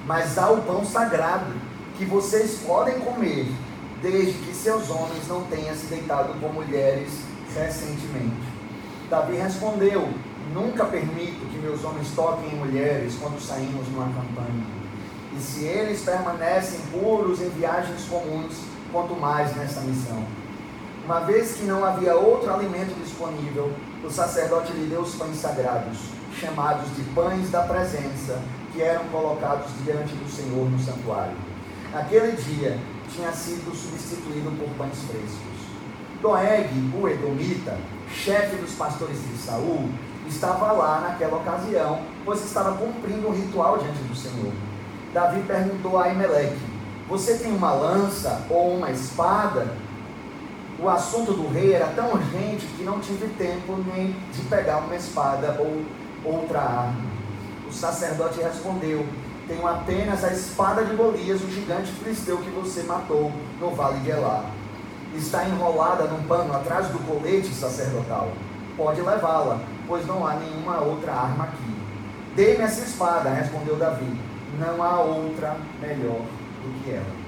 Mas 0.07 0.37
há 0.37 0.51
o 0.51 0.63
pão 0.63 0.85
sagrado 0.85 1.53
que 1.97 2.05
vocês 2.05 2.61
podem 2.67 2.99
comer, 3.01 3.47
desde 4.03 4.33
que 4.33 4.55
seus 4.55 4.91
homens 4.91 5.29
não 5.29 5.45
tenham 5.45 5.75
se 5.75 5.87
deitado 5.87 6.35
com 6.41 6.49
mulheres 6.49 7.11
recentemente. 7.55 8.55
Davi 9.09 9.37
respondeu: 9.37 10.09
Nunca 10.53 10.85
permito 10.85 11.47
que 11.47 11.59
meus 11.59 11.85
homens 11.85 12.11
toquem 12.15 12.53
em 12.53 12.57
mulheres 12.57 13.17
quando 13.21 13.41
saímos 13.41 13.89
numa 13.89 14.07
campanha. 14.07 14.65
E 15.37 15.41
se 15.41 15.65
eles 15.65 16.03
permanecem 16.03 16.81
puros 16.93 17.41
em 17.41 17.49
viagens 17.51 18.05
comuns, 18.09 18.55
quanto 18.93 19.15
mais 19.15 19.55
nessa 19.57 19.81
missão. 19.81 20.25
Uma 21.05 21.21
vez 21.21 21.57
que 21.57 21.65
não 21.65 21.85
havia 21.85 22.15
outro 22.15 22.53
alimento 22.53 22.95
disponível, 23.03 23.73
o 24.05 24.11
sacerdote 24.11 24.73
lhe 24.73 24.87
deu 24.87 25.01
os 25.01 25.15
pães 25.15 25.37
sagrados, 25.37 25.99
chamados 26.39 26.95
de 26.95 27.03
pães 27.15 27.51
da 27.51 27.63
presença, 27.63 28.39
que 28.73 28.83
eram 28.83 29.05
colocados 29.07 29.67
diante 29.83 30.15
do 30.15 30.31
Senhor 30.31 30.71
no 30.71 30.79
santuário. 30.79 31.37
Aquele 31.93 32.33
dia 32.33 32.79
tinha 33.11 33.33
sido 33.33 33.75
substituído 33.75 34.51
por 34.59 34.69
pães 34.77 34.99
frescos. 35.05 35.55
Doeg, 36.21 36.69
o 37.01 37.09
Edomita, 37.09 37.79
chefe 38.11 38.57
dos 38.57 38.73
pastores 38.73 39.19
de 39.23 39.39
Saul, 39.39 39.89
estava 40.29 40.73
lá 40.73 41.01
naquela 41.01 41.37
ocasião, 41.37 42.01
pois 42.25 42.45
estava 42.45 42.77
cumprindo 42.77 43.29
um 43.29 43.33
ritual 43.33 43.79
diante 43.79 44.03
do 44.03 44.17
Senhor. 44.17 44.53
Davi 45.13 45.43
perguntou 45.47 45.99
a 45.99 46.11
Emelec: 46.11 46.57
Você 47.09 47.39
tem 47.39 47.53
uma 47.53 47.73
lança 47.73 48.45
ou 48.51 48.77
uma 48.77 48.91
espada? 48.91 49.69
O 50.79 50.89
assunto 50.89 51.33
do 51.33 51.53
rei 51.53 51.73
era 51.73 51.87
tão 51.89 52.13
urgente 52.13 52.67
que 52.77 52.83
não 52.83 52.99
tive 53.01 53.29
tempo 53.39 53.77
nem 53.87 54.09
de 54.33 54.43
pegar 54.49 54.79
uma 54.79 54.97
espada 54.97 55.57
ou 55.61 55.85
outra 56.25 56.61
arma. 56.61 57.05
O 57.69 57.73
sacerdote 57.73 58.41
respondeu: 58.41 59.07
Tenho 59.47 59.67
apenas 59.67 60.25
a 60.25 60.33
espada 60.33 60.85
de 60.85 60.95
Golias, 60.95 61.43
o 61.43 61.51
gigante 61.51 61.93
filisteu 61.93 62.39
que 62.39 62.51
você 62.51 62.83
matou 62.83 63.31
no 63.61 63.71
vale 63.71 64.01
de 64.01 64.11
Elá 64.11 64.45
está 65.17 65.45
enrolada 65.45 66.05
num 66.05 66.23
pano 66.25 66.55
atrás 66.55 66.89
do 66.89 66.99
colete 67.07 67.49
sacerdotal. 67.55 68.33
Pode 68.77 69.01
levá-la, 69.01 69.61
pois 69.87 70.07
não 70.07 70.27
há 70.27 70.35
nenhuma 70.35 70.81
outra 70.81 71.13
arma 71.13 71.45
aqui. 71.45 71.75
Dê-me 72.35 72.65
essa 72.65 72.85
espada, 72.85 73.31
respondeu 73.31 73.77
Davi. 73.77 74.19
Não 74.59 74.83
há 74.83 75.01
outra 75.01 75.57
melhor 75.81 76.21
do 76.63 76.83
que 76.83 76.91
ela. 76.91 77.25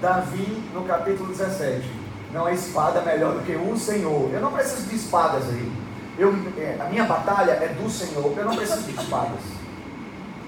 Davi, 0.00 0.62
no 0.74 0.84
capítulo 0.84 1.28
17, 1.28 1.88
não 2.34 2.44
há 2.44 2.52
espada 2.52 3.00
melhor 3.00 3.32
do 3.32 3.40
que 3.46 3.56
o 3.56 3.78
Senhor. 3.78 4.30
Eu 4.30 4.40
não 4.42 4.52
preciso 4.52 4.82
de 4.82 4.96
espadas 4.96 5.48
aí. 5.48 5.72
Eu, 6.18 6.34
é, 6.58 6.76
a 6.78 6.84
minha 6.84 7.04
batalha 7.04 7.52
é 7.52 7.68
do 7.68 7.88
Senhor, 7.88 8.34
eu 8.36 8.44
não 8.44 8.54
preciso 8.54 8.82
de 8.82 9.00
espadas. 9.00 9.40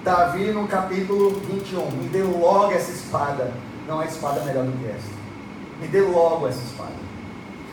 Davi, 0.03 0.51
no 0.51 0.67
capítulo 0.67 1.31
21, 1.31 1.89
me 1.91 2.09
deu 2.09 2.37
logo 2.37 2.71
essa 2.71 2.91
espada. 2.91 3.51
Não 3.87 3.99
há 3.99 4.05
espada 4.05 4.41
melhor 4.41 4.65
do 4.65 4.71
que 4.77 4.85
essa 4.85 5.17
me 5.79 5.87
dê 5.87 6.01
logo 6.01 6.47
essa 6.47 6.59
espada. 6.59 7.07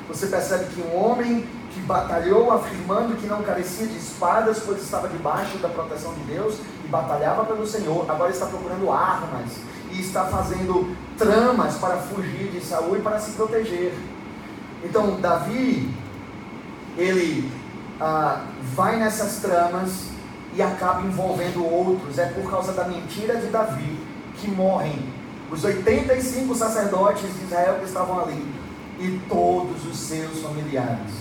Você 0.09 0.27
percebe 0.27 0.67
que 0.67 0.83
um 0.83 1.03
homem 1.03 1.47
que 1.73 1.81
batalhou 1.81 2.53
afirmando 2.53 3.17
que 3.17 3.27
não 3.27 3.43
carecia 3.43 3.87
de 3.87 3.97
espadas, 3.97 4.61
pois 4.65 4.83
estava 4.83 5.09
debaixo 5.09 5.59
da 5.59 5.69
proteção 5.69 6.13
de 6.15 6.21
Deus 6.25 6.59
e 6.85 6.89
batalhava 6.89 7.45
pelo 7.45 7.67
Senhor, 7.67 8.09
agora 8.09 8.31
está 8.31 8.47
procurando 8.47 8.91
armas 8.91 9.53
e 9.95 10.01
está 10.01 10.25
fazendo 10.25 10.95
tramas 11.17 11.77
para 11.77 11.97
fugir 11.97 12.51
de 12.51 12.61
Saul 12.61 12.97
e 12.97 13.01
para 13.01 13.19
se 13.19 13.33
proteger. 13.33 13.95
Então, 14.83 15.21
Davi, 15.21 15.89
ele 16.97 17.51
ah, 18.01 18.45
vai 18.75 18.97
nessas 18.97 19.37
tramas 19.37 20.09
e 20.55 20.63
acaba 20.63 21.03
envolvendo 21.03 21.65
outros. 21.65 22.19
É 22.19 22.27
por 22.27 22.51
causa 22.51 22.73
da 22.73 22.85
mentira 22.85 23.37
de 23.37 23.47
Davi 23.47 23.99
que 24.37 24.51
morrem 24.51 24.99
os 25.51 25.63
85 25.65 26.55
sacerdotes 26.55 27.23
de 27.23 27.45
Israel 27.45 27.79
que 27.79 27.85
estavam 27.85 28.21
ali 28.21 28.45
e 28.99 29.21
todos 29.29 29.87
os 29.87 29.97
seus 29.97 30.41
familiares, 30.41 31.13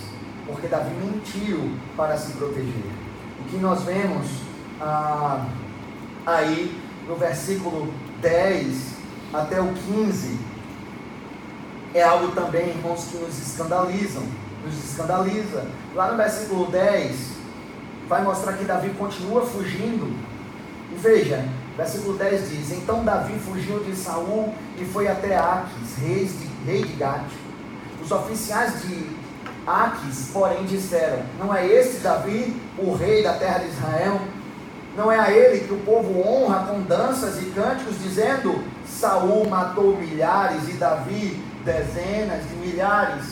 porque 0.46 0.68
Davi 0.68 0.94
mentiu 0.96 1.72
para 1.98 2.18
se 2.18 2.34
proteger. 2.34 2.92
o 3.40 3.44
que 3.50 3.58
nós 3.58 3.84
vemos 3.84 4.28
ah, 4.80 5.46
aí 6.26 6.76
no 7.08 7.16
versículo 7.16 7.94
10 8.24 8.94
até 9.34 9.60
o 9.60 9.74
15 9.74 10.40
é 11.94 12.02
algo 12.02 12.32
também, 12.32 12.70
irmãos, 12.70 13.06
que 13.12 13.18
nos 13.18 13.38
escandalizam, 13.40 14.24
nos 14.66 14.84
escandaliza. 14.84 15.68
Lá 15.94 16.12
no 16.12 16.18
versículo 16.18 16.72
10 16.72 17.16
vai 18.08 18.24
mostrar 18.24 18.54
que 18.54 18.64
Davi 18.64 18.90
continua 18.92 19.46
fugindo. 19.46 20.12
E 20.92 20.96
veja, 20.96 21.46
versículo 21.78 22.18
10 22.18 22.50
diz: 22.50 22.72
Então 22.72 23.04
Davi 23.04 23.38
fugiu 23.40 23.84
de 23.84 23.96
Saul 23.96 24.54
e 24.80 24.86
foi 24.86 25.08
até 25.08 25.38
Aques, 25.38 25.98
rei 26.00 26.26
de, 26.26 26.50
rei 26.66 26.84
de 26.84 26.94
Gate. 26.94 27.32
Os 28.04 28.10
oficiais 28.12 28.82
de 28.82 29.12
Aques, 29.68 30.30
porém, 30.34 30.66
disseram: 30.66 31.22
Não 31.40 31.54
é 31.54 31.68
esse 31.68 32.00
Davi, 32.00 32.60
o 32.78 32.96
rei 32.96 33.22
da 33.22 33.34
terra 33.34 33.60
de 33.60 33.68
Israel? 33.68 34.20
Não 34.96 35.12
é 35.12 35.20
a 35.20 35.32
ele 35.32 35.66
que 35.66 35.74
o 35.74 35.80
povo 35.80 36.22
honra 36.22 36.68
com 36.68 36.82
danças 36.82 37.42
e 37.42 37.46
cânticos, 37.48 38.02
dizendo: 38.02 38.64
Saul 38.86 39.50
matou 39.50 39.98
milhares 39.98 40.68
e 40.70 40.74
Davi 40.74 41.42
dezenas 41.66 42.48
de 42.48 42.56
milhares. 42.56 43.26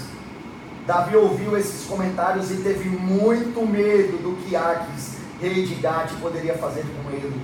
Davi 0.87 1.15
ouviu 1.15 1.55
esses 1.57 1.85
comentários 1.85 2.49
e 2.51 2.57
teve 2.57 2.89
muito 2.89 3.65
medo 3.65 4.17
do 4.17 4.35
que 4.37 4.55
Aques, 4.55 5.17
rei 5.39 5.65
de 5.65 5.75
Gate, 5.75 6.11
poderia 6.19 6.57
fazer 6.57 6.83
com 6.83 7.11
ele. 7.11 7.39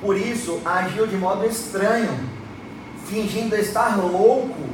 Por 0.00 0.16
isso, 0.16 0.60
agiu 0.64 1.06
de 1.06 1.16
modo 1.16 1.44
estranho, 1.44 2.18
fingindo 3.06 3.56
estar 3.56 3.96
louco 3.98 4.72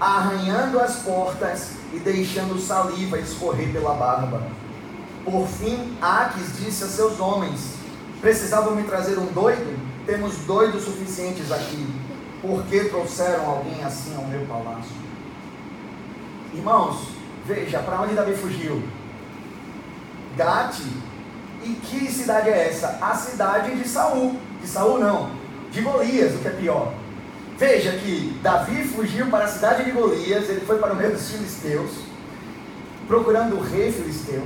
arranhando 0.00 0.80
as 0.80 0.96
portas 0.96 1.72
e 1.92 1.98
deixando 1.98 2.58
saliva 2.58 3.18
escorrer 3.18 3.70
pela 3.70 3.92
barba. 3.92 4.42
Por 5.24 5.46
fim, 5.46 5.96
Aques 6.00 6.58
disse 6.58 6.84
a 6.84 6.86
seus 6.86 7.20
homens: 7.20 7.74
Precisavam 8.20 8.74
me 8.74 8.84
trazer 8.84 9.18
um 9.18 9.26
doido? 9.26 9.78
Temos 10.06 10.36
doidos 10.38 10.84
suficientes 10.84 11.52
aqui. 11.52 11.86
Por 12.40 12.64
que 12.64 12.84
trouxeram 12.84 13.48
alguém 13.48 13.84
assim 13.84 14.14
ao 14.16 14.24
meu 14.24 14.46
palácio? 14.46 14.92
Irmãos, 16.54 17.08
veja 17.46 17.80
para 17.80 18.00
onde 18.00 18.14
Davi 18.14 18.34
fugiu. 18.34 18.82
Gate. 20.36 20.82
E 21.62 21.74
que 21.74 22.10
cidade 22.10 22.48
é 22.48 22.68
essa? 22.68 22.98
A 23.00 23.14
cidade 23.14 23.76
de 23.76 23.86
Saul. 23.86 24.36
De 24.62 24.66
Saul 24.66 24.98
não, 24.98 25.30
de 25.70 25.80
Golias, 25.82 26.34
o 26.34 26.38
que 26.38 26.48
é 26.48 26.52
pior. 26.52 26.94
Veja 27.58 27.92
que 27.92 28.38
Davi 28.42 28.84
fugiu 28.84 29.26
para 29.26 29.44
a 29.44 29.48
cidade 29.48 29.84
de 29.84 29.90
Golias, 29.90 30.48
ele 30.48 30.62
foi 30.62 30.78
para 30.78 30.94
o 30.94 30.96
meio 30.96 31.12
dos 31.12 31.30
filisteus, 31.30 31.90
procurando 33.06 33.56
o 33.56 33.62
rei 33.62 33.92
filisteu. 33.92 34.42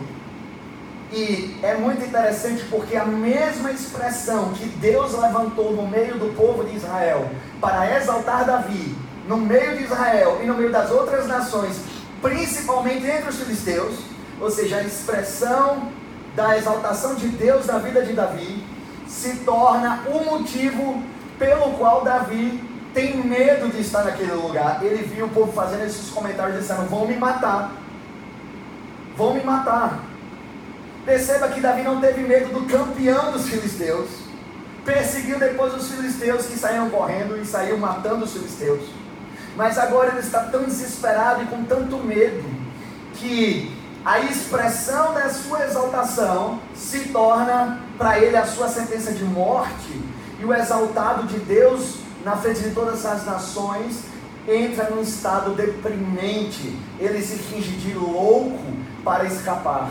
E 1.15 1.57
é 1.63 1.77
muito 1.77 2.05
interessante 2.05 2.65
porque 2.69 2.97
a 2.97 3.05
mesma 3.05 3.71
expressão 3.71 4.53
que 4.53 4.67
Deus 4.67 5.13
levantou 5.17 5.73
no 5.73 5.87
meio 5.87 6.19
do 6.19 6.35
povo 6.35 6.65
de 6.65 6.75
Israel 6.75 7.31
para 7.61 7.97
exaltar 7.97 8.45
Davi, 8.45 8.97
no 9.29 9.37
meio 9.37 9.77
de 9.77 9.85
Israel 9.85 10.41
e 10.43 10.47
no 10.47 10.55
meio 10.55 10.73
das 10.73 10.91
outras 10.91 11.29
nações, 11.29 11.81
principalmente 12.21 13.07
entre 13.07 13.31
os 13.31 13.37
filisteus, 13.37 13.95
ou 14.41 14.51
seja, 14.51 14.79
a 14.79 14.83
expressão 14.83 15.89
da 16.35 16.59
exaltação 16.59 17.15
de 17.15 17.29
Deus 17.29 17.67
na 17.67 17.79
vida 17.79 18.03
de 18.03 18.13
Davi, 18.13 18.65
se 19.07 19.37
torna 19.45 20.03
o 20.09 20.25
motivo 20.25 21.01
pelo 21.39 21.75
qual 21.75 22.03
Davi 22.03 22.61
tem 22.93 23.19
medo 23.19 23.69
de 23.69 23.83
estar 23.83 24.03
naquele 24.03 24.33
lugar. 24.33 24.83
Ele 24.83 25.05
viu 25.05 25.27
o 25.27 25.31
povo 25.31 25.53
fazendo 25.53 25.85
esses 25.85 26.11
comentários 26.11 26.59
dizendo: 26.59 26.89
vão 26.89 27.07
me 27.07 27.15
matar. 27.15 27.71
Vão 29.17 29.35
me 29.35 29.45
matar. 29.45 30.14
Perceba 31.05 31.49
que 31.49 31.61
Davi 31.61 31.83
não 31.83 32.01
teve 32.01 32.23
medo 32.23 32.53
do 32.53 32.67
campeão 32.67 33.33
dos 33.33 33.49
filisteus. 33.49 34.09
Perseguiu 34.85 35.39
depois 35.39 35.75
os 35.75 35.91
filisteus 35.91 36.47
que 36.47 36.59
saíram 36.59 36.91
correndo 36.91 37.37
e 37.41 37.45
saíram 37.45 37.79
matando 37.79 38.25
os 38.25 38.33
filisteus. 38.33 38.83
Mas 39.57 39.79
agora 39.79 40.11
ele 40.11 40.21
está 40.21 40.41
tão 40.45 40.65
desesperado 40.65 41.43
e 41.43 41.47
com 41.47 41.65
tanto 41.65 41.99
medo 41.99 42.43
que 43.15 43.75
a 44.05 44.21
expressão 44.21 45.15
da 45.15 45.31
sua 45.31 45.65
exaltação 45.65 46.61
se 46.75 47.09
torna 47.09 47.81
para 47.97 48.19
ele 48.19 48.37
a 48.37 48.45
sua 48.45 48.69
sentença 48.69 49.13
de 49.13 49.25
morte. 49.25 50.01
E 50.41 50.45
o 50.45 50.53
exaltado 50.53 51.27
de 51.27 51.39
Deus 51.39 52.05
na 52.25 52.37
frente 52.37 52.61
de 52.61 52.71
todas 52.71 53.05
as 53.05 53.27
nações, 53.27 54.05
entra 54.49 54.91
num 54.91 55.03
estado 55.03 55.51
deprimente, 55.55 56.77
ele 56.99 57.21
se 57.21 57.37
finge 57.37 57.73
de 57.73 57.93
louco 57.93 58.59
para 59.05 59.25
escapar. 59.25 59.91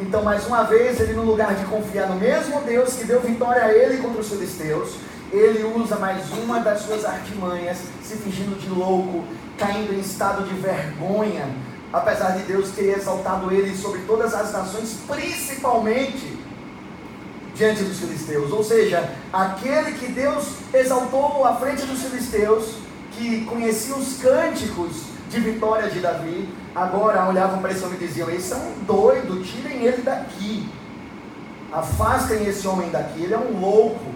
Então, 0.00 0.22
mais 0.22 0.46
uma 0.46 0.62
vez, 0.62 1.00
ele, 1.00 1.12
no 1.14 1.22
lugar 1.22 1.54
de 1.54 1.64
confiar 1.64 2.08
no 2.08 2.14
mesmo 2.14 2.60
Deus 2.60 2.94
que 2.94 3.04
deu 3.04 3.20
vitória 3.20 3.62
a 3.64 3.72
ele 3.72 3.98
contra 3.98 4.20
os 4.20 4.28
filisteus, 4.28 4.94
ele 5.32 5.64
usa 5.64 5.96
mais 5.96 6.30
uma 6.32 6.60
das 6.60 6.82
suas 6.82 7.04
artimanhas, 7.04 7.78
se 8.02 8.16
fingindo 8.16 8.58
de 8.58 8.68
louco, 8.68 9.24
caindo 9.58 9.92
em 9.92 9.98
estado 9.98 10.44
de 10.44 10.54
vergonha, 10.54 11.48
apesar 11.92 12.30
de 12.36 12.44
Deus 12.44 12.70
ter 12.70 12.96
exaltado 12.96 13.52
ele 13.52 13.76
sobre 13.76 14.00
todas 14.02 14.32
as 14.34 14.52
nações, 14.52 14.98
principalmente 15.06 16.38
diante 17.54 17.82
dos 17.82 17.98
filisteus. 17.98 18.52
Ou 18.52 18.62
seja, 18.62 19.10
aquele 19.32 19.92
que 19.92 20.12
Deus 20.12 20.52
exaltou 20.72 21.44
à 21.44 21.56
frente 21.56 21.84
dos 21.84 22.02
filisteus, 22.02 22.76
que 23.12 23.44
conhecia 23.46 23.96
os 23.96 24.18
cânticos 24.22 25.17
de 25.28 25.40
vitória 25.40 25.90
de 25.90 26.00
Davi, 26.00 26.48
agora 26.74 27.28
olhavam 27.28 27.60
para 27.60 27.72
esse 27.72 27.84
homem 27.84 27.98
e 28.00 28.06
diziam: 28.06 28.30
Esse 28.30 28.52
é 28.52 28.56
um 28.56 28.84
doido, 28.84 29.42
tirem 29.42 29.84
ele 29.84 30.02
daqui. 30.02 30.68
Afastem 31.72 32.46
esse 32.46 32.66
homem 32.66 32.90
daqui, 32.90 33.22
ele 33.22 33.34
é 33.34 33.38
um 33.38 33.60
louco. 33.60 34.14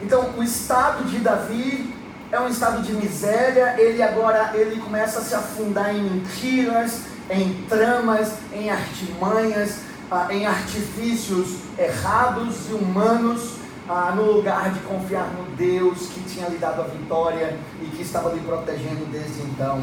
Então, 0.00 0.30
o 0.36 0.42
estado 0.42 1.04
de 1.04 1.18
Davi 1.18 1.94
é 2.32 2.40
um 2.40 2.48
estado 2.48 2.82
de 2.82 2.92
miséria, 2.92 3.74
ele 3.78 4.02
agora 4.02 4.52
ele 4.54 4.80
começa 4.80 5.18
a 5.18 5.22
se 5.22 5.34
afundar 5.34 5.94
em 5.94 6.02
mentiras, 6.02 7.02
em 7.30 7.64
tramas, 7.68 8.32
em 8.52 8.70
artimanhas, 8.70 9.80
ah, 10.10 10.28
em 10.30 10.46
artifícios 10.46 11.56
errados 11.78 12.70
e 12.70 12.72
humanos, 12.72 13.61
ah, 13.88 14.12
no 14.14 14.32
lugar 14.32 14.72
de 14.72 14.80
confiar 14.80 15.28
no 15.32 15.56
Deus 15.56 16.08
que 16.08 16.20
tinha 16.22 16.48
lhe 16.48 16.58
dado 16.58 16.82
a 16.82 16.84
vitória 16.84 17.56
e 17.80 17.86
que 17.86 18.02
estava 18.02 18.32
lhe 18.32 18.40
protegendo 18.40 19.04
desde 19.10 19.42
então. 19.42 19.82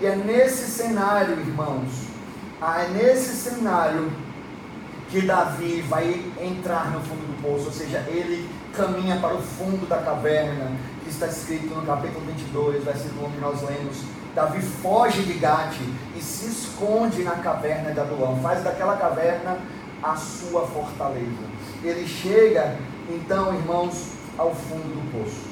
E 0.00 0.06
é 0.06 0.14
nesse 0.14 0.70
cenário, 0.70 1.38
irmãos, 1.40 1.88
ah, 2.60 2.82
é 2.82 2.88
nesse 2.88 3.34
cenário 3.34 4.10
que 5.10 5.22
Davi 5.22 5.80
vai 5.88 6.22
entrar 6.40 6.90
no 6.90 7.00
fundo 7.00 7.26
do 7.26 7.42
poço, 7.42 7.66
ou 7.66 7.72
seja, 7.72 8.04
ele 8.08 8.48
caminha 8.76 9.16
para 9.16 9.34
o 9.34 9.42
fundo 9.42 9.88
da 9.88 9.98
caverna, 9.98 10.72
que 11.02 11.10
está 11.10 11.26
escrito 11.26 11.74
no 11.74 11.82
capítulo 11.82 12.24
22, 12.26 12.84
versículo 12.84 13.26
1 13.28 13.30
que 13.32 13.40
nós 13.40 13.62
lemos. 13.62 14.02
Davi 14.34 14.60
foge 14.60 15.22
de 15.22 15.32
Gate 15.34 15.80
e 16.16 16.22
se 16.22 16.46
esconde 16.46 17.22
na 17.22 17.36
caverna 17.36 17.90
de 17.90 17.98
Adulão, 17.98 18.38
faz 18.42 18.62
daquela 18.62 18.96
caverna 18.96 19.58
a 20.02 20.14
sua 20.14 20.66
fortaleza. 20.66 21.48
Ele 21.82 22.06
chega, 22.06 22.76
então, 23.08 23.54
irmãos, 23.54 24.08
ao 24.36 24.54
fundo 24.54 24.82
do 24.82 25.12
poço. 25.12 25.48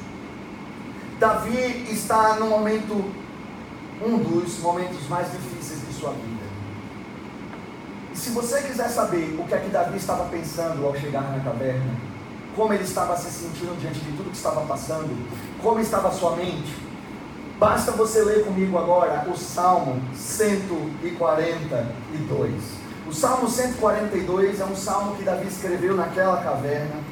Davi 1.19 1.87
está 1.91 2.35
no 2.35 2.47
momento, 2.47 3.11
um 4.05 4.19
dos 4.19 4.59
momentos 4.61 5.09
mais 5.09 5.33
difíceis 5.33 5.81
de 5.87 5.95
sua 5.95 6.11
vida. 6.11 6.45
E 8.13 8.17
se 8.17 8.31
você 8.31 8.63
quiser 8.63 8.89
saber 8.89 9.37
o 9.41 9.45
que 9.45 9.55
é 9.55 9.59
que 9.59 9.71
Davi 9.71 9.97
estava 9.97 10.27
pensando 10.27 10.87
ao 10.87 10.95
chegar 10.95 11.23
na 11.23 11.41
caverna, 11.41 11.97
como 12.55 12.73
ele 12.73 12.85
estava 12.85 13.17
se 13.17 13.29
sentindo 13.31 13.77
diante 13.81 13.99
de 14.01 14.13
tudo 14.13 14.31
que 14.31 14.37
estava 14.37 14.61
passando, 14.63 15.11
como 15.63 15.81
estava 15.81 16.11
sua 16.11 16.37
mente, 16.37 16.75
basta 17.59 17.93
você 17.93 18.23
ler 18.23 18.45
comigo 18.45 18.77
agora 18.79 19.27
o 19.29 19.37
Salmo 19.37 20.01
142. 20.15 22.87
O 23.07 23.13
Salmo 23.13 23.49
142 23.49 24.61
é 24.61 24.65
um 24.65 24.75
salmo 24.75 25.15
que 25.17 25.23
Davi 25.23 25.47
escreveu 25.47 25.95
naquela 25.95 26.43
caverna. 26.43 27.06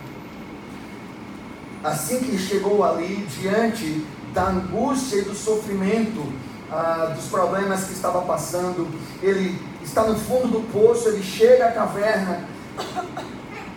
Assim 1.84 2.18
que 2.20 2.38
chegou 2.38 2.82
ali, 2.82 3.26
diante 3.38 4.02
da 4.32 4.48
angústia 4.48 5.18
e 5.18 5.22
do 5.22 5.34
sofrimento, 5.34 6.32
ah, 6.72 7.12
dos 7.14 7.26
problemas 7.26 7.84
que 7.84 7.92
estava 7.92 8.22
passando, 8.22 8.88
ele 9.22 9.60
está 9.82 10.02
no 10.04 10.18
fundo 10.18 10.48
do 10.48 10.72
poço, 10.72 11.10
ele 11.10 11.22
chega 11.22 11.66
à 11.66 11.72
caverna 11.72 12.48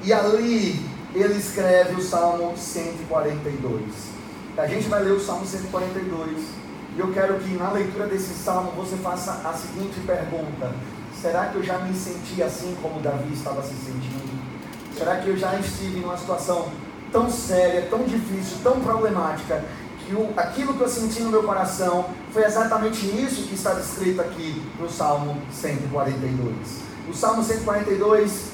e 0.02 0.14
ali 0.14 0.82
ele 1.14 1.34
escreve 1.34 1.96
o 1.96 2.02
Salmo 2.02 2.54
142. 2.58 3.84
A 4.58 4.66
gente 4.66 4.88
vai 4.88 5.04
ler 5.04 5.12
o 5.12 5.20
Salmo 5.20 5.46
142 5.46 6.46
e 6.96 7.00
eu 7.00 7.12
quero 7.12 7.38
que 7.40 7.50
na 7.56 7.72
leitura 7.72 8.08
desse 8.08 8.34
salmo 8.34 8.72
você 8.72 8.96
faça 8.96 9.42
a 9.44 9.52
seguinte 9.52 10.00
pergunta: 10.08 10.74
Será 11.22 11.48
que 11.48 11.58
eu 11.58 11.64
já 11.64 11.78
me 11.80 11.94
senti 11.94 12.42
assim 12.42 12.74
como 12.82 13.02
Davi 13.02 13.34
estava 13.34 13.62
se 13.62 13.76
sentindo? 13.76 14.48
Será 14.98 15.18
que 15.18 15.28
eu 15.28 15.38
já 15.38 15.54
estive 15.60 16.00
numa 16.00 16.18
situação 16.18 16.70
tão 17.12 17.30
séria, 17.30 17.88
tão 17.90 18.04
difícil, 18.04 18.58
tão 18.64 18.80
problemática, 18.80 19.64
que 20.06 20.16
o, 20.16 20.32
aquilo 20.38 20.74
que 20.74 20.82
eu 20.82 20.88
senti 20.88 21.22
no 21.22 21.30
meu 21.30 21.44
coração 21.44 22.06
foi 22.32 22.46
exatamente 22.46 23.06
isso 23.06 23.48
que 23.48 23.56
está 23.56 23.74
descrito 23.74 24.22
aqui 24.22 24.62
no 24.80 24.90
Salmo 24.90 25.38
142. 25.52 26.54
O 27.10 27.14
Salmo 27.14 27.44
142 27.44 28.52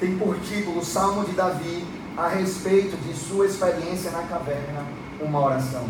tem 0.00 0.16
por 0.16 0.38
título 0.40 0.80
o 0.80 0.84
Salmo 0.84 1.24
de 1.24 1.32
Davi 1.32 1.84
a 2.16 2.28
respeito 2.28 2.96
de 2.96 3.14
sua 3.14 3.46
experiência 3.46 4.10
na 4.10 4.22
caverna, 4.24 4.84
uma 5.20 5.44
oração. 5.44 5.84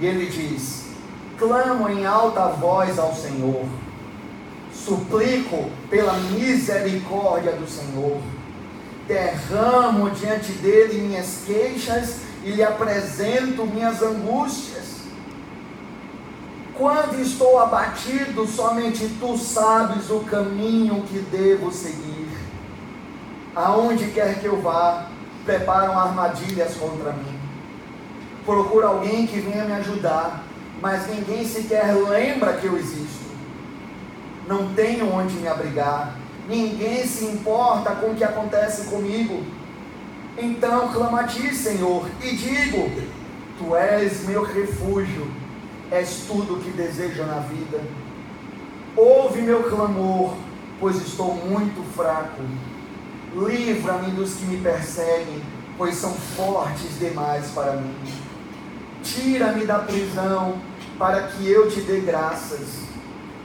E 0.00 0.06
ele 0.06 0.26
diz: 0.26 0.86
Clamo 1.38 1.88
em 1.88 2.04
alta 2.04 2.48
voz 2.48 2.98
ao 2.98 3.14
Senhor, 3.14 3.64
suplico 4.72 5.70
pela 5.88 6.14
misericórdia 6.14 7.52
do 7.52 7.68
Senhor, 7.68 8.20
derramo 9.12 10.08
diante 10.10 10.52
dele 10.52 11.02
minhas 11.02 11.42
queixas 11.44 12.20
e 12.42 12.50
lhe 12.52 12.62
apresento 12.62 13.66
minhas 13.66 14.02
angústias. 14.02 15.02
Quando 16.74 17.20
estou 17.20 17.58
abatido, 17.58 18.46
somente 18.46 19.06
tu 19.20 19.36
sabes 19.36 20.08
o 20.08 20.20
caminho 20.20 21.02
que 21.02 21.18
devo 21.18 21.70
seguir. 21.70 22.26
Aonde 23.54 24.06
quer 24.12 24.40
que 24.40 24.46
eu 24.46 24.62
vá, 24.62 25.08
preparam 25.44 25.98
armadilhas 25.98 26.74
contra 26.76 27.12
mim. 27.12 27.38
Procuro 28.46 28.86
alguém 28.86 29.26
que 29.26 29.40
venha 29.40 29.66
me 29.66 29.74
ajudar, 29.74 30.42
mas 30.80 31.06
ninguém 31.06 31.46
sequer 31.46 31.94
lembra 31.94 32.54
que 32.54 32.66
eu 32.66 32.78
existo. 32.78 33.30
Não 34.48 34.72
tenho 34.72 35.12
onde 35.12 35.34
me 35.34 35.46
abrigar, 35.46 36.16
ninguém 36.48 37.06
se 37.06 37.24
importa 37.24 37.94
com 37.96 38.10
o 38.10 38.14
que 38.14 38.24
acontece 38.24 38.90
comigo. 38.90 39.42
Então 40.36 40.88
clamo 40.92 41.16
a 41.16 41.24
ti, 41.24 41.54
Senhor, 41.54 42.08
e 42.22 42.36
digo: 42.36 42.90
Tu 43.58 43.76
és 43.76 44.26
meu 44.26 44.42
refúgio, 44.42 45.30
és 45.90 46.24
tudo 46.26 46.54
o 46.54 46.60
que 46.60 46.70
desejo 46.70 47.24
na 47.24 47.40
vida. 47.40 47.80
Ouve 48.96 49.42
meu 49.42 49.62
clamor, 49.64 50.34
pois 50.80 50.96
estou 50.96 51.34
muito 51.34 51.82
fraco. 51.94 52.42
Livra-me 53.34 54.10
dos 54.10 54.34
que 54.34 54.44
me 54.44 54.58
perseguem, 54.58 55.42
pois 55.78 55.96
são 55.96 56.12
fortes 56.12 56.98
demais 56.98 57.50
para 57.50 57.72
mim. 57.72 57.94
Tira-me 59.02 59.64
da 59.64 59.78
prisão, 59.78 60.56
para 60.98 61.22
que 61.28 61.48
eu 61.48 61.70
te 61.70 61.80
dê 61.80 62.00
graças. 62.00 62.82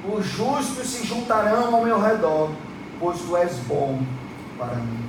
Os 0.07 0.25
justos 0.25 0.87
se 0.87 1.05
juntarão 1.05 1.75
ao 1.75 1.83
meu 1.83 1.99
redor, 1.99 2.51
pois 2.99 3.19
tu 3.19 3.35
és 3.37 3.53
bom 3.67 4.01
para 4.57 4.75
mim. 4.75 5.07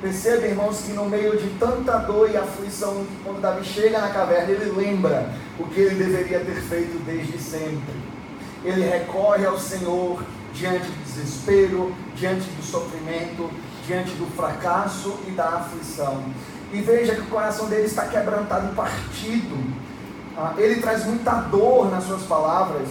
Perceba, 0.00 0.46
irmãos, 0.46 0.82
que 0.82 0.92
no 0.92 1.06
meio 1.06 1.36
de 1.38 1.48
tanta 1.58 1.96
dor 1.98 2.30
e 2.30 2.36
aflição, 2.36 3.06
quando 3.24 3.40
Davi 3.40 3.64
chega 3.64 3.98
na 3.98 4.08
caverna, 4.08 4.50
ele 4.50 4.70
lembra 4.72 5.30
o 5.58 5.64
que 5.64 5.80
ele 5.80 5.94
deveria 5.94 6.40
ter 6.40 6.60
feito 6.60 7.02
desde 7.04 7.38
sempre. 7.38 7.94
Ele 8.62 8.82
recorre 8.82 9.46
ao 9.46 9.58
Senhor 9.58 10.22
diante 10.52 10.84
do 10.84 11.04
desespero, 11.04 11.94
diante 12.14 12.42
do 12.50 12.62
sofrimento, 12.62 13.50
diante 13.86 14.10
do 14.12 14.26
fracasso 14.36 15.18
e 15.26 15.30
da 15.30 15.48
aflição. 15.48 16.22
E 16.72 16.80
veja 16.80 17.14
que 17.14 17.22
o 17.22 17.26
coração 17.26 17.66
dele 17.66 17.86
está 17.86 18.06
quebrantado 18.06 18.72
e 18.72 18.74
partido. 18.74 19.56
Ah, 20.36 20.54
ele 20.58 20.80
traz 20.80 21.06
muita 21.06 21.32
dor 21.32 21.90
nas 21.90 22.04
suas 22.04 22.22
palavras, 22.24 22.88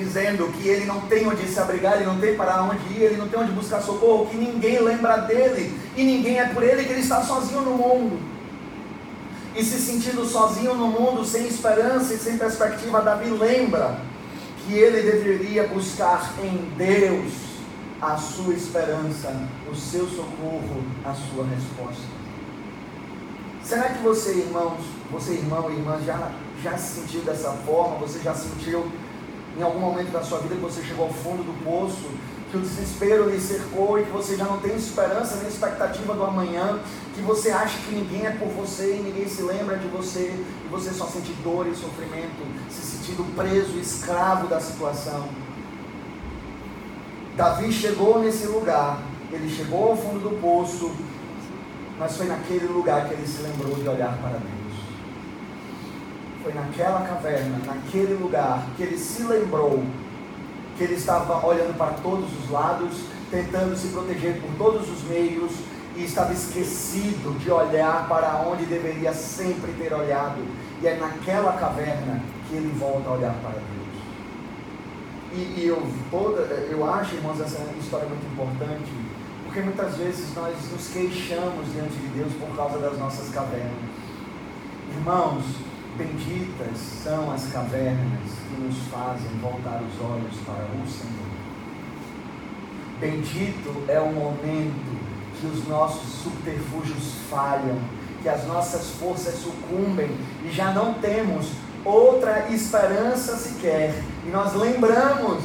dizendo 0.00 0.50
que 0.52 0.66
ele 0.66 0.86
não 0.86 1.02
tem 1.02 1.26
onde 1.26 1.46
se 1.46 1.60
abrigar, 1.60 1.96
ele 1.96 2.06
não 2.06 2.18
tem 2.18 2.34
para 2.34 2.62
onde 2.62 2.94
ir, 2.94 3.02
ele 3.02 3.16
não 3.16 3.28
tem 3.28 3.38
onde 3.38 3.52
buscar 3.52 3.80
socorro, 3.80 4.26
que 4.26 4.36
ninguém 4.36 4.80
lembra 4.80 5.18
dele 5.18 5.78
e 5.96 6.02
ninguém 6.02 6.40
é 6.40 6.46
por 6.46 6.62
ele, 6.62 6.84
que 6.84 6.92
ele 6.92 7.00
está 7.00 7.22
sozinho 7.22 7.60
no 7.60 7.72
mundo. 7.72 8.18
E 9.54 9.64
se 9.64 9.78
sentindo 9.78 10.24
sozinho 10.24 10.74
no 10.74 10.86
mundo, 10.88 11.24
sem 11.24 11.46
esperança 11.46 12.14
e 12.14 12.18
sem 12.18 12.38
perspectiva, 12.38 13.02
Davi 13.02 13.30
lembra 13.30 14.00
que 14.64 14.74
ele 14.74 15.02
deveria 15.02 15.66
buscar 15.66 16.32
em 16.42 16.72
Deus 16.76 17.32
a 18.00 18.16
sua 18.16 18.54
esperança, 18.54 19.34
o 19.70 19.74
seu 19.74 20.06
socorro, 20.06 20.84
a 21.04 21.12
sua 21.12 21.44
resposta. 21.44 22.20
Será 23.62 23.90
que 23.90 24.02
você, 24.02 24.32
irmãos, 24.32 24.80
você, 25.10 25.32
irmão 25.32 25.70
e 25.70 25.74
irmã, 25.74 25.98
já, 26.04 26.30
já 26.62 26.78
se 26.78 27.00
sentiu 27.00 27.20
dessa 27.20 27.50
forma? 27.66 27.96
Você 27.98 28.20
já 28.20 28.34
sentiu 28.34 28.90
em 29.56 29.62
algum 29.62 29.80
momento 29.80 30.10
da 30.10 30.22
sua 30.22 30.38
vida 30.38 30.54
que 30.54 30.60
você 30.60 30.82
chegou 30.82 31.06
ao 31.06 31.12
fundo 31.12 31.42
do 31.42 31.64
poço, 31.64 32.10
que 32.50 32.56
o 32.56 32.60
desespero 32.60 33.30
lhe 33.30 33.40
cercou 33.40 33.98
e 33.98 34.04
que 34.04 34.10
você 34.10 34.36
já 34.36 34.44
não 34.44 34.58
tem 34.58 34.74
esperança 34.74 35.36
nem 35.36 35.48
expectativa 35.48 36.14
do 36.14 36.24
amanhã, 36.24 36.80
que 37.14 37.20
você 37.20 37.50
acha 37.50 37.78
que 37.78 37.94
ninguém 37.94 38.26
é 38.26 38.30
por 38.30 38.48
você 38.48 38.96
e 38.96 39.02
ninguém 39.02 39.28
se 39.28 39.42
lembra 39.42 39.76
de 39.76 39.86
você, 39.86 40.34
e 40.64 40.68
você 40.68 40.90
só 40.90 41.06
sente 41.06 41.32
dor 41.44 41.66
e 41.68 41.74
sofrimento, 41.74 42.42
se 42.68 42.82
sentindo 42.82 43.24
preso, 43.36 43.78
escravo 43.78 44.48
da 44.48 44.60
situação. 44.60 45.28
Davi 47.36 47.72
chegou 47.72 48.18
nesse 48.20 48.46
lugar, 48.46 49.00
ele 49.32 49.48
chegou 49.48 49.90
ao 49.90 49.96
fundo 49.96 50.18
do 50.18 50.40
poço, 50.40 50.92
mas 51.98 52.16
foi 52.16 52.26
naquele 52.26 52.66
lugar 52.66 53.06
que 53.06 53.14
ele 53.14 53.26
se 53.26 53.42
lembrou 53.42 53.76
de 53.76 53.88
olhar 53.88 54.18
para 54.18 54.38
Deus. 54.38 54.59
Foi 56.42 56.52
naquela 56.54 57.02
caverna, 57.02 57.58
naquele 57.66 58.14
lugar, 58.14 58.66
que 58.76 58.82
ele 58.82 58.96
se 58.96 59.22
lembrou 59.22 59.82
que 60.76 60.84
ele 60.84 60.94
estava 60.94 61.46
olhando 61.46 61.76
para 61.76 61.92
todos 62.02 62.26
os 62.42 62.50
lados, 62.50 63.02
tentando 63.30 63.76
se 63.76 63.88
proteger 63.88 64.40
por 64.40 64.50
todos 64.56 64.88
os 64.90 65.02
meios, 65.04 65.52
e 65.94 66.04
estava 66.04 66.32
esquecido 66.32 67.38
de 67.38 67.50
olhar 67.50 68.08
para 68.08 68.36
onde 68.48 68.64
deveria 68.64 69.12
sempre 69.12 69.72
ter 69.72 69.92
olhado. 69.92 70.40
E 70.80 70.86
é 70.86 70.96
naquela 70.96 71.52
caverna 71.52 72.22
que 72.48 72.56
ele 72.56 72.72
volta 72.78 73.10
a 73.10 73.12
olhar 73.12 73.34
para 73.42 73.50
Deus. 73.50 73.70
E, 75.32 75.60
e 75.60 75.66
eu, 75.66 75.86
toda, 76.10 76.40
eu 76.40 76.88
acho, 76.88 77.14
irmãos, 77.14 77.38
essa 77.40 77.62
história 77.78 78.08
muito 78.08 78.26
importante, 78.32 78.90
porque 79.44 79.60
muitas 79.60 79.96
vezes 79.96 80.34
nós 80.34 80.56
nos 80.72 80.88
queixamos 80.88 81.70
diante 81.72 81.94
de 81.94 82.08
Deus 82.08 82.32
por 82.40 82.56
causa 82.56 82.78
das 82.78 82.98
nossas 82.98 83.28
cavernas. 83.28 83.70
Irmãos, 84.96 85.44
Benditas 85.96 86.78
são 87.02 87.30
as 87.32 87.46
cavernas 87.52 88.30
que 88.48 88.60
nos 88.60 88.76
fazem 88.90 89.28
voltar 89.40 89.82
os 89.82 90.00
olhos 90.04 90.36
para 90.46 90.64
o 90.64 90.88
Senhor. 90.88 91.30
Bendito 93.00 93.84
é 93.88 93.98
o 93.98 94.12
momento 94.12 95.00
que 95.40 95.46
os 95.46 95.66
nossos 95.66 96.22
subterfúgios 96.22 97.14
falham, 97.30 97.78
que 98.22 98.28
as 98.28 98.46
nossas 98.46 98.90
forças 98.90 99.34
sucumbem 99.36 100.10
e 100.44 100.50
já 100.52 100.72
não 100.72 100.94
temos 100.94 101.52
outra 101.84 102.48
esperança 102.50 103.36
sequer. 103.36 103.94
E 104.26 104.30
nós 104.30 104.54
lembramos 104.54 105.42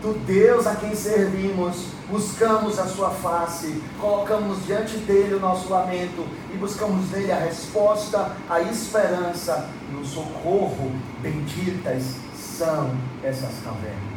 do 0.00 0.14
Deus 0.24 0.66
a 0.66 0.74
quem 0.74 0.94
servimos, 0.94 1.86
buscamos 2.10 2.78
a 2.78 2.86
sua 2.86 3.10
face, 3.10 3.82
colocamos 3.98 4.66
diante 4.66 4.96
dele 4.98 5.34
o 5.34 5.40
nosso 5.40 5.70
lamento 5.70 6.26
e 6.52 6.56
buscamos 6.56 7.10
nele 7.10 7.30
a 7.30 7.38
resposta, 7.38 8.36
a 8.48 8.60
esperança 8.60 9.68
e 9.90 9.94
o 9.94 10.04
socorro. 10.04 10.90
Benditas 11.20 12.16
são 12.34 12.90
essas 13.22 13.62
cavernas. 13.64 14.09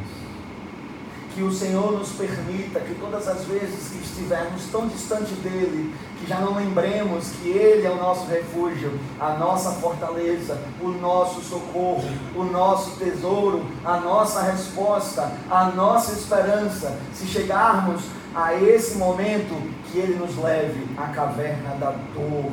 Que 1.33 1.41
o 1.41 1.51
Senhor 1.51 1.93
nos 1.93 2.09
permita 2.09 2.79
que 2.79 2.93
todas 2.95 3.27
as 3.27 3.43
vezes 3.45 3.89
que 3.89 3.97
estivermos 3.97 4.65
tão 4.71 4.87
distante 4.87 5.33
dele, 5.35 5.93
que 6.19 6.27
já 6.27 6.39
não 6.39 6.55
lembremos 6.55 7.31
que 7.41 7.49
Ele 7.49 7.87
é 7.87 7.89
o 7.89 7.95
nosso 7.95 8.27
refúgio, 8.27 8.99
a 9.19 9.33
nossa 9.33 9.71
fortaleza, 9.71 10.61
o 10.79 10.89
nosso 10.89 11.41
socorro, 11.41 12.03
o 12.35 12.43
nosso 12.43 12.99
tesouro, 12.99 13.65
a 13.83 13.97
nossa 13.97 14.43
resposta, 14.43 15.31
a 15.49 15.65
nossa 15.71 16.13
esperança. 16.13 16.95
Se 17.15 17.25
chegarmos 17.25 18.03
a 18.35 18.53
esse 18.53 18.97
momento, 18.97 19.55
que 19.91 19.97
Ele 19.97 20.15
nos 20.15 20.37
leve 20.37 20.87
à 20.97 21.07
caverna 21.07 21.75
da 21.79 21.91
dor 22.13 22.51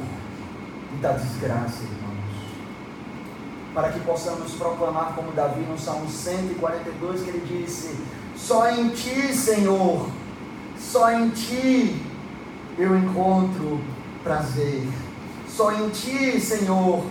e 0.94 0.96
da 1.02 1.12
desgraça, 1.12 1.82
irmãos. 1.82 2.10
Para 3.74 3.90
que 3.90 4.00
possamos 4.00 4.52
proclamar 4.54 5.12
como 5.14 5.32
Davi 5.32 5.60
no 5.60 5.78
Salmo 5.78 6.08
142, 6.08 7.22
que 7.22 7.28
ele 7.30 7.46
disse 7.46 7.96
só 8.46 8.70
em 8.70 8.88
Ti, 8.88 9.34
Senhor, 9.34 10.08
só 10.78 11.10
em 11.12 11.28
Ti 11.30 11.96
eu 12.78 12.96
encontro 12.96 13.80
prazer. 14.24 14.82
Só 15.48 15.72
em 15.72 15.88
Ti, 15.90 16.40
Senhor. 16.40 17.04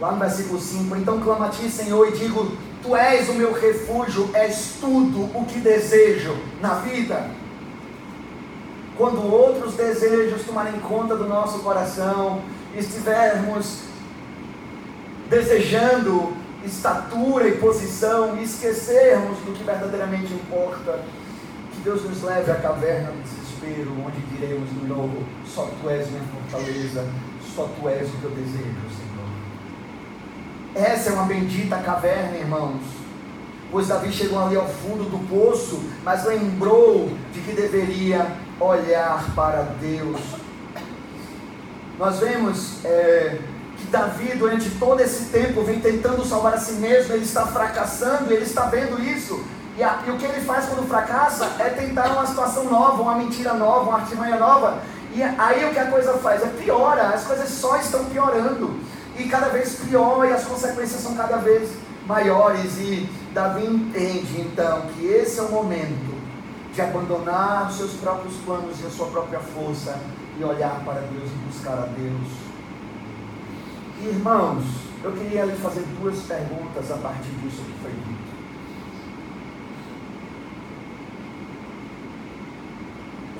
Lá 0.00 0.12
no 0.12 0.18
versículo 0.18 0.60
5: 0.60 0.96
Então 0.96 1.20
clama 1.20 1.46
a 1.46 1.50
Ti, 1.50 1.70
Senhor, 1.70 2.08
e 2.08 2.12
digo: 2.12 2.52
Tu 2.82 2.94
és 2.94 3.28
o 3.28 3.34
meu 3.34 3.52
refúgio, 3.52 4.30
és 4.34 4.74
tudo 4.80 5.24
o 5.34 5.44
que 5.44 5.58
desejo 5.58 6.36
na 6.60 6.74
vida. 6.74 7.30
Quando 8.96 9.24
outros 9.32 9.74
desejos 9.74 10.42
tomarem 10.44 10.80
conta 10.80 11.16
do 11.16 11.28
nosso 11.28 11.60
coração, 11.60 12.42
estivermos 12.76 13.82
desejando 15.28 16.32
estatura 16.68 17.48
e 17.48 17.58
posição 17.58 18.36
e 18.36 18.44
esquecermos 18.44 19.38
do 19.38 19.52
que 19.52 19.64
verdadeiramente 19.64 20.32
importa. 20.32 21.00
Que 21.72 21.80
Deus 21.80 22.04
nos 22.04 22.22
leve 22.22 22.50
à 22.50 22.56
caverna 22.56 23.10
do 23.10 23.22
desespero, 23.22 23.92
onde 24.04 24.20
diremos 24.36 24.68
de 24.70 24.86
novo: 24.86 25.24
só 25.46 25.68
tu 25.80 25.88
és 25.90 26.08
minha 26.10 26.22
fortaleza, 26.24 27.04
só 27.54 27.68
tu 27.78 27.88
és 27.88 28.08
o 28.08 28.12
que 28.12 28.24
eu 28.24 28.30
desejo, 28.30 28.58
Senhor. 28.64 29.18
Essa 30.74 31.10
é 31.10 31.12
uma 31.12 31.24
bendita 31.24 31.76
caverna, 31.78 32.36
irmãos. 32.36 32.82
pois 33.70 33.88
Davi 33.88 34.12
chegou 34.12 34.38
ali 34.38 34.56
ao 34.56 34.68
fundo 34.68 35.04
do 35.04 35.18
poço, 35.28 35.82
mas 36.04 36.24
lembrou 36.24 37.10
de 37.32 37.40
que 37.40 37.52
deveria 37.52 38.26
olhar 38.60 39.24
para 39.34 39.62
Deus. 39.80 40.20
Nós 41.98 42.20
vemos 42.20 42.84
é, 42.84 43.38
Davi, 43.86 44.36
durante 44.36 44.70
todo 44.70 45.00
esse 45.00 45.26
tempo, 45.26 45.62
vem 45.62 45.80
tentando 45.80 46.24
salvar 46.24 46.54
a 46.54 46.58
si 46.58 46.72
mesmo, 46.72 47.14
ele 47.14 47.24
está 47.24 47.46
fracassando, 47.46 48.32
ele 48.32 48.44
está 48.44 48.66
vendo 48.66 49.02
isso. 49.02 49.42
E, 49.78 49.82
a, 49.82 50.00
e 50.06 50.10
o 50.10 50.16
que 50.16 50.24
ele 50.24 50.40
faz 50.40 50.66
quando 50.66 50.88
fracassa 50.88 51.52
é 51.58 51.70
tentar 51.70 52.08
uma 52.12 52.26
situação 52.26 52.64
nova, 52.64 53.00
uma 53.00 53.14
mentira 53.14 53.54
nova, 53.54 53.90
uma 53.90 54.00
artimanha 54.00 54.36
nova. 54.36 54.82
E 55.14 55.22
aí 55.22 55.64
o 55.64 55.72
que 55.72 55.78
a 55.78 55.86
coisa 55.86 56.14
faz? 56.14 56.42
É 56.42 56.46
piora, 56.46 57.08
as 57.08 57.24
coisas 57.24 57.48
só 57.48 57.76
estão 57.76 58.04
piorando. 58.06 58.78
E 59.16 59.24
cada 59.24 59.48
vez 59.48 59.76
pior 59.76 60.26
e 60.26 60.32
as 60.32 60.44
consequências 60.44 61.00
são 61.00 61.14
cada 61.14 61.36
vez 61.36 61.70
maiores. 62.06 62.76
E 62.78 63.08
Davi 63.32 63.66
entende 63.66 64.40
então 64.40 64.82
que 64.94 65.06
esse 65.06 65.38
é 65.38 65.42
o 65.42 65.50
momento 65.50 66.18
de 66.74 66.82
abandonar 66.82 67.68
os 67.68 67.76
seus 67.76 67.92
próprios 67.94 68.34
planos 68.44 68.80
e 68.82 68.86
a 68.86 68.90
sua 68.90 69.06
própria 69.06 69.40
força 69.40 69.98
e 70.38 70.44
olhar 70.44 70.80
para 70.84 71.00
Deus 71.00 71.30
e 71.30 71.48
buscar 71.48 71.74
a 71.74 71.86
Deus. 71.86 72.47
Irmãos, 74.00 74.64
eu 75.02 75.10
queria 75.10 75.44
lhe 75.44 75.56
fazer 75.56 75.84
duas 76.00 76.20
perguntas 76.20 76.88
a 76.90 76.96
partir 76.98 77.30
disso 77.42 77.62
que 77.62 77.82
foi 77.82 77.90
dito. 77.90 78.28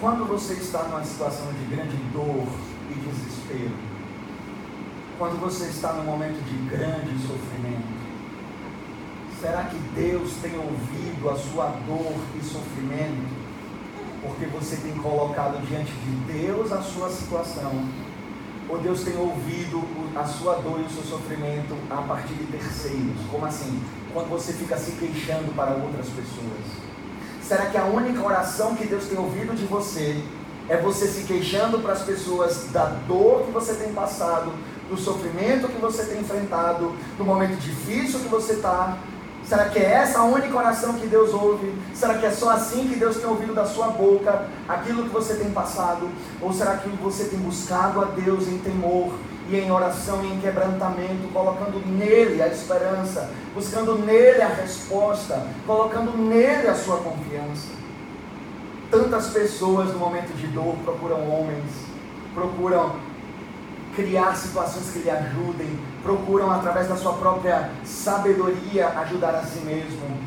Quando 0.00 0.26
você 0.26 0.54
está 0.54 0.82
numa 0.84 1.04
situação 1.04 1.52
de 1.52 1.76
grande 1.76 1.96
dor 2.12 2.46
e 2.90 2.94
desespero, 2.94 3.74
quando 5.16 5.40
você 5.40 5.66
está 5.66 5.92
num 5.92 6.04
momento 6.04 6.42
de 6.44 6.56
grande 6.68 7.16
sofrimento, 7.24 7.98
será 9.40 9.64
que 9.64 9.78
Deus 9.94 10.32
tem 10.42 10.56
ouvido 10.56 11.30
a 11.30 11.36
sua 11.36 11.66
dor 11.86 12.14
e 12.34 12.44
sofrimento? 12.44 13.48
Porque 14.22 14.46
você 14.46 14.76
tem 14.76 14.94
colocado 14.94 15.64
diante 15.68 15.92
de 15.92 16.32
Deus 16.32 16.72
a 16.72 16.82
sua 16.82 17.08
situação, 17.10 17.72
ou 18.68 18.78
Deus 18.78 19.02
tem 19.02 19.16
ouvido 19.16 19.82
a 20.14 20.24
sua 20.24 20.56
dor 20.56 20.80
e 20.80 20.84
o 20.84 20.90
seu 20.90 21.02
sofrimento 21.02 21.74
a 21.90 22.02
partir 22.02 22.34
de 22.34 22.44
terceiros? 22.46 23.16
Como 23.30 23.46
assim? 23.46 23.82
Quando 24.12 24.28
você 24.28 24.52
fica 24.52 24.76
se 24.76 24.92
queixando 24.92 25.54
para 25.54 25.72
outras 25.72 26.06
pessoas. 26.08 26.88
Será 27.42 27.66
que 27.66 27.78
a 27.78 27.84
única 27.84 28.22
oração 28.22 28.74
que 28.74 28.86
Deus 28.86 29.06
tem 29.06 29.18
ouvido 29.18 29.56
de 29.56 29.64
você 29.64 30.22
é 30.68 30.76
você 30.76 31.06
se 31.06 31.24
queixando 31.24 31.78
para 31.78 31.94
as 31.94 32.02
pessoas 32.02 32.66
da 32.70 32.84
dor 33.06 33.46
que 33.46 33.50
você 33.50 33.72
tem 33.74 33.92
passado, 33.92 34.52
do 34.90 34.96
sofrimento 34.96 35.68
que 35.68 35.80
você 35.80 36.04
tem 36.04 36.20
enfrentado, 36.20 36.94
do 37.16 37.24
momento 37.24 37.58
difícil 37.58 38.20
que 38.20 38.28
você 38.28 38.54
está? 38.54 38.98
Será 39.48 39.70
que 39.70 39.78
é 39.78 39.92
essa 39.92 40.18
a 40.18 40.24
única 40.24 40.54
oração 40.54 40.92
que 40.92 41.06
Deus 41.06 41.32
ouve? 41.32 41.72
Será 41.94 42.18
que 42.18 42.26
é 42.26 42.30
só 42.30 42.50
assim 42.50 42.86
que 42.86 42.96
Deus 42.96 43.16
tem 43.16 43.26
ouvido 43.26 43.54
da 43.54 43.64
sua 43.64 43.88
boca 43.88 44.46
aquilo 44.68 45.04
que 45.04 45.08
você 45.08 45.36
tem 45.36 45.50
passado? 45.50 46.06
Ou 46.42 46.52
será 46.52 46.76
que 46.76 46.90
você 46.90 47.24
tem 47.24 47.38
buscado 47.38 48.02
a 48.02 48.04
Deus 48.04 48.46
em 48.46 48.58
temor 48.58 49.14
e 49.48 49.56
em 49.56 49.70
oração 49.70 50.22
e 50.22 50.34
em 50.34 50.38
quebrantamento, 50.38 51.32
colocando 51.32 51.80
nele 51.86 52.42
a 52.42 52.48
esperança, 52.48 53.30
buscando 53.54 53.94
nele 53.94 54.42
a 54.42 54.48
resposta, 54.48 55.46
colocando 55.66 56.14
nele 56.18 56.68
a 56.68 56.74
sua 56.74 56.98
confiança. 56.98 57.68
Tantas 58.90 59.28
pessoas 59.28 59.90
no 59.94 59.98
momento 59.98 60.36
de 60.36 60.46
dor 60.48 60.74
procuram 60.84 61.26
homens, 61.26 61.72
procuram 62.34 62.96
criar 64.02 64.36
situações 64.36 64.90
que 64.92 65.00
lhe 65.00 65.10
ajudem, 65.10 65.78
procuram 66.02 66.50
através 66.50 66.88
da 66.88 66.96
sua 66.96 67.14
própria 67.14 67.70
sabedoria 67.84 68.88
ajudar 69.00 69.34
a 69.34 69.42
si 69.42 69.58
mesmo. 69.60 70.18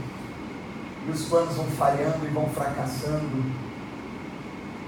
E 1.08 1.12
os 1.12 1.26
planos 1.26 1.56
vão 1.56 1.66
falhando 1.66 2.26
e 2.26 2.30
vão 2.30 2.48
fracassando. 2.50 3.44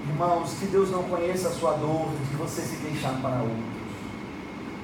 Irmãos, 0.08 0.50
que 0.60 0.66
Deus 0.66 0.90
não 0.90 1.04
conheça 1.04 1.48
a 1.48 1.52
sua 1.52 1.72
dor 1.72 2.10
de 2.30 2.36
você 2.36 2.60
se 2.60 2.76
queixar 2.76 3.14
para 3.22 3.40
outro 3.40 3.84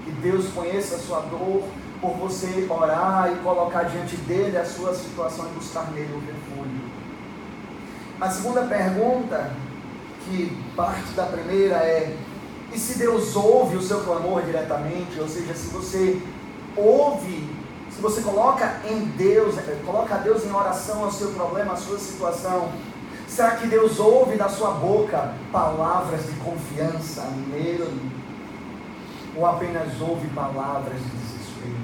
que 0.05 0.13
Deus 0.13 0.49
conheça 0.49 0.97
a 0.97 0.99
sua 0.99 1.21
dor, 1.21 1.65
por 2.01 2.15
você 2.15 2.67
orar 2.69 3.31
e 3.31 3.37
colocar 3.43 3.83
diante 3.83 4.17
dele 4.17 4.57
a 4.57 4.65
sua 4.65 4.95
situação 4.95 5.47
e 5.47 5.55
buscar 5.55 5.91
nele 5.93 6.13
o 6.15 6.21
refúgio. 6.21 6.81
A 8.19 8.31
segunda 8.31 8.63
pergunta, 8.63 9.51
que 10.25 10.57
parte 10.75 11.13
da 11.13 11.27
primeira 11.27 11.77
é: 11.77 12.17
e 12.73 12.79
se 12.79 12.99
Deus 12.99 13.35
ouve 13.37 13.77
o 13.77 13.83
seu 13.83 14.01
clamor 14.01 14.43
diretamente? 14.43 15.19
Ou 15.21 15.29
seja, 15.29 15.55
se 15.55 15.69
você 15.69 16.21
ouve, 16.77 17.49
se 17.91 18.01
você 18.01 18.21
coloca 18.21 18.81
em 18.89 19.07
Deus, 19.17 19.57
coloca 19.85 20.15
a 20.15 20.19
Deus 20.19 20.45
em 20.45 20.53
oração 20.53 21.05
ao 21.05 21.11
seu 21.11 21.31
problema, 21.33 21.73
à 21.73 21.77
sua 21.77 21.99
situação, 21.99 22.71
será 23.29 23.57
que 23.57 23.67
Deus 23.67 23.99
ouve 23.99 24.37
da 24.37 24.49
sua 24.49 24.71
boca 24.73 25.35
palavras 25.53 26.25
de 26.27 26.33
confiança 26.41 27.23
nele? 27.49 28.21
ou 29.37 29.47
apenas 29.47 30.01
ouve 30.01 30.29
palavras 30.29 30.99
de 30.99 31.09
desespero? 31.09 31.77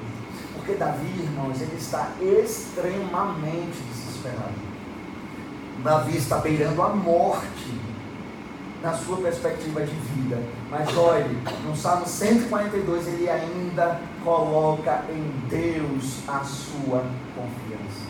Porque 0.55 0.75
Davi, 0.75 1.23
irmãos, 1.23 1.61
ele 1.61 1.77
está 1.77 2.11
extremamente 2.21 3.79
desesperado. 3.93 4.67
Davi 5.83 6.17
está 6.17 6.39
beirando 6.39 6.83
a 6.83 6.89
morte 6.89 7.81
na 8.83 8.93
sua 8.93 9.17
perspectiva 9.19 9.81
de 9.81 9.95
vida. 9.95 10.39
Mas 10.71 10.97
olhe, 10.97 11.39
no 11.65 11.77
Salmo 11.77 12.07
142 12.07 13.07
ele 13.09 13.29
ainda 13.29 14.01
coloca 14.25 15.05
em 15.11 15.49
Deus 15.49 16.21
a 16.29 16.41
sua 16.45 17.05
confiança. 17.35 18.07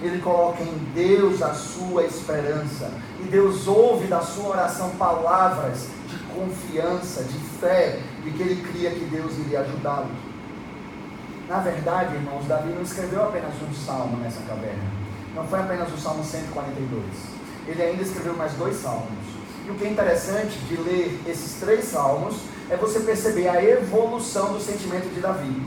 Ele 0.00 0.20
coloca 0.20 0.62
em 0.62 0.78
Deus 0.94 1.42
a 1.42 1.52
sua 1.54 2.04
esperança. 2.04 2.90
E 3.20 3.24
Deus 3.24 3.66
ouve 3.66 4.06
da 4.06 4.20
sua 4.20 4.50
oração 4.50 4.90
palavras 4.90 5.88
de 6.06 6.16
confiança, 6.34 7.24
de 7.24 7.38
fé, 7.60 8.00
de 8.22 8.30
que 8.30 8.42
ele 8.42 8.62
cria 8.70 8.90
que 8.90 9.04
Deus 9.06 9.36
iria 9.38 9.60
ajudá-lo. 9.60 10.08
Na 11.48 11.58
verdade, 11.60 12.14
irmãos, 12.14 12.44
Davi 12.46 12.70
não 12.70 12.82
escreveu 12.82 13.24
apenas 13.24 13.54
um 13.62 13.74
salmo 13.74 14.18
nessa 14.18 14.40
caverna. 14.42 14.84
Não 15.34 15.46
foi 15.46 15.60
apenas 15.60 15.92
o 15.92 15.96
Salmo 15.96 16.22
142. 16.22 17.04
Ele 17.66 17.82
ainda 17.82 18.02
escreveu 18.02 18.36
mais 18.36 18.52
dois 18.52 18.76
salmos. 18.76 19.08
E 19.68 19.70
o 19.70 19.74
que 19.74 19.84
é 19.84 19.90
interessante 19.90 20.56
de 20.60 20.76
ler 20.76 21.20
esses 21.26 21.60
três 21.60 21.84
salmos 21.84 22.36
é 22.70 22.76
você 22.76 23.00
perceber 23.00 23.48
a 23.48 23.62
evolução 23.62 24.54
do 24.54 24.60
sentimento 24.60 25.12
de 25.12 25.20
Davi. 25.20 25.62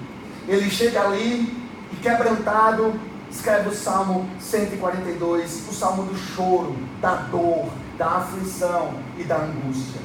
Ele 0.47 0.71
chega 0.71 1.03
ali 1.03 1.55
e 1.93 1.95
quebrantado, 2.01 2.99
escreve 3.29 3.69
o 3.69 3.73
Salmo 3.73 4.27
142, 4.39 5.69
o 5.69 5.73
Salmo 5.73 6.03
do 6.03 6.17
choro, 6.17 6.75
da 6.99 7.15
dor, 7.15 7.69
da 7.99 8.07
aflição 8.07 8.95
e 9.19 9.23
da 9.23 9.37
angústia. 9.37 10.01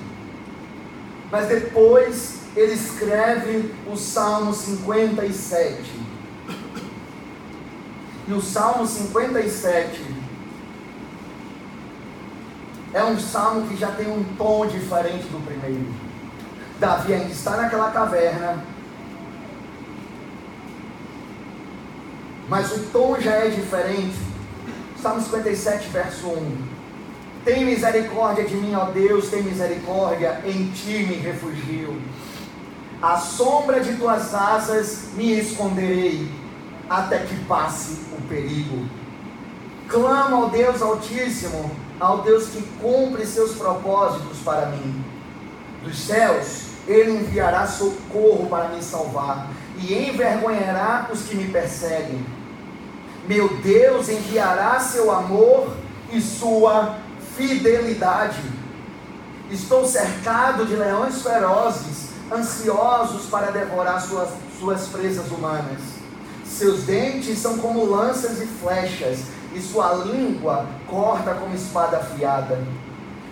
Mas 1.32 1.48
depois 1.48 2.40
ele 2.54 2.74
escreve 2.74 3.74
o 3.90 3.96
Salmo 3.96 4.52
57. 4.52 6.06
E 8.28 8.32
o 8.32 8.42
Salmo 8.42 8.86
57 8.86 10.15
é 12.96 13.04
um 13.04 13.20
salmo 13.20 13.68
que 13.68 13.76
já 13.76 13.90
tem 13.90 14.08
um 14.08 14.24
tom 14.38 14.66
diferente 14.66 15.24
do 15.24 15.44
primeiro. 15.44 15.86
Davi 16.80 17.12
ainda 17.12 17.30
está 17.30 17.58
naquela 17.58 17.90
caverna, 17.90 18.64
mas 22.48 22.72
o 22.72 22.84
tom 22.84 23.20
já 23.20 23.32
é 23.32 23.50
diferente. 23.50 24.16
Salmo 25.02 25.20
57, 25.20 25.90
verso 25.90 26.26
1. 26.26 26.58
Tem 27.44 27.66
misericórdia 27.66 28.44
de 28.44 28.56
mim, 28.56 28.74
ó 28.74 28.86
Deus, 28.86 29.28
tem 29.28 29.42
misericórdia, 29.42 30.40
em 30.46 30.70
ti 30.70 31.04
me 31.06 31.16
refugio. 31.16 32.00
À 33.02 33.18
sombra 33.18 33.80
de 33.80 33.94
tuas 33.96 34.32
asas 34.34 35.10
me 35.14 35.38
esconderei, 35.38 36.30
até 36.88 37.18
que 37.18 37.36
passe 37.44 38.06
o 38.16 38.22
perigo. 38.22 38.86
Clamo 39.86 40.44
ao 40.44 40.48
Deus 40.48 40.80
Altíssimo, 40.80 41.70
ao 41.98 42.22
Deus 42.22 42.48
que 42.48 42.62
cumpre 42.80 43.26
seus 43.26 43.52
propósitos 43.52 44.38
para 44.44 44.66
mim. 44.66 45.04
Dos 45.82 45.98
céus, 45.98 46.62
Ele 46.86 47.12
enviará 47.12 47.66
socorro 47.66 48.46
para 48.48 48.68
me 48.68 48.82
salvar, 48.82 49.48
e 49.78 49.94
envergonhará 49.94 51.08
os 51.12 51.22
que 51.22 51.36
me 51.36 51.48
perseguem. 51.50 52.24
Meu 53.28 53.56
Deus 53.58 54.08
enviará 54.08 54.78
seu 54.80 55.10
amor 55.10 55.74
e 56.10 56.20
sua 56.20 56.96
fidelidade. 57.36 58.40
Estou 59.50 59.86
cercado 59.86 60.64
de 60.64 60.74
leões 60.74 61.22
ferozes, 61.22 62.10
ansiosos 62.32 63.26
para 63.26 63.50
devorar 63.50 64.00
suas, 64.00 64.30
suas 64.58 64.88
presas 64.88 65.30
humanas. 65.30 65.80
Seus 66.44 66.84
dentes 66.84 67.38
são 67.38 67.58
como 67.58 67.84
lanças 67.84 68.40
e 68.40 68.46
flechas, 68.46 69.18
e 69.56 69.62
sua 69.62 69.94
língua 69.94 70.66
corta 70.86 71.32
como 71.34 71.54
espada 71.54 71.96
afiada. 71.96 72.58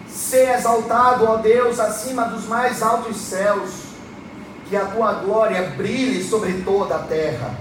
Ser 0.08 0.54
exaltado, 0.54 1.26
ó 1.26 1.36
Deus, 1.36 1.78
acima 1.78 2.24
dos 2.24 2.46
mais 2.46 2.82
altos 2.82 3.16
céus, 3.16 3.70
que 4.66 4.74
a 4.76 4.86
tua 4.86 5.12
glória 5.14 5.74
brilhe 5.76 6.24
sobre 6.24 6.62
toda 6.62 6.96
a 6.96 7.00
terra. 7.00 7.54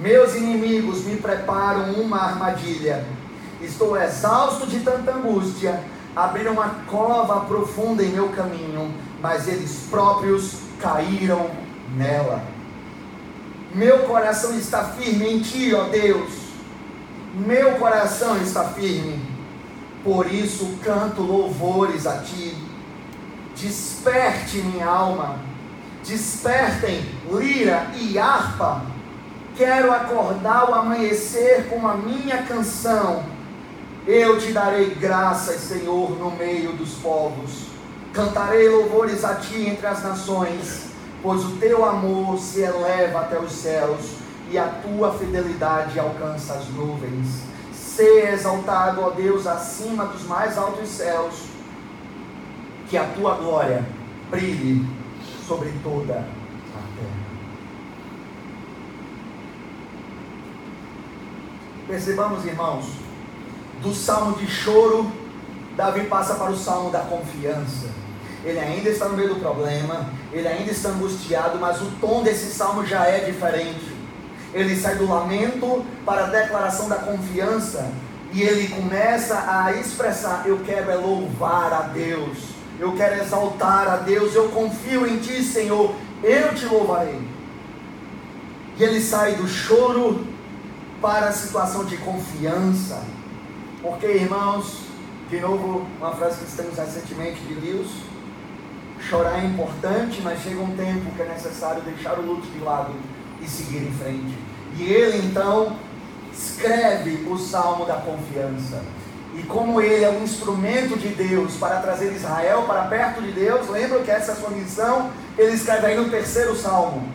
Meus 0.00 0.34
inimigos 0.34 1.04
me 1.04 1.16
preparam 1.16 1.92
uma 1.92 2.18
armadilha. 2.18 3.04
Estou 3.60 3.96
exausto 3.96 4.66
de 4.66 4.80
tanta 4.80 5.12
angústia. 5.12 5.80
Abriram 6.16 6.52
uma 6.52 6.70
cova 6.88 7.40
profunda 7.42 8.02
em 8.02 8.08
meu 8.08 8.28
caminho, 8.30 8.92
mas 9.20 9.46
eles 9.46 9.86
próprios 9.90 10.54
caíram 10.80 11.48
nela. 11.96 12.42
Meu 13.72 14.00
coração 14.00 14.56
está 14.56 14.84
firme 14.84 15.28
em 15.28 15.40
ti, 15.40 15.72
ó 15.74 15.84
Deus. 15.84 16.43
Meu 17.36 17.72
coração 17.78 18.40
está 18.40 18.62
firme. 18.62 19.20
Por 20.04 20.32
isso 20.32 20.78
canto 20.84 21.20
louvores 21.20 22.06
a 22.06 22.18
ti. 22.18 22.56
Desperte 23.56 24.58
minha 24.58 24.86
alma. 24.86 25.40
Despertem 26.04 27.04
lira 27.28 27.90
e 27.96 28.16
harpa. 28.16 28.82
Quero 29.56 29.92
acordar 29.92 30.70
o 30.70 30.74
amanhecer 30.74 31.68
com 31.68 31.88
a 31.88 31.94
minha 31.96 32.44
canção. 32.44 33.24
Eu 34.06 34.38
te 34.38 34.52
darei 34.52 34.94
graças, 34.94 35.60
Senhor, 35.60 36.10
no 36.16 36.30
meio 36.30 36.74
dos 36.74 36.94
povos. 36.94 37.64
Cantarei 38.12 38.68
louvores 38.68 39.24
a 39.24 39.34
ti 39.34 39.66
entre 39.66 39.88
as 39.88 40.04
nações, 40.04 40.84
pois 41.20 41.44
o 41.44 41.56
teu 41.56 41.84
amor 41.84 42.38
se 42.38 42.60
eleva 42.60 43.22
até 43.22 43.40
os 43.40 43.50
céus 43.50 44.23
e 44.54 44.58
a 44.58 44.68
tua 44.68 45.12
fidelidade 45.12 45.98
alcança 45.98 46.54
as 46.54 46.68
nuvens. 46.68 47.42
Ser 47.72 48.32
exaltado, 48.32 49.02
ó 49.02 49.10
Deus, 49.10 49.48
acima 49.48 50.06
dos 50.06 50.22
mais 50.28 50.56
altos 50.56 50.88
céus, 50.90 51.34
que 52.88 52.96
a 52.96 53.04
tua 53.04 53.34
glória 53.34 53.84
brilhe 54.30 54.86
sobre 55.44 55.72
toda 55.82 56.14
a 56.14 56.82
terra. 56.96 57.24
Percebamos, 61.88 62.44
irmãos, 62.44 62.86
do 63.82 63.92
salmo 63.92 64.36
de 64.36 64.46
choro, 64.46 65.10
Davi 65.76 66.04
passa 66.04 66.34
para 66.34 66.52
o 66.52 66.56
salmo 66.56 66.90
da 66.90 67.00
confiança 67.00 68.04
ele 68.44 68.58
ainda 68.58 68.90
está 68.90 69.08
no 69.08 69.16
meio 69.16 69.30
do 69.30 69.40
problema, 69.40 70.10
ele 70.30 70.46
ainda 70.46 70.70
está 70.70 70.90
angustiado, 70.90 71.58
mas 71.58 71.80
o 71.80 71.90
tom 71.98 72.22
desse 72.22 72.52
salmo 72.52 72.84
já 72.84 73.06
é 73.06 73.20
diferente. 73.20 73.93
Ele 74.54 74.74
sai 74.76 74.96
do 74.96 75.06
lamento 75.06 75.84
para 76.06 76.24
a 76.24 76.28
declaração 76.28 76.88
da 76.88 76.96
confiança. 76.96 77.90
E 78.32 78.42
ele 78.42 78.68
começa 78.68 79.44
a 79.46 79.72
expressar: 79.72 80.44
Eu 80.46 80.60
quero 80.60 80.90
é 80.90 80.94
louvar 80.94 81.72
a 81.72 81.82
Deus, 81.82 82.38
eu 82.80 82.92
quero 82.92 83.20
exaltar 83.20 83.88
a 83.88 83.96
Deus, 83.96 84.34
eu 84.34 84.48
confio 84.48 85.06
em 85.06 85.18
Ti, 85.18 85.42
Senhor, 85.42 85.94
eu 86.22 86.54
te 86.54 86.64
louvarei. 86.66 87.20
E 88.78 88.82
ele 88.82 89.00
sai 89.00 89.34
do 89.34 89.46
choro 89.46 90.26
para 91.00 91.28
a 91.28 91.32
situação 91.32 91.84
de 91.84 91.96
confiança, 91.98 93.02
porque 93.82 94.06
irmãos, 94.06 94.78
de 95.28 95.38
novo, 95.38 95.86
uma 95.98 96.12
frase 96.12 96.38
que 96.38 96.44
estamos 96.44 96.76
recentemente 96.76 97.40
de 97.42 97.54
Deus 97.54 97.88
Chorar 99.08 99.38
é 99.38 99.44
importante, 99.44 100.22
mas 100.22 100.40
chega 100.40 100.60
um 100.60 100.74
tempo 100.76 101.10
que 101.14 101.22
é 101.22 101.26
necessário 101.26 101.82
deixar 101.82 102.18
o 102.18 102.22
luto 102.22 102.46
de 102.46 102.58
lado 102.60 102.94
e 103.44 103.48
seguir 103.48 103.82
em 103.86 103.92
frente. 103.92 104.38
E 104.76 104.82
ele 104.82 105.26
então 105.26 105.76
escreve 106.32 107.26
o 107.28 107.38
salmo 107.38 107.84
da 107.84 107.94
confiança. 107.94 108.82
E 109.36 109.42
como 109.42 109.80
ele 109.80 110.04
é 110.04 110.10
um 110.10 110.22
instrumento 110.22 110.96
de 110.98 111.08
Deus 111.08 111.54
para 111.56 111.80
trazer 111.80 112.12
Israel 112.12 112.62
para 112.66 112.84
perto 112.84 113.20
de 113.20 113.32
Deus, 113.32 113.68
lembra 113.68 114.00
que 114.00 114.10
essa 114.10 114.32
é 114.32 114.34
a 114.34 114.36
sua 114.36 114.50
missão? 114.50 115.10
Ele 115.36 115.52
escreve 115.52 115.86
aí 115.86 115.96
no 115.96 116.08
terceiro 116.08 116.56
salmo, 116.56 117.08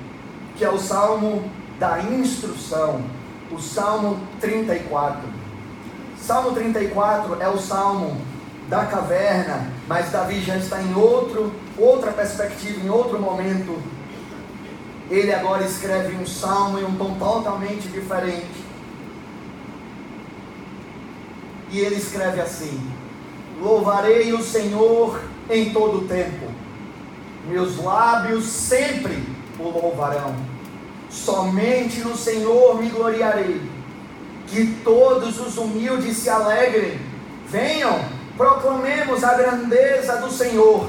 que 0.58 0.66
é 0.66 0.70
o 0.70 0.78
salmo 0.78 1.50
da 1.80 2.00
instrução, 2.02 3.02
o 3.52 3.60
salmo 3.60 4.20
34. 4.42 5.22
Salmo 6.22 6.52
34 6.52 7.42
é 7.42 7.48
o 7.48 7.58
salmo 7.58 8.22
da 8.68 8.86
caverna, 8.86 9.68
mas 9.88 10.12
Davi 10.12 10.42
já 10.42 10.58
está 10.58 10.82
em 10.82 10.94
outro, 10.94 11.52
outra 11.78 12.12
perspectiva, 12.12 12.86
em 12.86 12.90
outro 12.90 13.20
momento. 13.20 13.82
Ele 15.10 15.34
agora 15.34 15.66
escreve 15.66 16.16
um 16.16 16.26
salmo 16.26 16.80
em 16.80 16.84
um 16.84 16.96
tom 16.96 17.16
totalmente 17.16 17.88
diferente. 17.88 18.64
E 21.72 21.80
ele 21.80 21.96
escreve 21.96 22.42
assim: 22.42 22.80
Louvarei 23.60 24.34
o 24.34 24.44
Senhor 24.44 25.20
em 25.50 25.72
todo 25.72 26.00
o 26.00 26.08
tempo, 26.08 26.48
meus 27.48 27.78
lábios 27.84 28.46
sempre 28.46 29.24
o 29.58 29.64
louvarão. 29.64 30.36
Somente 31.10 32.02
no 32.02 32.16
Senhor 32.16 32.80
me 32.80 32.90
gloriarei. 32.90 33.62
Que 34.48 34.66
todos 34.84 35.40
os 35.40 35.58
humildes 35.58 36.18
se 36.18 36.30
alegrem. 36.30 37.00
Venham, 37.48 38.00
proclamemos 38.38 39.24
a 39.24 39.34
grandeza 39.34 40.18
do 40.18 40.32
Senhor, 40.32 40.88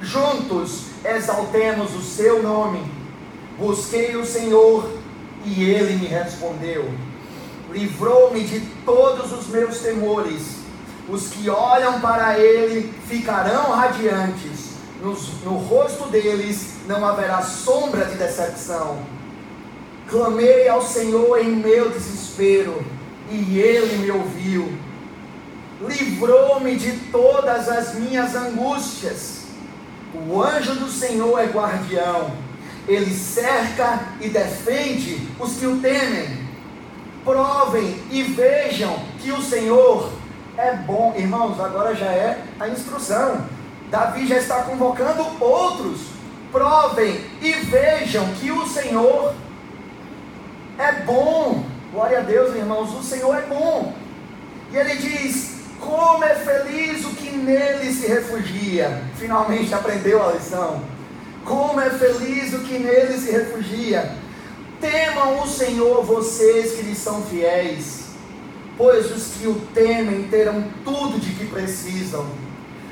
juntos 0.00 0.84
exaltemos 1.04 1.94
o 1.94 2.02
seu 2.02 2.42
nome. 2.42 2.93
Busquei 3.58 4.16
o 4.16 4.26
Senhor 4.26 4.88
e 5.44 5.62
ele 5.64 5.94
me 5.94 6.06
respondeu. 6.06 6.90
Livrou-me 7.70 8.44
de 8.44 8.60
todos 8.84 9.32
os 9.32 9.48
meus 9.48 9.78
temores. 9.78 10.56
Os 11.08 11.28
que 11.28 11.48
olham 11.50 12.00
para 12.00 12.38
ele 12.38 12.92
ficarão 13.06 13.70
radiantes. 13.72 14.74
No 15.02 15.56
rosto 15.56 16.08
deles 16.08 16.74
não 16.86 17.04
haverá 17.04 17.42
sombra 17.42 18.06
de 18.06 18.16
decepção. 18.16 18.98
Clamei 20.08 20.68
ao 20.68 20.82
Senhor 20.82 21.38
em 21.38 21.56
meu 21.56 21.90
desespero, 21.90 22.84
e 23.30 23.58
ele 23.58 23.96
me 23.98 24.10
ouviu 24.10 24.84
livrou-me 25.86 26.76
de 26.76 26.92
todas 27.10 27.68
as 27.68 27.94
minhas 27.94 28.34
angústias. 28.34 29.44
O 30.14 30.42
anjo 30.42 30.74
do 30.76 30.88
Senhor 30.88 31.38
é 31.38 31.46
guardião, 31.46 32.30
ele 32.86 33.14
cerca 33.14 34.00
e 34.20 34.28
defende 34.28 35.28
os 35.38 35.56
que 35.56 35.66
o 35.66 35.78
temem. 35.80 36.44
Provem 37.24 37.98
e 38.10 38.22
vejam 38.22 38.98
que 39.20 39.32
o 39.32 39.40
Senhor 39.40 40.10
é 40.58 40.72
bom. 40.72 41.14
Irmãos, 41.16 41.58
agora 41.58 41.94
já 41.94 42.06
é 42.06 42.42
a 42.60 42.68
instrução. 42.68 43.46
Davi 43.90 44.26
já 44.26 44.36
está 44.36 44.62
convocando 44.62 45.24
outros. 45.40 46.00
Provem 46.52 47.20
e 47.40 47.52
vejam 47.52 48.26
que 48.40 48.50
o 48.50 48.66
Senhor 48.66 49.34
é 50.78 50.92
bom. 51.02 51.64
Glória 51.92 52.18
a 52.18 52.22
Deus, 52.22 52.54
irmãos, 52.54 52.94
o 52.94 53.02
Senhor 53.02 53.34
é 53.36 53.42
bom. 53.42 53.94
E 54.70 54.76
ele 54.76 54.96
diz: 54.96 55.54
como 55.80 56.24
é 56.24 56.34
feliz 56.34 57.04
o 57.04 57.10
que 57.10 57.30
nele 57.30 57.92
se 57.92 58.06
refugia. 58.06 59.02
Finalmente 59.16 59.74
aprendeu 59.74 60.22
a 60.22 60.32
lição. 60.32 60.82
Como 61.44 61.80
é 61.80 61.90
feliz 61.90 62.54
o 62.54 62.60
que 62.60 62.78
nele 62.78 63.18
se 63.18 63.30
refugia. 63.30 64.16
Temam 64.80 65.42
o 65.42 65.46
Senhor 65.46 66.04
vocês 66.04 66.72
que 66.72 66.82
lhe 66.82 66.94
são 66.94 67.22
fiéis, 67.22 68.04
pois 68.76 69.10
os 69.10 69.34
que 69.34 69.46
o 69.46 69.54
temem 69.74 70.24
terão 70.28 70.64
tudo 70.84 71.18
de 71.18 71.32
que 71.32 71.46
precisam. 71.46 72.26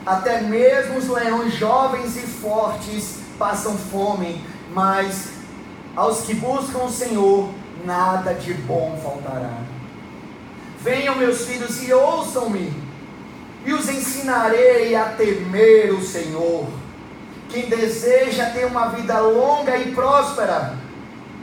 Até 0.05 0.41
mesmo 0.41 0.99
os 0.99 1.09
leões 1.09 1.55
jovens 1.55 2.17
e 2.17 2.27
fortes 2.27 3.19
passam 3.39 3.77
fome, 3.77 4.43
mas 4.73 5.29
aos 5.95 6.23
que 6.23 6.35
buscam 6.35 6.85
o 6.85 6.91
Senhor, 6.91 7.51
nada 7.85 8.35
de 8.35 8.55
bom 8.55 8.99
faltará. 9.03 9.59
Venham, 10.81 11.17
meus 11.17 11.47
filhos, 11.47 11.83
e 11.83 11.93
ouçam-me, 11.93 12.73
e 13.65 13.73
os 13.73 13.89
ensinarei 13.89 14.95
a 14.97 15.05
temer 15.11 15.93
o 15.93 16.05
Senhor. 16.05 16.67
Quem 17.53 17.69
deseja 17.69 18.47
ter 18.47 18.65
uma 18.65 18.89
vida 18.89 19.21
longa 19.21 19.77
e 19.77 19.95
próspera, 19.95 20.75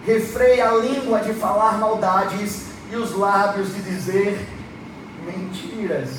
refreia 0.03 0.70
a 0.70 0.76
língua 0.76 1.20
de 1.20 1.34
falar 1.34 1.78
maldades 1.78 2.64
e 2.91 2.95
os 2.95 3.16
lábios 3.16 3.76
de 3.76 3.82
dizer 3.84 4.43
mentiras, 5.24 6.10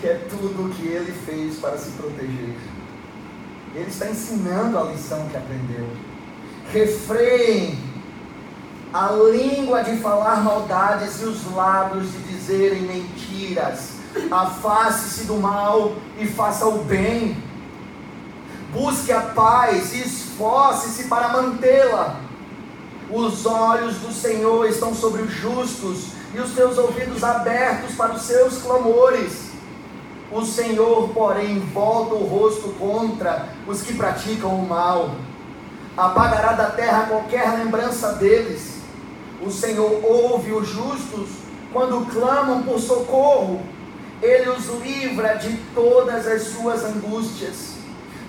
que 0.00 0.06
é 0.06 0.14
tudo 0.30 0.64
o 0.64 0.70
que 0.70 0.86
ele 0.86 1.12
fez 1.26 1.56
para 1.58 1.76
se 1.76 1.90
proteger. 1.90 2.56
Ele 3.74 3.88
está 3.88 4.08
ensinando 4.08 4.78
a 4.78 4.84
lição 4.84 5.28
que 5.28 5.36
aprendeu. 5.36 5.86
Refreiem 6.72 7.78
a 8.90 9.10
língua 9.12 9.84
de 9.84 9.98
falar 9.98 10.42
maldades 10.42 11.20
e 11.20 11.24
os 11.26 11.54
lábios 11.54 12.10
de 12.10 12.18
dizerem 12.20 12.82
mentiras. 12.82 13.96
Afaste-se 14.30 15.24
do 15.24 15.34
mal 15.34 15.94
e 16.18 16.26
faça 16.26 16.66
o 16.66 16.84
bem. 16.84 17.36
Busque 18.72 19.12
a 19.12 19.20
paz 19.20 19.92
e 19.94 20.02
esforce-se 20.02 21.04
para 21.04 21.28
mantê-la. 21.28 22.20
Os 23.10 23.46
olhos 23.46 23.96
do 23.96 24.12
Senhor 24.12 24.68
estão 24.68 24.94
sobre 24.94 25.22
os 25.22 25.32
justos 25.32 26.08
e 26.34 26.40
os 26.40 26.54
seus 26.54 26.76
ouvidos 26.76 27.22
abertos 27.22 27.94
para 27.94 28.14
os 28.14 28.22
seus 28.22 28.58
clamores. 28.58 29.46
O 30.30 30.44
Senhor, 30.44 31.08
porém, 31.10 31.60
volta 31.60 32.14
o 32.14 32.26
rosto 32.26 32.70
contra 32.78 33.48
os 33.66 33.80
que 33.82 33.94
praticam 33.94 34.50
o 34.50 34.68
mal. 34.68 35.12
Apagará 35.96 36.52
da 36.52 36.70
terra 36.70 37.06
qualquer 37.06 37.48
lembrança 37.56 38.12
deles 38.14 38.76
O 39.40 39.50
Senhor 39.50 40.00
ouve 40.04 40.52
os 40.52 40.68
justos 40.68 41.28
quando 41.72 42.06
clamam 42.10 42.62
por 42.62 42.78
socorro. 42.80 43.62
Ele 44.20 44.50
os 44.50 44.66
livra 44.82 45.34
de 45.34 45.56
todas 45.74 46.26
as 46.26 46.42
suas 46.42 46.84
angústias. 46.84 47.75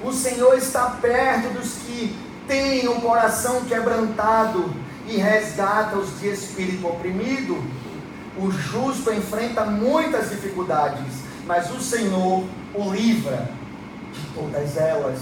O 0.03 0.13
Senhor 0.13 0.57
está 0.57 0.97
perto 1.01 1.53
dos 1.53 1.73
que 1.85 2.15
têm 2.47 2.87
o 2.87 3.01
coração 3.01 3.61
quebrantado 3.65 4.73
e 5.07 5.17
resgata 5.17 5.97
os 5.97 6.19
de 6.19 6.29
espírito 6.29 6.87
oprimido. 6.87 7.61
O 8.37 8.51
justo 8.51 9.11
enfrenta 9.11 9.65
muitas 9.65 10.29
dificuldades, 10.29 11.23
mas 11.45 11.71
o 11.71 11.79
Senhor 11.79 12.43
o 12.73 12.91
livra 12.91 13.49
de 14.13 14.21
todas 14.35 14.77
elas. 14.77 15.19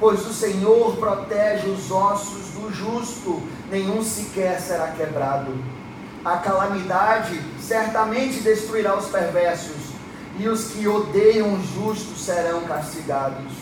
Pois 0.00 0.26
o 0.26 0.34
Senhor 0.34 0.96
protege 0.96 1.68
os 1.68 1.90
ossos 1.90 2.48
do 2.48 2.72
justo, 2.72 3.40
nenhum 3.70 4.02
sequer 4.02 4.60
será 4.60 4.88
quebrado. 4.88 5.54
A 6.24 6.38
calamidade 6.38 7.40
certamente 7.60 8.40
destruirá 8.40 8.96
os 8.96 9.06
perversos, 9.06 9.83
e 10.38 10.48
os 10.48 10.72
que 10.72 10.88
odeiam 10.88 11.54
o 11.54 11.62
justo 11.62 12.18
serão 12.18 12.62
castigados. 12.62 13.52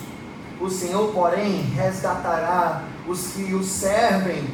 O 0.60 0.70
Senhor, 0.70 1.12
porém, 1.12 1.62
resgatará 1.74 2.84
os 3.06 3.32
que 3.32 3.54
o 3.54 3.62
servem. 3.62 4.44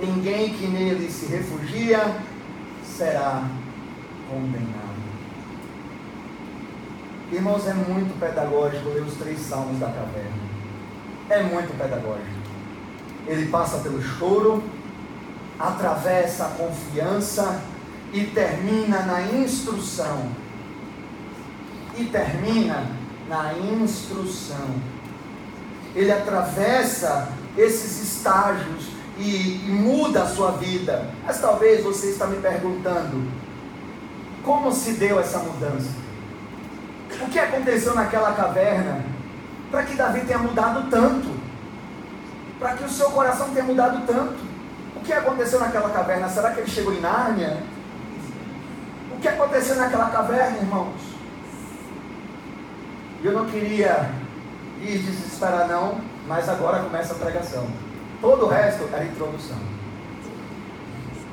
Ninguém 0.00 0.54
que 0.54 0.66
nele 0.66 1.10
se 1.10 1.26
refugia 1.26 2.16
será 2.84 3.44
condenado. 4.28 4.80
Irmãos, 7.32 7.66
é 7.66 7.74
muito 7.74 8.18
pedagógico 8.18 8.88
ler 8.88 9.02
os 9.02 9.14
três 9.14 9.40
salmos 9.40 9.78
da 9.78 9.86
caverna. 9.86 10.50
É 11.28 11.42
muito 11.42 11.76
pedagógico. 11.76 12.40
Ele 13.26 13.46
passa 13.46 13.78
pelo 13.78 14.02
choro, 14.02 14.62
atravessa 15.58 16.46
a 16.46 16.48
confiança 16.48 17.60
e 18.12 18.24
termina 18.24 19.02
na 19.02 19.22
instrução. 19.22 20.30
E 21.96 22.04
termina 22.04 22.86
na 23.28 23.54
instrução. 23.54 24.74
Ele 25.94 26.10
atravessa 26.10 27.28
esses 27.56 28.02
estágios 28.02 28.90
e, 29.18 29.64
e 29.66 29.70
muda 29.70 30.22
a 30.22 30.26
sua 30.26 30.52
vida. 30.52 31.10
Mas 31.24 31.40
talvez 31.40 31.82
você 31.82 32.10
está 32.10 32.26
me 32.26 32.36
perguntando: 32.38 33.30
como 34.44 34.72
se 34.72 34.92
deu 34.92 35.20
essa 35.20 35.38
mudança? 35.38 35.90
O 37.20 37.28
que 37.28 37.38
aconteceu 37.38 37.94
naquela 37.94 38.32
caverna 38.32 39.04
para 39.70 39.82
que 39.82 39.94
Davi 39.94 40.20
tenha 40.22 40.38
mudado 40.38 40.88
tanto? 40.90 41.28
Para 42.58 42.74
que 42.74 42.84
o 42.84 42.88
seu 42.88 43.10
coração 43.10 43.50
tenha 43.50 43.64
mudado 43.64 44.06
tanto? 44.06 44.38
O 44.96 45.00
que 45.00 45.12
aconteceu 45.12 45.60
naquela 45.60 45.90
caverna? 45.90 46.28
Será 46.28 46.52
que 46.52 46.60
ele 46.60 46.70
chegou 46.70 46.92
em 46.92 47.00
Nárnia? 47.00 47.62
O 49.12 49.20
que 49.20 49.28
aconteceu 49.28 49.76
naquela 49.76 50.10
caverna, 50.10 50.58
irmãos? 50.58 51.09
Eu 53.22 53.32
não 53.32 53.46
queria 53.46 54.10
ir 54.80 54.98
desesperar, 54.98 55.68
não, 55.68 56.00
mas 56.26 56.48
agora 56.48 56.82
começa 56.82 57.12
a 57.12 57.16
pregação. 57.16 57.66
Todo 58.20 58.46
o 58.46 58.48
resto 58.48 58.88
era 58.92 59.04
introdução. 59.04 59.58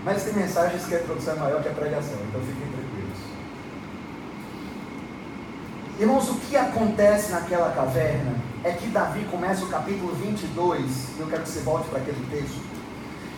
Mas 0.03 0.23
tem 0.23 0.33
mensagens 0.33 0.85
que 0.85 0.95
a 0.95 0.99
introdução 0.99 1.33
é 1.35 1.37
maior 1.37 1.61
que 1.61 1.69
a 1.69 1.73
pregação, 1.73 2.17
então 2.27 2.41
fiquem 2.41 2.67
tranquilos. 2.67 3.17
Irmãos, 5.99 6.29
o 6.29 6.35
que 6.35 6.57
acontece 6.57 7.31
naquela 7.31 7.71
caverna 7.71 8.35
é 8.63 8.71
que 8.71 8.87
Davi 8.87 9.25
começa 9.31 9.63
o 9.63 9.69
capítulo 9.69 10.13
22, 10.13 11.17
e 11.17 11.19
eu 11.19 11.27
quero 11.27 11.43
que 11.43 11.49
você 11.49 11.59
volte 11.61 11.89
para 11.89 11.99
aquele 11.99 12.25
texto. 12.29 12.61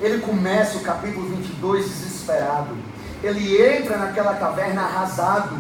Ele 0.02 0.20
começa 0.22 0.78
o 0.78 0.82
capítulo 0.82 1.28
22 1.28 1.86
desesperado. 1.86 2.76
Ele 3.24 3.62
entra 3.62 3.98
naquela 3.98 4.36
caverna 4.36 4.82
arrasado, 4.82 5.56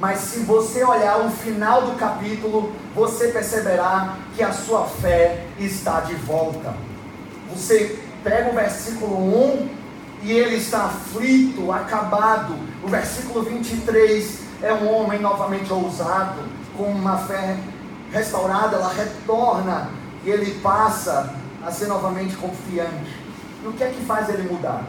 mas 0.00 0.20
se 0.20 0.40
você 0.40 0.84
olhar 0.84 1.26
o 1.26 1.30
final 1.30 1.82
do 1.82 1.96
capítulo, 1.96 2.72
você 2.94 3.28
perceberá 3.28 4.16
que 4.36 4.42
a 4.42 4.52
sua 4.52 4.84
fé 4.84 5.44
está 5.58 6.00
de 6.00 6.14
volta. 6.14 6.74
Você 7.52 7.98
pega 8.22 8.50
o 8.50 8.54
versículo 8.54 9.16
1 9.16 9.68
e 10.22 10.32
ele 10.32 10.56
está 10.56 10.84
aflito, 10.84 11.72
acabado. 11.72 12.54
O 12.82 12.88
versículo 12.88 13.42
23 13.42 14.40
é 14.62 14.72
um 14.72 14.92
homem 14.92 15.20
novamente 15.20 15.72
ousado, 15.72 16.42
com 16.76 16.84
uma 16.84 17.18
fé 17.18 17.56
restaurada, 18.12 18.76
ela 18.76 18.92
retorna 18.92 19.90
e 20.24 20.30
ele 20.30 20.60
passa 20.60 21.34
a 21.64 21.72
ser 21.72 21.86
novamente 21.86 22.36
confiante. 22.36 23.16
E 23.64 23.66
o 23.66 23.72
que 23.72 23.82
é 23.82 23.88
que 23.88 24.04
faz 24.04 24.28
ele 24.28 24.48
mudar? 24.48 24.84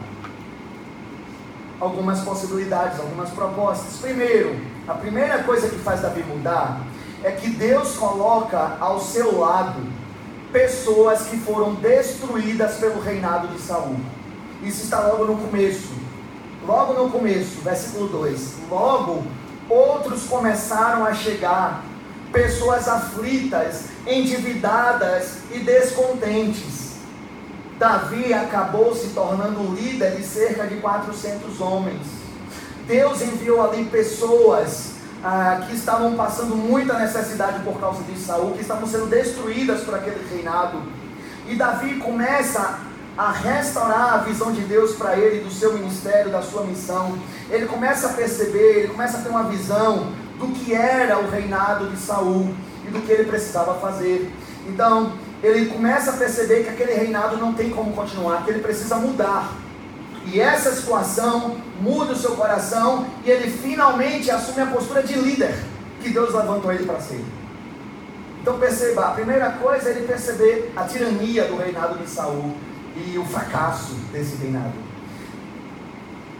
Algumas 1.80 2.20
possibilidades, 2.20 3.00
algumas 3.00 3.30
propostas. 3.30 3.96
Primeiro, 4.00 4.69
a 4.88 4.94
primeira 4.94 5.42
coisa 5.42 5.68
que 5.68 5.78
faz 5.78 6.00
Davi 6.00 6.22
mudar 6.22 6.80
é 7.22 7.30
que 7.30 7.50
Deus 7.50 7.96
coloca 7.96 8.76
ao 8.80 9.00
seu 9.00 9.38
lado 9.38 9.80
pessoas 10.52 11.22
que 11.22 11.36
foram 11.38 11.74
destruídas 11.74 12.76
pelo 12.76 13.00
reinado 13.00 13.48
de 13.48 13.60
Saul. 13.60 13.96
Isso 14.62 14.84
está 14.84 15.00
logo 15.00 15.24
no 15.24 15.36
começo. 15.36 15.92
Logo 16.66 16.92
no 16.92 17.10
começo, 17.10 17.60
versículo 17.62 18.08
2. 18.08 18.54
Logo 18.70 19.24
outros 19.68 20.24
começaram 20.24 21.04
a 21.04 21.14
chegar, 21.14 21.84
pessoas 22.32 22.88
aflitas, 22.88 23.84
endividadas 24.06 25.38
e 25.52 25.60
descontentes. 25.60 26.96
Davi 27.78 28.34
acabou 28.34 28.94
se 28.94 29.08
tornando 29.08 29.74
líder 29.74 30.16
de 30.16 30.22
cerca 30.22 30.66
de 30.66 30.76
400 30.76 31.60
homens. 31.60 32.19
Deus 32.86 33.22
enviou 33.22 33.62
ali 33.62 33.84
pessoas 33.84 34.94
ah, 35.22 35.64
que 35.66 35.74
estavam 35.74 36.14
passando 36.14 36.56
muita 36.56 36.98
necessidade 36.98 37.62
por 37.62 37.78
causa 37.78 38.02
de 38.02 38.18
Saul, 38.18 38.52
que 38.52 38.62
estavam 38.62 38.86
sendo 38.86 39.06
destruídas 39.06 39.82
por 39.82 39.94
aquele 39.94 40.26
reinado. 40.28 40.82
E 41.46 41.54
Davi 41.54 41.96
começa 41.96 42.80
a 43.16 43.32
restaurar 43.32 44.14
a 44.14 44.18
visão 44.18 44.52
de 44.52 44.62
Deus 44.62 44.94
para 44.94 45.16
ele, 45.16 45.44
do 45.44 45.50
seu 45.50 45.74
ministério, 45.74 46.30
da 46.30 46.40
sua 46.40 46.64
missão. 46.64 47.18
Ele 47.50 47.66
começa 47.66 48.08
a 48.08 48.12
perceber, 48.12 48.78
ele 48.78 48.88
começa 48.88 49.18
a 49.18 49.20
ter 49.20 49.28
uma 49.28 49.44
visão 49.44 50.12
do 50.38 50.48
que 50.48 50.72
era 50.72 51.18
o 51.18 51.30
reinado 51.30 51.88
de 51.90 51.98
Saul 51.98 52.54
e 52.86 52.90
do 52.90 53.00
que 53.02 53.12
ele 53.12 53.24
precisava 53.24 53.74
fazer. 53.74 54.32
Então, 54.66 55.12
ele 55.42 55.66
começa 55.66 56.10
a 56.10 56.14
perceber 56.14 56.64
que 56.64 56.70
aquele 56.70 56.92
reinado 56.92 57.36
não 57.36 57.52
tem 57.52 57.70
como 57.70 57.92
continuar, 57.92 58.44
que 58.44 58.50
ele 58.50 58.60
precisa 58.60 58.96
mudar. 58.96 59.52
E 60.26 60.40
essa 60.40 60.74
situação 60.74 61.56
muda 61.80 62.12
o 62.12 62.16
seu 62.16 62.36
coração 62.36 63.06
e 63.24 63.30
ele 63.30 63.50
finalmente 63.50 64.30
assume 64.30 64.60
a 64.62 64.66
postura 64.66 65.02
de 65.02 65.14
líder 65.14 65.54
que 66.00 66.10
Deus 66.10 66.34
levantou 66.34 66.72
ele 66.72 66.84
para 66.84 67.00
ser. 67.00 67.24
Então 68.40 68.58
perceba, 68.58 69.08
a 69.08 69.10
primeira 69.10 69.50
coisa 69.52 69.88
é 69.88 69.92
ele 69.92 70.06
perceber 70.06 70.72
a 70.76 70.84
tirania 70.84 71.44
do 71.44 71.56
reinado 71.56 71.98
de 71.98 72.08
Saul 72.08 72.54
e 72.96 73.18
o 73.18 73.24
fracasso 73.24 73.94
desse 74.12 74.36
reinado. 74.36 74.72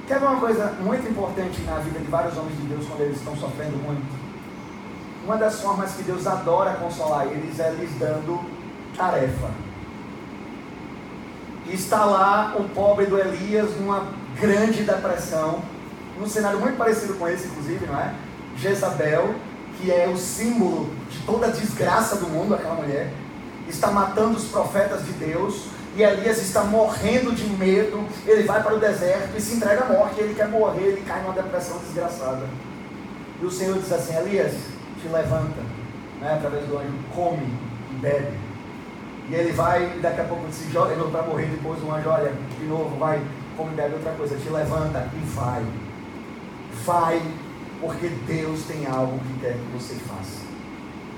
Quer 0.06 0.18
ver 0.18 0.26
uma 0.26 0.40
coisa 0.40 0.72
muito 0.80 1.08
importante 1.08 1.60
na 1.62 1.76
vida 1.76 1.98
de 1.98 2.06
vários 2.06 2.36
homens 2.36 2.56
de 2.56 2.66
Deus 2.66 2.86
quando 2.86 3.02
eles 3.02 3.16
estão 3.16 3.36
sofrendo 3.36 3.76
muito? 3.76 4.02
Uma 5.24 5.36
das 5.36 5.60
formas 5.60 5.92
que 5.92 6.02
Deus 6.02 6.26
adora 6.26 6.74
consolar 6.74 7.26
eles 7.26 7.58
é 7.60 7.70
lhes 7.70 7.90
dando 7.98 8.40
tarefa. 8.96 9.50
E 11.66 11.74
está 11.74 12.04
lá 12.04 12.56
o 12.58 12.64
pobre 12.70 13.06
do 13.06 13.18
Elias 13.18 13.70
numa 13.78 14.08
grande 14.40 14.82
depressão, 14.82 15.62
num 16.18 16.26
cenário 16.26 16.58
muito 16.58 16.76
parecido 16.76 17.14
com 17.14 17.28
esse, 17.28 17.46
inclusive, 17.46 17.86
não 17.86 17.98
é? 17.98 18.14
Jezabel, 18.56 19.34
que 19.78 19.90
é 19.90 20.08
o 20.08 20.16
símbolo 20.16 20.90
de 21.10 21.18
toda 21.20 21.46
a 21.46 21.50
desgraça 21.50 22.16
do 22.16 22.28
mundo, 22.28 22.54
aquela 22.54 22.74
mulher, 22.74 23.12
está 23.68 23.90
matando 23.90 24.36
os 24.36 24.44
profetas 24.44 25.04
de 25.04 25.12
Deus, 25.12 25.66
e 25.96 26.02
Elias 26.02 26.38
está 26.38 26.62
morrendo 26.62 27.32
de 27.32 27.44
medo, 27.48 28.06
ele 28.26 28.44
vai 28.44 28.62
para 28.62 28.74
o 28.74 28.78
deserto 28.78 29.36
e 29.36 29.40
se 29.40 29.56
entrega 29.56 29.84
à 29.84 29.88
morte, 29.88 30.20
ele 30.20 30.34
quer 30.34 30.48
morrer, 30.48 30.82
ele 30.82 31.02
cai 31.06 31.22
numa 31.22 31.34
depressão 31.34 31.78
desgraçada. 31.78 32.46
E 33.40 33.44
o 33.44 33.50
Senhor 33.50 33.78
diz 33.78 33.90
assim: 33.92 34.16
Elias, 34.16 34.52
te 35.00 35.08
levanta, 35.08 35.60
né, 36.20 36.34
através 36.34 36.66
do 36.66 36.78
anjo, 36.78 36.92
come 37.14 37.42
e 37.90 37.94
bebe. 37.94 38.49
E 39.30 39.34
ele 39.34 39.52
vai, 39.52 39.94
e 39.96 40.00
daqui 40.00 40.20
a 40.20 40.24
pouco 40.24 40.44
se 40.50 40.68
joga 40.72 40.92
de 40.92 40.98
novo 40.98 41.12
para 41.12 41.22
morrer. 41.22 41.46
Depois 41.46 41.80
o 41.84 41.92
anjo 41.92 42.08
olha 42.08 42.32
de 42.58 42.66
novo, 42.66 42.98
vai, 42.98 43.22
come 43.56 43.72
e 43.72 43.76
bebe 43.76 43.94
outra 43.94 44.10
coisa, 44.12 44.36
te 44.36 44.48
levanta 44.48 45.08
e 45.14 45.24
vai. 45.34 45.64
Vai, 46.84 47.22
porque 47.80 48.08
Deus 48.26 48.64
tem 48.64 48.86
algo 48.86 49.20
que 49.20 49.40
quer 49.40 49.52
que 49.52 49.78
você 49.78 49.94
faça. 49.94 50.40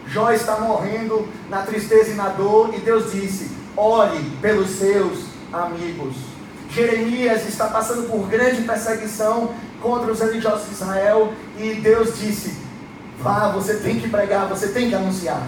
Jó 0.06 0.30
está 0.30 0.60
morrendo 0.60 1.26
na 1.48 1.62
tristeza 1.62 2.10
e 2.10 2.14
na 2.14 2.28
dor, 2.28 2.74
e 2.74 2.80
Deus 2.80 3.12
disse: 3.12 3.50
ore 3.74 4.20
pelos 4.42 4.68
seus 4.70 5.24
amigos. 5.50 6.14
Jeremias 6.68 7.48
está 7.48 7.68
passando 7.68 8.10
por 8.10 8.28
grande 8.28 8.62
perseguição 8.62 9.54
contra 9.80 10.12
os 10.12 10.20
religiosos 10.20 10.66
de 10.66 10.74
Israel, 10.74 11.32
e 11.56 11.74
Deus 11.76 12.18
disse: 12.18 12.58
vá, 13.20 13.48
você 13.48 13.76
tem 13.76 13.98
que 13.98 14.08
pregar, 14.10 14.48
você 14.48 14.68
tem 14.68 14.90
que 14.90 14.94
anunciar. 14.94 15.42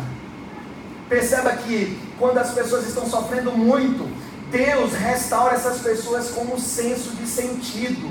Perceba 1.08 1.52
que 1.52 1.98
quando 2.18 2.38
as 2.38 2.52
pessoas 2.52 2.86
estão 2.86 3.06
sofrendo 3.06 3.52
muito, 3.52 4.08
Deus 4.50 4.92
restaura 4.92 5.54
essas 5.54 5.80
pessoas 5.80 6.30
com 6.30 6.42
um 6.42 6.58
senso 6.58 7.10
de 7.10 7.26
sentido, 7.26 8.10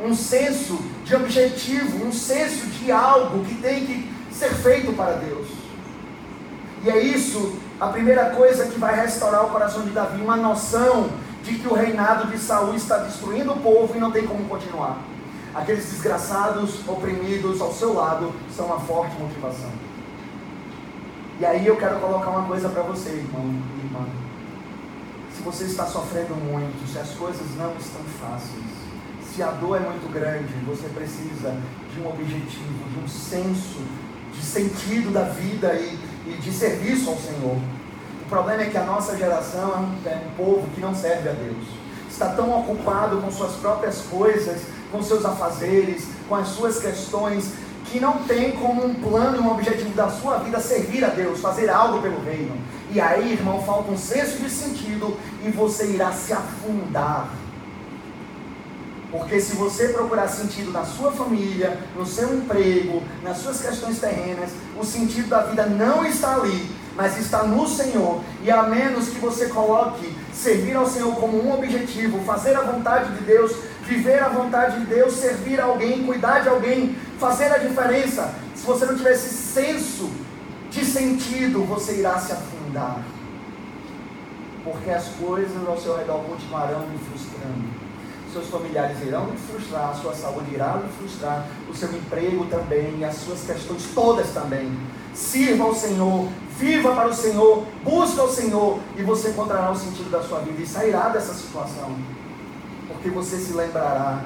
um 0.00 0.14
senso 0.14 0.78
de 1.04 1.14
objetivo, 1.16 2.04
um 2.04 2.12
senso 2.12 2.66
de 2.66 2.92
algo 2.92 3.44
que 3.44 3.54
tem 3.56 3.86
que 3.86 4.12
ser 4.32 4.50
feito 4.50 4.92
para 4.92 5.14
Deus. 5.14 5.48
E 6.84 6.90
é 6.90 6.98
isso 6.98 7.56
a 7.80 7.88
primeira 7.88 8.30
coisa 8.30 8.66
que 8.66 8.78
vai 8.78 8.94
restaurar 8.94 9.46
o 9.46 9.50
coração 9.50 9.82
de 9.82 9.90
Davi, 9.90 10.20
uma 10.20 10.36
noção 10.36 11.08
de 11.42 11.54
que 11.54 11.66
o 11.66 11.74
reinado 11.74 12.30
de 12.30 12.38
Saul 12.38 12.74
está 12.74 12.98
destruindo 12.98 13.52
o 13.52 13.60
povo 13.60 13.96
e 13.96 13.98
não 13.98 14.10
tem 14.10 14.26
como 14.26 14.44
continuar. 14.48 14.98
Aqueles 15.54 15.84
desgraçados, 15.86 16.86
oprimidos 16.86 17.60
ao 17.60 17.72
seu 17.72 17.94
lado, 17.94 18.32
são 18.54 18.66
uma 18.66 18.80
forte 18.80 19.16
motivação. 19.18 19.70
E 21.40 21.44
aí 21.44 21.66
eu 21.66 21.76
quero 21.76 21.98
colocar 21.98 22.30
uma 22.30 22.46
coisa 22.46 22.68
para 22.68 22.82
você, 22.82 23.10
irmão 23.10 23.42
e 23.44 23.86
irmã. 23.86 24.06
Se 25.34 25.42
você 25.42 25.64
está 25.64 25.84
sofrendo 25.84 26.34
muito, 26.36 26.88
se 26.88 26.96
as 26.96 27.10
coisas 27.10 27.56
não 27.56 27.74
estão 27.76 28.00
fáceis, 28.20 28.64
se 29.34 29.42
a 29.42 29.50
dor 29.50 29.78
é 29.78 29.80
muito 29.80 30.12
grande, 30.12 30.52
você 30.64 30.88
precisa 30.88 31.56
de 31.92 32.00
um 32.00 32.08
objetivo, 32.08 32.88
de 32.88 33.04
um 33.04 33.08
senso 33.08 33.80
de 34.32 34.44
sentido 34.44 35.12
da 35.12 35.24
vida 35.24 35.74
e, 35.74 35.98
e 36.26 36.38
de 36.40 36.52
serviço 36.52 37.10
ao 37.10 37.16
Senhor. 37.16 37.56
O 38.22 38.28
problema 38.28 38.62
é 38.62 38.66
que 38.66 38.78
a 38.78 38.84
nossa 38.84 39.16
geração 39.16 39.72
é 39.72 39.76
um, 39.76 40.08
é 40.08 40.22
um 40.26 40.36
povo 40.36 40.68
que 40.72 40.80
não 40.80 40.94
serve 40.94 41.28
a 41.28 41.32
Deus. 41.32 41.66
Está 42.08 42.28
tão 42.30 42.56
ocupado 42.60 43.16
com 43.20 43.30
suas 43.32 43.54
próprias 43.56 44.02
coisas, 44.02 44.62
com 44.92 45.02
seus 45.02 45.24
afazeres, 45.24 46.06
com 46.28 46.36
as 46.36 46.48
suas 46.48 46.78
questões, 46.78 47.52
que 47.94 48.00
não 48.00 48.24
tem 48.24 48.50
como 48.50 48.84
um 48.84 48.92
plano 48.92 49.36
e 49.36 49.40
um 49.40 49.52
objetivo 49.52 49.90
da 49.90 50.08
sua 50.08 50.38
vida 50.38 50.58
servir 50.58 51.04
a 51.04 51.10
Deus, 51.10 51.38
fazer 51.38 51.70
algo 51.70 52.02
pelo 52.02 52.20
reino. 52.24 52.56
E 52.90 53.00
aí, 53.00 53.34
irmão, 53.34 53.62
falta 53.62 53.92
um 53.92 53.96
senso 53.96 54.38
de 54.38 54.50
sentido 54.50 55.16
e 55.44 55.50
você 55.52 55.92
irá 55.92 56.10
se 56.10 56.32
afundar. 56.32 57.28
Porque 59.12 59.40
se 59.40 59.54
você 59.54 59.90
procurar 59.90 60.26
sentido 60.26 60.72
na 60.72 60.84
sua 60.84 61.12
família, 61.12 61.78
no 61.96 62.04
seu 62.04 62.36
emprego, 62.36 63.00
nas 63.22 63.36
suas 63.38 63.60
questões 63.60 64.00
terrenas, 64.00 64.50
o 64.76 64.84
sentido 64.84 65.28
da 65.28 65.44
vida 65.44 65.64
não 65.66 66.04
está 66.04 66.34
ali, 66.34 66.68
mas 66.96 67.16
está 67.16 67.44
no 67.44 67.68
Senhor. 67.68 68.20
E 68.42 68.50
a 68.50 68.64
menos 68.64 69.08
que 69.08 69.20
você 69.20 69.46
coloque 69.46 70.12
servir 70.32 70.74
ao 70.74 70.88
Senhor 70.88 71.14
como 71.14 71.40
um 71.40 71.54
objetivo, 71.54 72.24
fazer 72.24 72.56
a 72.56 72.62
vontade 72.62 73.14
de 73.14 73.22
Deus, 73.22 73.52
viver 73.86 74.22
a 74.22 74.28
vontade 74.28 74.80
de 74.80 74.86
Deus, 74.86 75.14
servir 75.14 75.60
alguém, 75.60 76.04
cuidar 76.04 76.40
de 76.40 76.48
alguém, 76.48 76.96
fazer 77.18 77.52
a 77.52 77.58
diferença. 77.58 78.34
Se 78.54 78.66
você 78.66 78.86
não 78.86 78.96
tiver 78.96 79.12
esse 79.12 79.28
senso 79.28 80.10
de 80.70 80.84
sentido, 80.84 81.64
você 81.64 81.98
irá 81.98 82.18
se 82.18 82.32
afundar. 82.32 83.02
Porque 84.64 84.90
as 84.90 85.08
coisas 85.08 85.68
ao 85.68 85.78
seu 85.78 85.96
redor 85.96 86.24
continuarão 86.24 86.80
me 86.88 86.98
frustrando. 86.98 87.84
Seus 88.32 88.48
familiares 88.48 89.00
irão 89.02 89.26
lhe 89.26 89.36
frustrar, 89.36 89.90
a 89.90 89.94
sua 89.94 90.12
saúde 90.12 90.54
irá 90.54 90.74
lhe 90.82 90.88
frustrar, 90.98 91.46
o 91.70 91.74
seu 91.74 91.88
emprego 91.92 92.46
também, 92.46 93.04
as 93.04 93.14
suas 93.16 93.44
questões 93.44 93.84
todas 93.94 94.30
também. 94.30 94.76
Sirva 95.14 95.64
ao 95.64 95.74
Senhor, 95.74 96.28
viva 96.58 96.92
para 96.96 97.08
o 97.08 97.14
Senhor, 97.14 97.64
busque 97.84 98.18
o 98.18 98.28
Senhor, 98.28 98.80
e 98.96 99.02
você 99.02 99.28
encontrará 99.28 99.70
o 99.70 99.76
sentido 99.76 100.10
da 100.10 100.20
sua 100.20 100.40
vida 100.40 100.60
e 100.60 100.66
sairá 100.66 101.10
dessa 101.10 101.32
situação. 101.32 101.94
Porque 102.88 103.10
você 103.10 103.36
se 103.36 103.52
lembrará 103.52 104.24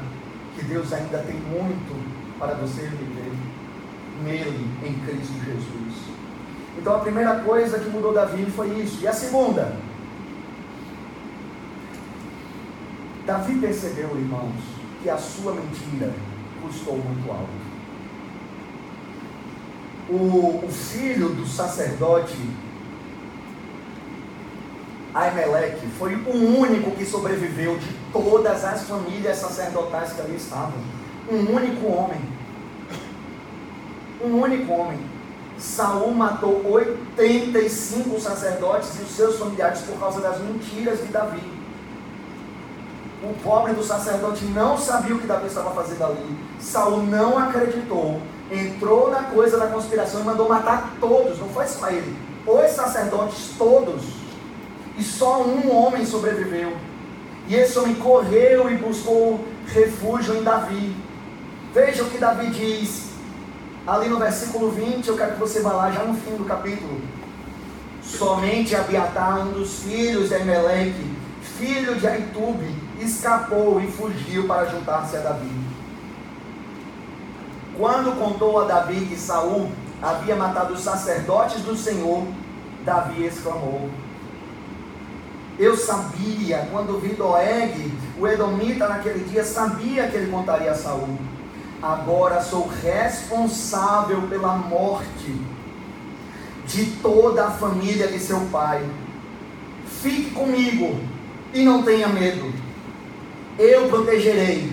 que 0.54 0.64
Deus 0.64 0.92
ainda 0.92 1.18
tem 1.18 1.36
muito 1.36 2.38
para 2.38 2.54
você 2.54 2.82
viver 2.82 3.32
nele, 4.24 4.68
em 4.84 4.94
Cristo 5.06 5.34
Jesus. 5.44 6.08
Então 6.78 6.96
a 6.96 7.00
primeira 7.00 7.40
coisa 7.40 7.78
que 7.78 7.90
mudou 7.90 8.12
Davi 8.12 8.46
foi 8.50 8.68
isso. 8.80 9.02
E 9.02 9.08
a 9.08 9.12
segunda? 9.12 9.76
Davi 13.26 13.58
percebeu, 13.58 14.16
irmãos, 14.16 14.54
que 15.02 15.10
a 15.10 15.18
sua 15.18 15.52
mentira 15.52 16.12
custou 16.62 16.96
muito 16.96 17.30
alto. 17.30 17.68
O, 20.08 20.64
o 20.64 20.68
filho 20.70 21.28
do 21.30 21.46
sacerdote 21.46 22.38
Aimeleque 25.18 25.84
foi 25.98 26.14
o 26.14 26.60
único 26.60 26.92
que 26.92 27.04
sobreviveu 27.04 27.76
de 27.76 27.92
todas 28.12 28.64
as 28.64 28.82
famílias 28.82 29.36
sacerdotais 29.38 30.12
que 30.12 30.20
ali 30.20 30.36
estavam 30.36 30.78
um 31.28 31.56
único 31.56 31.86
homem. 31.88 32.20
Um 34.24 34.40
único 34.40 34.72
homem. 34.72 35.00
Saul 35.58 36.12
matou 36.12 36.64
85 36.64 38.20
sacerdotes 38.20 38.96
e 39.00 39.02
os 39.02 39.10
seus 39.10 39.36
familiares 39.40 39.80
por 39.80 39.98
causa 39.98 40.20
das 40.20 40.38
mentiras 40.40 41.00
de 41.00 41.06
Davi. 41.06 41.42
O 43.20 43.34
pobre 43.42 43.72
do 43.72 43.82
sacerdote 43.82 44.44
não 44.44 44.78
sabia 44.78 45.16
o 45.16 45.18
que 45.18 45.26
Davi 45.26 45.48
estava 45.48 45.72
fazendo 45.72 46.04
ali. 46.04 46.38
Saul 46.60 47.02
não 47.02 47.36
acreditou, 47.36 48.22
entrou 48.52 49.10
na 49.10 49.24
coisa 49.24 49.58
da 49.58 49.66
conspiração 49.66 50.20
e 50.20 50.24
mandou 50.24 50.48
matar 50.48 50.94
todos, 51.00 51.40
não 51.40 51.48
foi 51.48 51.66
só 51.66 51.88
ele, 51.88 52.16
os 52.46 52.70
sacerdotes 52.70 53.50
todos. 53.58 54.17
E 54.98 55.02
só 55.02 55.42
um 55.42 55.74
homem 55.74 56.04
sobreviveu. 56.04 56.76
E 57.46 57.54
esse 57.54 57.78
homem 57.78 57.94
correu 57.94 58.70
e 58.70 58.76
buscou 58.76 59.46
refúgio 59.66 60.36
em 60.36 60.42
Davi. 60.42 60.94
Veja 61.72 62.02
o 62.02 62.10
que 62.10 62.18
Davi 62.18 62.50
diz 62.50 63.08
ali 63.86 64.08
no 64.08 64.18
versículo 64.18 64.70
20. 64.70 65.08
Eu 65.08 65.16
quero 65.16 65.32
que 65.32 65.40
você 65.40 65.60
vá 65.60 65.72
lá 65.72 65.90
já 65.90 66.02
no 66.02 66.14
fim 66.14 66.36
do 66.36 66.44
capítulo. 66.44 67.00
Somente 68.02 68.74
Abiatar, 68.74 69.46
um 69.46 69.52
dos 69.52 69.82
filhos 69.82 70.28
de 70.28 70.34
Emeleque, 70.34 71.16
filho 71.58 71.94
de 71.96 72.06
Aitube, 72.06 72.74
escapou 73.00 73.80
e 73.80 73.86
fugiu 73.86 74.46
para 74.46 74.66
juntar-se 74.66 75.16
a 75.16 75.20
Davi. 75.20 75.50
Quando 77.76 78.18
contou 78.18 78.60
a 78.60 78.64
Davi 78.64 79.06
que 79.06 79.16
Saul 79.16 79.70
havia 80.02 80.34
matado 80.34 80.74
os 80.74 80.80
sacerdotes 80.80 81.62
do 81.62 81.76
Senhor, 81.76 82.26
Davi 82.84 83.24
exclamou: 83.24 83.88
Eu 85.58 85.76
sabia, 85.76 86.68
quando 86.70 87.00
vi 87.00 87.14
Doeg, 87.14 87.92
o 88.18 88.26
Edomita 88.26 88.88
naquele 88.88 89.24
dia, 89.24 89.44
sabia 89.44 90.06
que 90.08 90.16
ele 90.16 90.30
contaria 90.30 90.70
a 90.70 90.74
Saul 90.74 91.18
agora 91.82 92.42
sou 92.42 92.66
responsável 92.66 94.22
pela 94.22 94.56
morte 94.56 95.36
de 96.66 96.86
toda 97.02 97.46
a 97.46 97.50
família 97.50 98.08
de 98.08 98.18
seu 98.18 98.40
pai. 98.52 98.84
Fique 100.02 100.30
comigo 100.30 101.00
e 101.54 101.64
não 101.64 101.82
tenha 101.82 102.08
medo. 102.08 102.52
Eu 103.58 103.88
protegerei, 103.88 104.72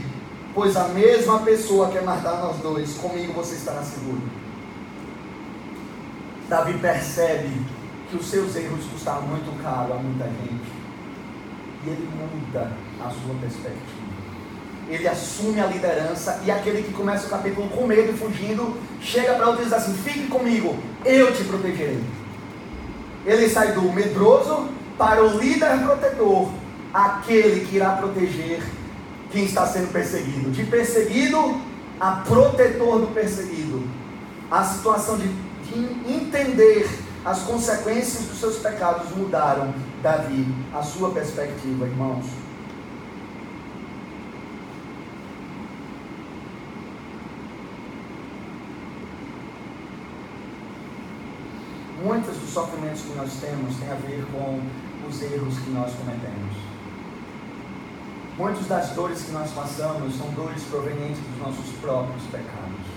pois 0.54 0.76
a 0.76 0.88
mesma 0.90 1.40
pessoa 1.40 1.90
quer 1.90 2.04
matar 2.04 2.42
nós 2.42 2.58
dois, 2.58 2.94
comigo 2.96 3.34
você 3.34 3.56
estará 3.56 3.82
seguro. 3.82 4.22
Davi 6.50 6.78
percebe 6.78 7.50
que 8.10 8.16
os 8.16 8.28
seus 8.28 8.56
erros 8.56 8.86
custaram 8.86 9.24
muito 9.24 9.62
caro 9.62 9.94
a 9.94 9.98
muita 9.98 10.26
gente. 10.26 10.86
E 11.86 11.90
ele 11.90 12.10
muda 12.16 12.72
a 13.00 13.10
sua 13.10 13.36
perspectiva 13.40 14.06
ele 14.90 15.08
assume 15.08 15.60
a 15.60 15.66
liderança 15.66 16.42
e 16.46 16.52
aquele 16.52 16.84
que 16.84 16.94
começa 16.94 17.26
o 17.26 17.30
capítulo 17.30 17.68
com 17.70 17.88
medo 17.88 18.12
e 18.12 18.18
fugindo, 18.18 18.78
chega 19.02 19.34
para 19.34 19.48
outro 19.48 19.62
e 19.62 19.66
diz 19.66 19.74
assim: 19.74 19.94
Fique 19.94 20.28
comigo, 20.28 20.78
eu 21.04 21.34
te 21.34 21.44
protegerei. 21.44 22.04
Ele 23.26 23.50
sai 23.50 23.72
do 23.72 23.82
medroso 23.92 24.70
para 24.98 25.24
o 25.24 25.38
líder 25.40 25.80
protetor, 25.84 26.50
aquele 26.94 27.66
que 27.66 27.78
irá 27.78 27.92
proteger 27.92 28.62
quem 29.32 29.46
está 29.46 29.66
sendo 29.66 29.92
perseguido. 29.92 30.52
De 30.52 30.64
perseguido 30.64 31.60
a 32.00 32.12
protetor 32.28 33.00
do 33.00 33.08
perseguido. 33.08 33.84
A 34.52 34.64
situação 34.64 35.18
de, 35.18 35.28
de 35.28 36.14
entender 36.14 36.88
as 37.26 37.40
consequências 37.40 38.26
dos 38.26 38.40
seus 38.40 38.58
pecados 38.58 39.10
mudaram 39.16 39.74
Davi, 40.04 40.48
a 40.74 40.84
sua 40.84 41.10
perspectiva, 41.12 41.86
irmãos. 41.86 42.26
muitos 52.06 52.38
dos 52.38 52.52
sofrimentos 52.52 53.02
que 53.02 53.14
nós 53.16 53.34
temos 53.42 53.78
têm 53.78 53.90
a 53.90 53.96
ver 53.96 54.24
com 54.32 54.62
os 55.10 55.22
erros 55.24 55.58
que 55.58 55.72
nós 55.72 55.92
cometemos. 55.96 56.56
Muitas 58.38 58.68
das 58.68 58.90
dores 58.92 59.24
que 59.24 59.32
nós 59.32 59.50
passamos 59.52 60.16
são 60.16 60.30
dores 60.32 60.62
provenientes 60.66 61.20
dos 61.20 61.40
nossos 61.40 61.76
próprios 61.82 62.22
pecados. 62.24 62.95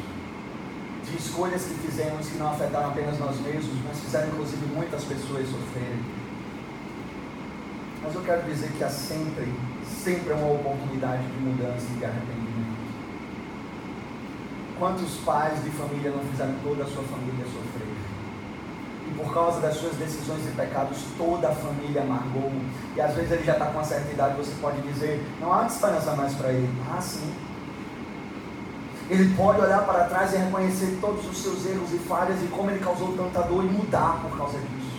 De 1.10 1.16
escolhas 1.16 1.62
que 1.62 1.74
fizemos 1.86 2.26
que 2.28 2.38
não 2.38 2.50
afetaram 2.50 2.88
apenas 2.90 3.18
nós 3.18 3.40
mesmos, 3.40 3.74
mas 3.86 3.98
fizeram 4.00 4.28
inclusive 4.28 4.66
muitas 4.74 5.04
pessoas 5.04 5.48
sofrerem. 5.48 6.00
Mas 8.02 8.14
eu 8.14 8.22
quero 8.22 8.42
dizer 8.42 8.70
que 8.72 8.84
há 8.84 8.90
sempre, 8.90 9.52
sempre 9.84 10.32
uma 10.32 10.52
oportunidade 10.52 11.22
de 11.22 11.40
mudança 11.40 11.86
e 11.94 11.98
de 11.98 12.04
arrependimento. 12.04 12.78
Quantos 14.78 15.16
pais 15.24 15.62
de 15.64 15.70
família 15.70 16.10
não 16.10 16.20
fizeram 16.30 16.54
toda 16.62 16.84
a 16.84 16.86
sua 16.86 17.02
família 17.04 17.44
sofrer? 17.46 17.88
E 19.08 19.14
por 19.16 19.32
causa 19.32 19.60
das 19.60 19.74
suas 19.76 19.96
decisões 19.96 20.46
e 20.46 20.50
pecados, 20.54 20.98
toda 21.16 21.48
a 21.48 21.54
família 21.54 22.02
amargou. 22.02 22.52
E 22.94 23.00
às 23.00 23.14
vezes 23.14 23.32
ele 23.32 23.44
já 23.44 23.54
está 23.54 23.66
com 23.66 23.72
uma 23.72 23.84
certa 23.84 24.12
idade, 24.12 24.36
você 24.36 24.52
pode 24.60 24.80
dizer, 24.82 25.26
não 25.40 25.52
há 25.52 25.66
esperança 25.66 26.14
mais 26.14 26.34
para 26.34 26.52
ele. 26.52 26.70
Ah, 26.90 27.00
sim. 27.00 27.47
Ele 29.10 29.34
pode 29.34 29.60
olhar 29.60 29.84
para 29.86 30.04
trás 30.04 30.34
e 30.34 30.36
reconhecer 30.36 30.98
todos 31.00 31.26
os 31.26 31.42
seus 31.42 31.64
erros 31.66 31.92
e 31.92 31.98
falhas 31.98 32.42
e 32.42 32.46
como 32.46 32.70
ele 32.70 32.80
causou 32.80 33.16
tanta 33.16 33.40
dor 33.42 33.64
e 33.64 33.68
mudar 33.68 34.20
por 34.22 34.36
causa 34.36 34.58
disso. 34.58 34.98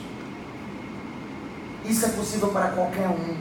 Isso 1.86 2.05
é 2.05 2.10
possível 2.10 2.49
para 2.49 2.70
qualquer 2.70 3.07
um. 3.07 3.38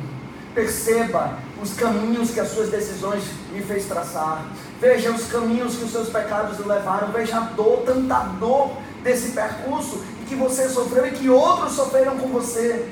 Perceba 0.55 1.39
os 1.63 1.75
caminhos 1.75 2.31
que 2.31 2.41
as 2.41 2.49
suas 2.49 2.71
decisões 2.71 3.23
me 3.53 3.63
fez 3.63 3.87
traçar. 3.87 4.47
Veja 4.81 5.11
os 5.11 5.27
caminhos 5.27 5.77
que 5.77 5.85
os 5.85 5.93
seus 5.93 6.09
pecados 6.09 6.59
lhe 6.59 6.65
levaram. 6.65 7.13
Veja 7.13 7.39
a 7.39 7.41
dor, 7.41 7.83
tanta 7.87 8.21
dor 8.39 8.73
desse 9.03 9.31
percurso 9.31 10.03
que 10.29 10.35
você 10.35 10.69
sofreu 10.69 11.07
e 11.07 11.13
que 11.13 11.31
outros 11.31 11.73
sofreram 11.73 12.19
com 12.19 12.29
você. 12.29 12.87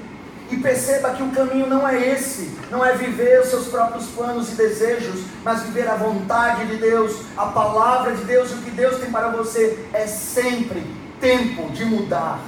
E 0.51 0.57
perceba 0.59 1.11
que 1.11 1.23
o 1.23 1.31
caminho 1.31 1.67
não 1.67 1.87
é 1.87 2.13
esse, 2.13 2.53
não 2.71 2.85
é 2.85 2.95
viver 2.97 3.41
os 3.41 3.49
seus 3.49 3.67
próprios 3.67 4.07
planos 4.07 4.53
e 4.53 4.55
desejos, 4.55 5.25
mas 5.43 5.63
viver 5.63 5.89
a 5.89 5.97
vontade 5.97 6.67
de 6.67 6.77
Deus, 6.77 7.21
a 7.37 7.47
palavra 7.47 8.15
de 8.15 8.25
Deus, 8.25 8.53
o 8.53 8.59
que 8.59 8.71
Deus 8.71 9.01
tem 9.01 9.11
para 9.11 9.29
você 9.31 9.85
é 9.93 10.07
sempre 10.07 10.87
tempo 11.21 11.71
de 11.71 11.85
mudar 11.85 12.41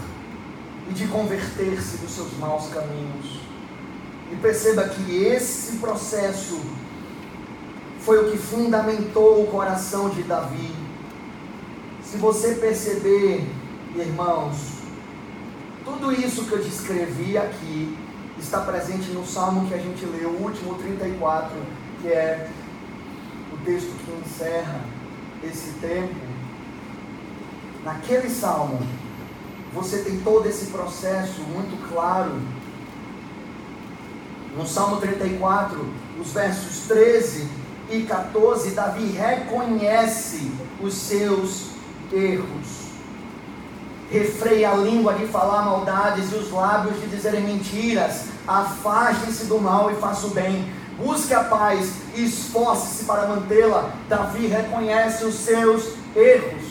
e 0.89 0.95
de 0.95 1.09
converter-se 1.09 1.99
dos 1.99 2.13
seus 2.13 2.37
maus 2.39 2.69
caminhos. 2.69 3.41
E 4.31 4.37
perceba 4.37 4.89
que 4.89 5.25
esse 5.25 5.77
processo 5.79 6.61
foi 8.01 8.25
o 8.25 8.31
que 8.31 8.39
fundamentou 8.39 9.43
o 9.43 9.47
coração 9.49 10.09
de 10.09 10.23
Davi. 10.23 10.73
Se 12.03 12.17
você 12.17 12.55
perceber, 12.55 13.47
irmãos, 13.97 14.78
tudo 15.89 16.13
isso 16.13 16.45
que 16.45 16.53
eu 16.53 16.63
descrevi 16.63 17.39
aqui 17.39 17.97
está 18.39 18.61
presente 18.61 19.11
no 19.11 19.27
salmo 19.27 19.67
que 19.69 19.75
a 19.75 19.79
gente 19.79 20.05
leu, 20.05 20.31
o 20.31 20.43
último 20.43 20.75
34, 20.75 21.51
que 22.03 22.09
é 22.09 22.49
o 23.53 23.57
texto 23.65 23.91
que 24.05 24.29
encerra 24.29 24.81
esse 25.43 25.71
tempo. 25.81 26.15
Naquele 27.85 28.29
salmo, 28.29 28.81
você 29.73 29.99
tem 30.03 30.21
todo 30.21 30.47
esse 30.47 30.67
processo 30.67 31.41
muito 31.43 31.89
claro. 31.89 32.39
No 34.57 34.67
Salmo 34.67 34.97
34, 34.97 35.87
os 36.21 36.33
versos 36.33 36.87
13 36.89 37.49
e 37.91 38.03
14, 38.03 38.73
Davi 38.73 39.07
reconhece 39.07 40.51
os 40.81 40.95
seus 40.95 41.69
erros 42.13 42.78
refreia 44.11 44.71
a 44.71 44.75
língua 44.75 45.15
de 45.15 45.27
falar 45.27 45.63
maldades 45.63 46.33
e 46.33 46.37
os 46.37 46.51
lábios 46.51 47.01
de 47.01 47.07
dizerem 47.09 47.43
mentiras. 47.43 48.27
Afaste-se 48.47 49.45
do 49.47 49.61
mal 49.61 49.91
e 49.91 49.95
faça 49.97 50.27
o 50.27 50.31
bem. 50.31 50.73
Busque 50.99 51.33
a 51.33 51.45
paz 51.45 51.93
e 52.15 52.25
esforce-se 52.25 53.05
para 53.05 53.27
mantê-la. 53.27 53.93
Davi 54.09 54.47
reconhece 54.47 55.25
os 55.25 55.35
seus 55.35 55.93
erros. 56.17 56.63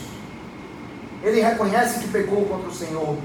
Ele 1.24 1.42
reconhece 1.42 2.00
que 2.00 2.08
pecou 2.10 2.46
contra 2.46 2.70
o 2.70 2.74
Senhor. 2.74 3.18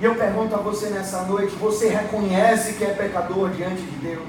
E 0.00 0.04
eu 0.04 0.14
pergunto 0.14 0.54
a 0.54 0.58
você 0.58 0.88
nessa 0.88 1.22
noite: 1.22 1.54
você 1.56 1.88
reconhece 1.88 2.74
que 2.74 2.84
é 2.84 2.94
pecador 2.94 3.50
diante 3.50 3.82
de 3.82 3.96
Deus? 3.98 4.28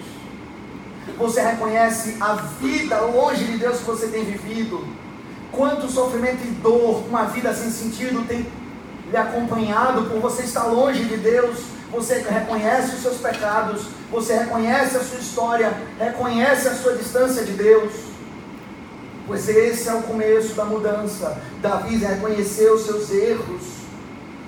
Você 1.17 1.41
reconhece 1.41 2.17
a 2.19 2.33
vida 2.35 2.99
longe 3.01 3.45
de 3.45 3.57
Deus 3.57 3.79
que 3.79 3.85
você 3.85 4.07
tem 4.07 4.23
vivido? 4.23 4.85
Quanto 5.51 5.89
sofrimento 5.89 6.43
e 6.45 6.51
dor, 6.51 7.03
uma 7.07 7.25
vida 7.25 7.53
sem 7.53 7.69
sentido 7.69 8.25
tem 8.25 8.47
lhe 9.09 9.17
acompanhado 9.17 10.03
por 10.03 10.19
você 10.21 10.43
estar 10.43 10.63
longe 10.63 11.03
de 11.03 11.17
Deus. 11.17 11.59
Você 11.91 12.19
reconhece 12.19 12.95
os 12.95 13.01
seus 13.01 13.17
pecados, 13.17 13.83
você 14.09 14.33
reconhece 14.37 14.95
a 14.95 15.03
sua 15.03 15.19
história, 15.19 15.73
reconhece 15.99 16.69
a 16.69 16.75
sua 16.75 16.93
distância 16.93 17.43
de 17.43 17.51
Deus. 17.51 17.91
Pois 19.27 19.49
esse 19.49 19.89
é 19.89 19.93
o 19.93 20.01
começo 20.03 20.53
da 20.55 20.63
mudança. 20.63 21.37
Davi 21.61 21.97
reconheceu 21.97 22.75
os 22.75 22.85
seus 22.85 23.11
erros 23.11 23.61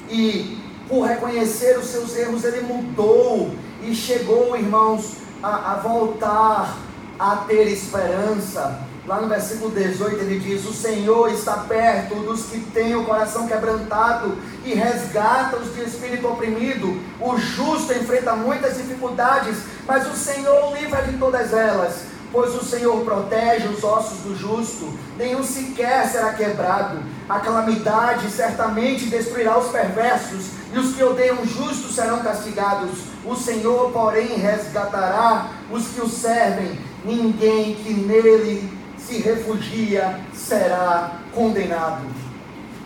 e 0.09 0.57
por 0.87 1.05
reconhecer 1.05 1.77
os 1.77 1.87
seus 1.87 2.15
erros 2.15 2.45
ele 2.45 2.61
mudou 2.61 3.53
e 3.81 3.93
chegou, 3.93 4.55
irmãos, 4.55 5.17
a, 5.41 5.73
a 5.73 5.75
voltar 5.75 6.77
a 7.19 7.35
ter 7.47 7.67
esperança 7.67 8.92
Lá 9.05 9.19
no 9.19 9.27
versículo 9.27 9.69
18 9.71 10.15
ele 10.21 10.39
diz: 10.39 10.65
O 10.65 10.73
Senhor 10.73 11.29
está 11.29 11.57
perto 11.57 12.15
dos 12.15 12.45
que 12.45 12.59
têm 12.59 12.95
o 12.95 13.03
coração 13.03 13.47
quebrantado 13.47 14.37
e 14.63 14.73
resgata 14.73 15.57
os 15.57 15.75
de 15.75 15.83
espírito 15.83 16.27
oprimido. 16.27 17.01
O 17.19 17.37
justo 17.37 17.91
enfrenta 17.91 18.33
muitas 18.33 18.77
dificuldades, 18.77 19.57
mas 19.85 20.07
o 20.07 20.15
Senhor 20.15 20.73
livra 20.77 21.01
de 21.01 21.17
todas 21.17 21.51
elas. 21.51 22.13
Pois 22.31 22.55
o 22.55 22.63
Senhor 22.63 23.03
protege 23.03 23.67
os 23.67 23.83
ossos 23.83 24.19
do 24.19 24.35
justo, 24.35 24.91
nenhum 25.17 25.43
sequer 25.43 26.07
será 26.07 26.33
quebrado. 26.33 26.97
A 27.29 27.39
calamidade 27.39 28.27
certamente 28.31 29.05
destruirá 29.05 29.59
os 29.59 29.67
perversos, 29.67 30.47
e 30.73 30.79
os 30.79 30.95
que 30.95 31.03
odeiam 31.03 31.41
o 31.41 31.45
justo 31.45 31.91
serão 31.91 32.23
castigados. 32.23 32.89
O 33.23 33.35
Senhor, 33.35 33.91
porém, 33.91 34.37
resgatará 34.37 35.49
os 35.69 35.89
que 35.89 36.01
o 36.01 36.09
servem. 36.09 36.79
Ninguém 37.05 37.75
que 37.75 37.93
nele 37.93 38.82
se 39.13 39.21
refugia 39.21 40.19
será 40.33 41.19
condenado. 41.35 42.03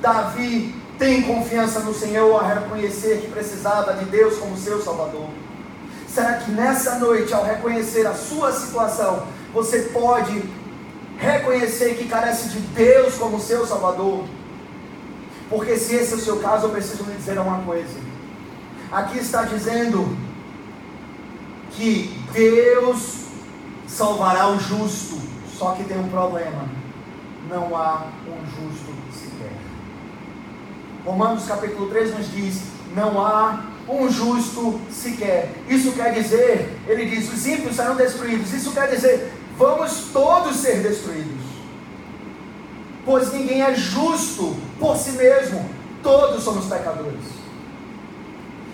Davi 0.01 0.75
tem 0.99 1.21
confiança 1.21 1.79
no 1.79 1.93
Senhor 1.93 2.43
a 2.43 2.53
reconhecer 2.53 3.21
que 3.21 3.31
precisava 3.31 3.93
de 3.93 4.05
Deus 4.05 4.37
como 4.37 4.57
seu 4.57 4.81
Salvador. 4.81 5.29
Será 6.07 6.33
que 6.33 6.51
nessa 6.51 6.95
noite, 6.95 7.33
ao 7.33 7.45
reconhecer 7.45 8.05
a 8.05 8.13
sua 8.13 8.51
situação, 8.51 9.25
você 9.53 9.83
pode 9.93 10.43
reconhecer 11.17 11.95
que 11.95 12.09
carece 12.09 12.49
de 12.49 12.59
Deus 12.59 13.15
como 13.15 13.39
seu 13.39 13.65
Salvador? 13.65 14.25
Porque 15.49 15.77
se 15.77 15.95
esse 15.95 16.13
é 16.13 16.15
o 16.17 16.19
seu 16.19 16.37
caso, 16.39 16.65
eu 16.65 16.71
preciso 16.71 17.03
lhe 17.05 17.15
dizer 17.15 17.39
uma 17.39 17.59
coisa. 17.59 17.97
Aqui 18.91 19.19
está 19.19 19.43
dizendo 19.43 20.17
que 21.71 22.19
Deus 22.33 23.27
salvará 23.87 24.49
o 24.49 24.59
justo 24.59 25.36
só 25.57 25.71
que 25.71 25.83
tem 25.83 25.97
um 25.97 26.09
problema: 26.09 26.65
não 27.49 27.75
há 27.75 28.07
um 28.27 28.45
justo 28.45 28.93
sequer. 29.11 29.53
Romanos 31.05 31.45
capítulo 31.45 31.89
3 31.89 32.17
nos 32.17 32.31
diz: 32.31 32.61
não 32.95 33.19
há 33.25 33.63
um 33.87 34.09
justo 34.09 34.79
sequer. 34.91 35.51
Isso 35.67 35.93
quer 35.93 36.13
dizer, 36.13 36.77
ele 36.87 37.05
diz: 37.05 37.31
os 37.31 37.45
ímpios 37.45 37.75
serão 37.75 37.95
destruídos. 37.95 38.53
Isso 38.53 38.71
quer 38.71 38.89
dizer, 38.89 39.31
vamos 39.57 40.09
todos 40.13 40.57
ser 40.57 40.81
destruídos. 40.81 41.47
Pois 43.05 43.31
ninguém 43.31 43.61
é 43.61 43.73
justo 43.73 44.55
por 44.79 44.97
si 44.97 45.11
mesmo, 45.11 45.67
todos 46.03 46.43
somos 46.43 46.65
pecadores. 46.65 47.37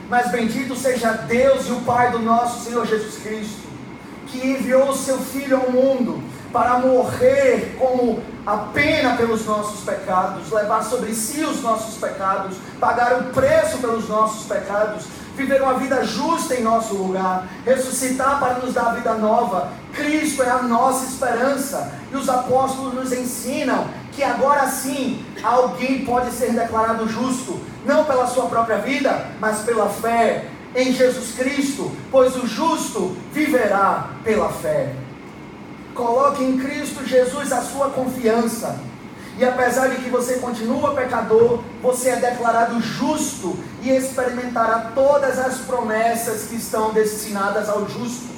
Mas 0.09 0.31
bendito 0.31 0.75
seja 0.75 1.11
Deus 1.11 1.67
e 1.67 1.71
o 1.71 1.81
Pai 1.81 2.11
do 2.11 2.19
nosso 2.19 2.65
Senhor 2.65 2.85
Jesus 2.85 3.21
Cristo, 3.23 3.67
que 4.27 4.45
enviou 4.45 4.89
o 4.89 4.97
seu 4.97 5.17
Filho 5.19 5.57
ao 5.57 5.71
mundo 5.71 6.32
para 6.53 6.77
morrer 6.77 7.75
como 7.79 8.21
a 8.45 8.57
pena 8.57 9.17
pelos 9.17 9.43
nossos 9.45 9.83
pecados, 9.83 10.51
levar 10.51 10.83
sobre 10.83 11.13
si 11.15 11.43
os 11.43 11.61
nossos 11.63 11.95
pecados, 11.95 12.55
pagar 12.79 13.19
o 13.19 13.23
preço 13.33 13.79
pelos 13.79 14.07
nossos 14.07 14.45
pecados, 14.45 15.05
viver 15.35 15.63
uma 15.63 15.73
vida 15.73 16.05
justa 16.05 16.53
em 16.53 16.61
nosso 16.61 16.93
lugar, 16.93 17.47
ressuscitar 17.65 18.39
para 18.39 18.59
nos 18.59 18.71
dar 18.71 18.93
vida 18.93 19.15
nova. 19.15 19.71
Cristo 19.93 20.43
é 20.43 20.49
a 20.51 20.61
nossa 20.61 21.05
esperança. 21.05 21.91
E 22.11 22.15
os 22.15 22.29
apóstolos 22.29 22.93
nos 22.93 23.11
ensinam 23.11 23.87
que 24.11 24.23
agora 24.23 24.67
sim 24.67 25.25
alguém 25.41 26.05
pode 26.05 26.31
ser 26.31 26.51
declarado 26.51 27.09
justo, 27.09 27.59
não 27.83 28.05
pela 28.05 28.27
sua 28.27 28.45
própria 28.45 28.77
vida, 28.77 29.25
mas 29.39 29.61
pela 29.61 29.89
fé 29.89 30.45
em 30.75 30.93
Jesus 30.93 31.35
Cristo, 31.35 31.91
pois 32.11 32.35
o 32.35 32.45
justo 32.45 33.17
viverá 33.31 34.09
pela 34.23 34.49
fé. 34.49 35.02
Coloque 35.93 36.43
em 36.43 36.57
Cristo 36.57 37.05
Jesus 37.05 37.51
a 37.51 37.61
sua 37.61 37.89
confiança. 37.89 38.79
E 39.37 39.45
apesar 39.45 39.87
de 39.87 39.97
que 39.97 40.09
você 40.09 40.35
continua 40.35 40.93
pecador, 40.93 41.61
você 41.81 42.09
é 42.09 42.15
declarado 42.17 42.79
justo 42.81 43.57
e 43.81 43.89
experimentará 43.89 44.91
todas 44.93 45.39
as 45.39 45.59
promessas 45.59 46.47
que 46.47 46.55
estão 46.55 46.93
destinadas 46.93 47.67
aos 47.69 47.91
justos. 47.91 48.33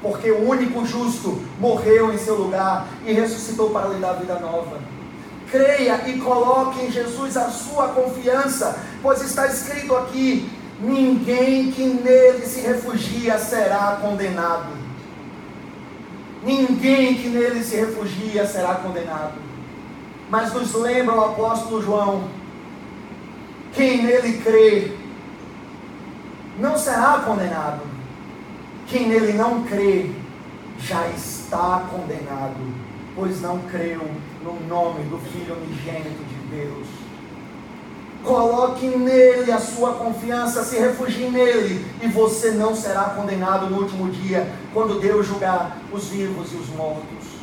Porque 0.00 0.30
o 0.30 0.48
único 0.48 0.84
justo 0.84 1.40
morreu 1.58 2.12
em 2.12 2.18
seu 2.18 2.36
lugar 2.36 2.86
e 3.04 3.12
ressuscitou 3.12 3.70
para 3.70 3.88
lhe 3.88 3.98
dar 3.98 4.14
vida 4.14 4.38
nova. 4.38 4.78
Creia 5.50 6.08
e 6.08 6.18
coloque 6.18 6.84
em 6.84 6.90
Jesus 6.90 7.36
a 7.36 7.48
sua 7.48 7.88
confiança, 7.88 8.78
pois 9.02 9.22
está 9.22 9.46
escrito 9.46 9.96
aqui: 9.96 10.50
ninguém 10.80 11.72
que 11.72 11.84
nele 11.84 12.46
se 12.46 12.60
refugia 12.60 13.38
será 13.38 13.98
condenado. 14.00 14.83
Ninguém 16.44 17.14
que 17.14 17.28
nele 17.28 17.64
se 17.64 17.76
refugia 17.76 18.46
será 18.46 18.74
condenado. 18.74 19.40
Mas 20.28 20.52
nos 20.52 20.74
lembra 20.74 21.14
o 21.14 21.24
apóstolo 21.24 21.82
João 21.82 22.28
Quem 23.72 24.02
nele 24.02 24.38
crê 24.42 24.92
não 26.58 26.76
será 26.78 27.22
condenado. 27.24 27.80
Quem 28.86 29.08
nele 29.08 29.32
não 29.32 29.64
crê 29.64 30.10
já 30.78 31.08
está 31.08 31.86
condenado, 31.90 32.60
pois 33.14 33.40
não 33.40 33.58
creu 33.60 34.02
no 34.42 34.60
nome 34.68 35.04
do 35.04 35.18
Filho 35.18 35.56
unigênito 35.56 36.22
de 36.24 36.56
Deus. 36.56 37.03
Coloque 38.24 38.86
nele 38.86 39.52
a 39.52 39.58
sua 39.58 39.92
confiança, 39.92 40.64
se 40.64 40.78
refugie 40.78 41.28
nele, 41.28 41.84
e 42.00 42.08
você 42.08 42.52
não 42.52 42.74
será 42.74 43.10
condenado 43.10 43.68
no 43.68 43.82
último 43.82 44.10
dia, 44.10 44.50
quando 44.72 44.98
Deus 44.98 45.26
julgar 45.26 45.76
os 45.92 46.08
vivos 46.08 46.50
e 46.52 46.56
os 46.56 46.68
mortos. 46.70 47.34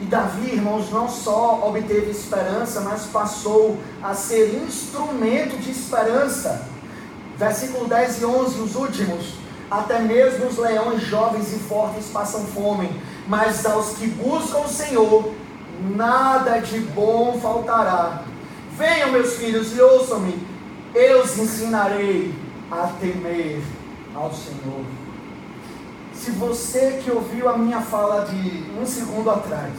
E 0.00 0.04
Davi, 0.06 0.54
irmãos, 0.54 0.90
não 0.90 1.06
só 1.06 1.60
obteve 1.68 2.10
esperança, 2.10 2.80
mas 2.80 3.04
passou 3.04 3.78
a 4.02 4.14
ser 4.14 4.62
instrumento 4.66 5.60
de 5.60 5.70
esperança. 5.70 6.66
Versículo 7.36 7.86
10 7.86 8.22
e 8.22 8.24
11, 8.24 8.60
os 8.60 8.74
últimos. 8.74 9.34
Até 9.70 10.00
mesmo 10.00 10.46
os 10.46 10.56
leões 10.56 11.02
jovens 11.02 11.52
e 11.52 11.58
fortes 11.58 12.06
passam 12.06 12.44
fome, 12.46 12.90
mas 13.28 13.64
aos 13.64 13.90
que 13.90 14.06
buscam 14.08 14.58
o 14.58 14.68
Senhor, 14.68 15.32
nada 15.96 16.60
de 16.60 16.78
bom 16.80 17.38
faltará. 17.40 18.22
Venham, 18.76 19.12
meus 19.12 19.34
filhos, 19.34 19.76
e 19.76 19.80
ouçam-me, 19.80 20.46
eu 20.94 21.22
os 21.22 21.38
ensinarei 21.38 22.34
a 22.70 22.88
temer 23.00 23.62
ao 24.14 24.32
Senhor. 24.32 24.84
Se 26.14 26.30
você 26.30 27.00
que 27.02 27.10
ouviu 27.10 27.48
a 27.48 27.58
minha 27.58 27.80
fala 27.80 28.24
de 28.24 28.64
um 28.80 28.86
segundo 28.86 29.30
atrás, 29.30 29.72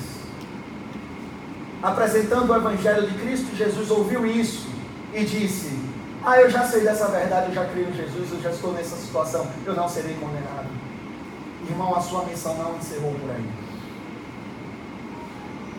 apresentando 1.81 2.51
o 2.51 2.55
Evangelho 2.55 3.09
de 3.09 3.17
Cristo, 3.17 3.55
Jesus 3.55 3.89
ouviu 3.89 4.25
isso 4.25 4.67
e 5.13 5.23
disse: 5.23 5.79
Ah, 6.23 6.39
eu 6.41 6.49
já 6.49 6.65
sei 6.67 6.81
dessa 6.81 7.07
verdade, 7.07 7.47
eu 7.47 7.53
já 7.53 7.65
creio 7.65 7.89
em 7.89 7.93
Jesus, 7.93 8.31
eu 8.31 8.41
já 8.41 8.51
estou 8.51 8.73
nessa 8.73 8.95
situação, 8.95 9.47
eu 9.65 9.73
não 9.73 9.87
serei 9.87 10.15
condenado. 10.15 10.67
Irmão, 11.69 11.95
a 11.95 12.01
sua 12.01 12.25
missão 12.25 12.57
não 12.57 12.75
encerrou 12.75 13.13
por 13.13 13.29
aí. 13.29 13.45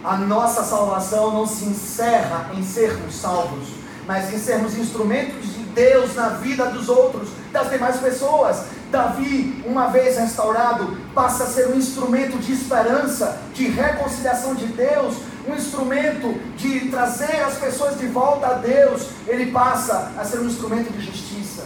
A 0.04 0.18
nossa 0.18 0.62
salvação 0.62 1.32
não 1.32 1.46
se 1.46 1.64
encerra 1.64 2.50
em 2.54 2.62
sermos 2.62 3.14
salvos, 3.14 3.68
mas 4.06 4.34
em 4.34 4.38
sermos 4.38 4.76
instrumentos 4.76 5.54
de 5.54 5.64
Deus 5.74 6.14
na 6.14 6.28
vida 6.28 6.66
dos 6.66 6.90
outros, 6.90 7.30
das 7.50 7.70
demais 7.70 7.96
pessoas. 7.96 8.64
Davi, 8.90 9.64
uma 9.64 9.86
vez 9.86 10.18
restaurado, 10.18 10.98
passa 11.14 11.44
a 11.44 11.46
ser 11.46 11.68
um 11.68 11.76
instrumento 11.76 12.36
de 12.38 12.52
esperança, 12.52 13.40
de 13.54 13.66
reconciliação 13.66 14.54
de 14.54 14.66
Deus, 14.66 15.14
um 15.48 15.54
instrumento 15.54 16.38
de 16.54 16.90
trazer 16.90 17.42
as 17.42 17.54
pessoas 17.54 17.98
de 17.98 18.06
volta 18.06 18.48
a 18.48 18.52
Deus, 18.54 19.08
ele 19.26 19.50
passa 19.52 20.12
a 20.18 20.24
ser 20.24 20.38
um 20.38 20.46
instrumento 20.46 20.92
de 20.92 21.00
justiça 21.00 21.64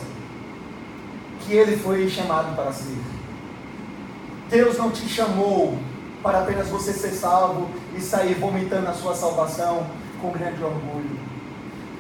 que 1.40 1.54
ele 1.54 1.76
foi 1.76 2.08
chamado 2.08 2.54
para 2.54 2.72
ser. 2.72 2.98
Deus 4.48 4.78
não 4.78 4.92
te 4.92 5.08
chamou 5.08 5.76
para 6.22 6.40
apenas 6.40 6.68
você 6.68 6.92
ser 6.92 7.10
salvo 7.10 7.68
e 7.96 8.00
sair 8.00 8.34
vomitando 8.34 8.88
a 8.88 8.92
sua 8.92 9.14
salvação 9.14 9.86
com 10.20 10.30
grande 10.30 10.62
orgulho. 10.62 11.18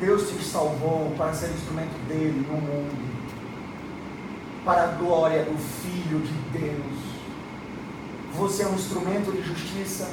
Deus 0.00 0.30
te 0.30 0.44
salvou 0.44 1.12
para 1.16 1.32
ser 1.32 1.50
instrumento 1.50 1.98
dele 2.06 2.46
no 2.48 2.54
mundo, 2.54 2.96
para 4.64 4.84
a 4.84 4.86
glória 4.86 5.44
do 5.44 5.58
Filho 5.58 6.20
de 6.20 6.58
Deus. 6.58 6.98
Você 8.34 8.62
é 8.62 8.66
um 8.66 8.74
instrumento 8.74 9.32
de 9.32 9.42
justiça 9.42 10.08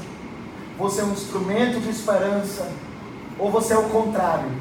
você 0.77 1.01
é 1.01 1.03
um 1.05 1.13
instrumento 1.13 1.79
de 1.79 1.89
esperança, 1.89 2.69
ou 3.39 3.49
você 3.49 3.73
é 3.73 3.77
o 3.77 3.89
contrário. 3.89 4.51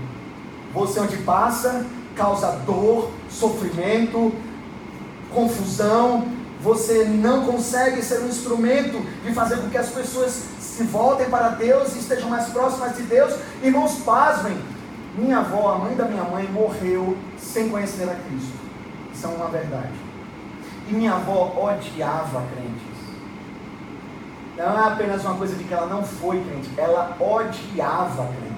Você 0.72 1.00
onde 1.00 1.16
passa, 1.18 1.84
causa 2.14 2.52
dor, 2.64 3.10
sofrimento, 3.28 4.32
confusão, 5.32 6.28
você 6.64 7.04
não 7.04 7.44
consegue 7.44 8.02
ser 8.02 8.20
um 8.20 8.28
instrumento 8.28 8.98
de 9.22 9.34
fazer 9.34 9.58
com 9.58 9.68
que 9.68 9.76
as 9.76 9.90
pessoas 9.90 10.42
se 10.58 10.82
voltem 10.84 11.28
para 11.28 11.50
Deus 11.50 11.94
e 11.94 11.98
estejam 11.98 12.30
mais 12.30 12.46
próximas 12.48 12.96
de 12.96 13.02
Deus. 13.02 13.34
Irmãos, 13.62 13.98
pasmem, 13.98 14.56
minha 15.14 15.40
avó, 15.40 15.74
a 15.74 15.78
mãe 15.78 15.94
da 15.94 16.06
minha 16.06 16.24
mãe, 16.24 16.48
morreu 16.50 17.18
sem 17.36 17.68
conhecer 17.68 18.04
a 18.04 18.14
Cristo. 18.14 18.58
Isso 19.12 19.26
é 19.26 19.28
uma 19.28 19.48
verdade. 19.48 19.92
E 20.88 20.94
minha 20.94 21.12
avó 21.12 21.70
odiava 21.70 22.42
crente. 22.54 22.94
Não 24.56 24.64
é 24.64 24.88
apenas 24.88 25.22
uma 25.22 25.34
coisa 25.34 25.54
de 25.56 25.64
que 25.64 25.74
ela 25.74 25.86
não 25.86 26.02
foi 26.02 26.42
crente, 26.42 26.70
ela 26.78 27.14
odiava 27.20 28.26
crentes. 28.28 28.54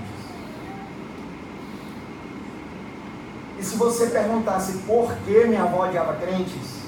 E 3.58 3.64
se 3.64 3.76
você 3.76 4.06
perguntasse 4.06 4.78
por 4.86 5.12
que 5.24 5.44
minha 5.46 5.64
avó 5.64 5.86
odiava 5.86 6.14
crentes, 6.14 6.85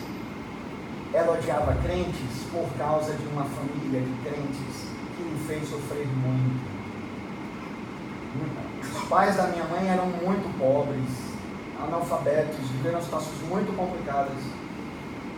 ela 1.12 1.34
odiava 1.34 1.74
crentes 1.82 2.44
por 2.52 2.68
causa 2.76 3.12
de 3.12 3.26
uma 3.28 3.44
família 3.44 4.00
de 4.00 4.12
crentes 4.22 4.88
que 5.16 5.22
lhe 5.22 5.44
fez 5.46 5.68
sofrer 5.68 6.06
muito. 6.06 6.78
Os 8.82 9.08
pais 9.08 9.36
da 9.36 9.48
minha 9.48 9.64
mãe 9.64 9.88
eram 9.88 10.06
muito 10.06 10.58
pobres, 10.58 11.08
analfabetos, 11.82 12.58
viveram 12.72 13.00
situações 13.00 13.40
muito 13.48 13.74
complicadas. 13.76 14.36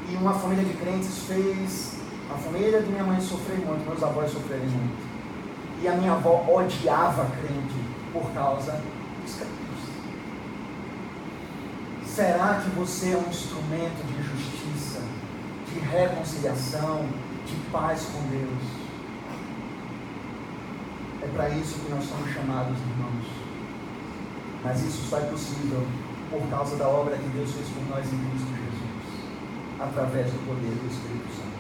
E 0.09 0.17
uma 0.17 0.35
família 0.35 0.65
de 0.65 0.75
crentes 0.75 1.25
fez 1.27 2.01
a 2.33 2.35
família 2.35 2.81
de 2.81 2.89
minha 2.89 3.03
mãe 3.03 3.21
sofreu 3.21 3.57
muito, 3.59 3.85
meus 3.85 4.03
avós 4.03 4.31
sofreram 4.31 4.65
muito. 4.65 5.11
E 5.83 5.89
a 5.89 5.93
minha 5.95 6.13
avó 6.13 6.45
odiava 6.49 7.27
crente 7.43 7.75
por 8.13 8.31
causa 8.33 8.73
dos 8.73 9.35
crentes. 9.35 9.61
Será 12.07 12.63
que 12.63 12.71
você 12.71 13.13
é 13.13 13.17
um 13.17 13.29
instrumento 13.29 14.07
de 14.07 14.23
justiça, 14.23 14.40
reconciliação, 15.91 17.07
de 17.47 17.57
paz 17.73 18.07
com 18.13 18.23
Deus? 18.31 18.81
É 21.23 21.27
para 21.35 21.51
isso 21.51 21.79
que 21.81 21.91
nós 21.91 22.05
somos 22.05 22.33
chamados, 22.33 22.79
irmãos. 22.79 23.27
Mas 24.65 24.83
isso 24.83 25.09
só 25.09 25.19
é 25.19 25.23
possível 25.23 25.87
por 26.31 26.43
causa 26.49 26.77
da 26.77 26.89
obra 26.89 27.17
que 27.17 27.29
Deus 27.29 27.51
fez 27.53 27.69
por 27.69 27.85
nós 27.89 28.07
em 28.07 28.19
Cristo 28.31 28.49
Jesus, 28.49 29.31
através 29.81 30.27
do 30.33 30.47
poder 30.47 30.71
do 30.71 30.87
Espírito 30.91 31.29
Santo. 31.35 31.51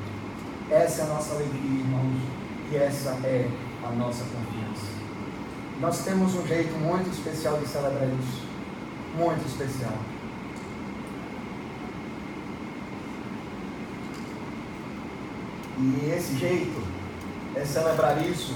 Essa 0.70 1.02
é 1.02 1.04
a 1.04 1.08
nossa 1.08 1.34
alegria, 1.34 1.80
irmãos, 1.80 2.20
e 2.70 2.76
essa 2.76 3.10
é 3.24 3.50
a 3.84 3.90
nossa 3.90 4.24
confiança. 4.24 4.86
Nós 5.80 6.04
temos 6.04 6.34
um 6.34 6.46
jeito 6.46 6.72
muito 6.78 7.10
especial 7.10 7.58
de 7.58 7.66
celebrar 7.66 8.06
isso. 8.06 8.46
Muito 9.16 9.44
especial. 9.46 9.96
E 15.82 16.12
esse 16.14 16.36
jeito 16.36 16.82
é 17.56 17.64
celebrar 17.64 18.20
isso 18.26 18.54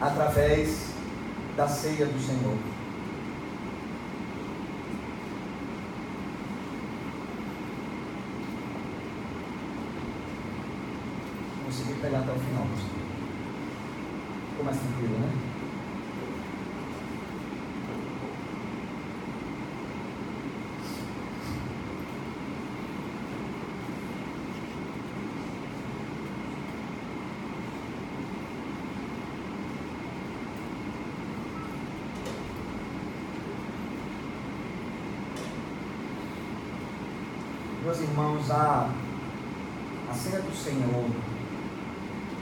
através 0.00 0.88
da 1.56 1.68
ceia 1.68 2.06
do 2.06 2.18
Senhor. 2.18 2.56
pegar 12.00 12.20
até 12.20 12.32
o 12.32 12.38
final. 12.38 12.66
Ficou 14.50 14.64
mais 14.64 14.78
tranquilo, 14.78 15.18
né? 15.18 15.48
Meus 37.88 38.00
irmãos, 38.00 38.50
a, 38.50 38.90
a 40.10 40.12
ceia 40.12 40.42
do 40.42 40.54
Senhor 40.54 41.06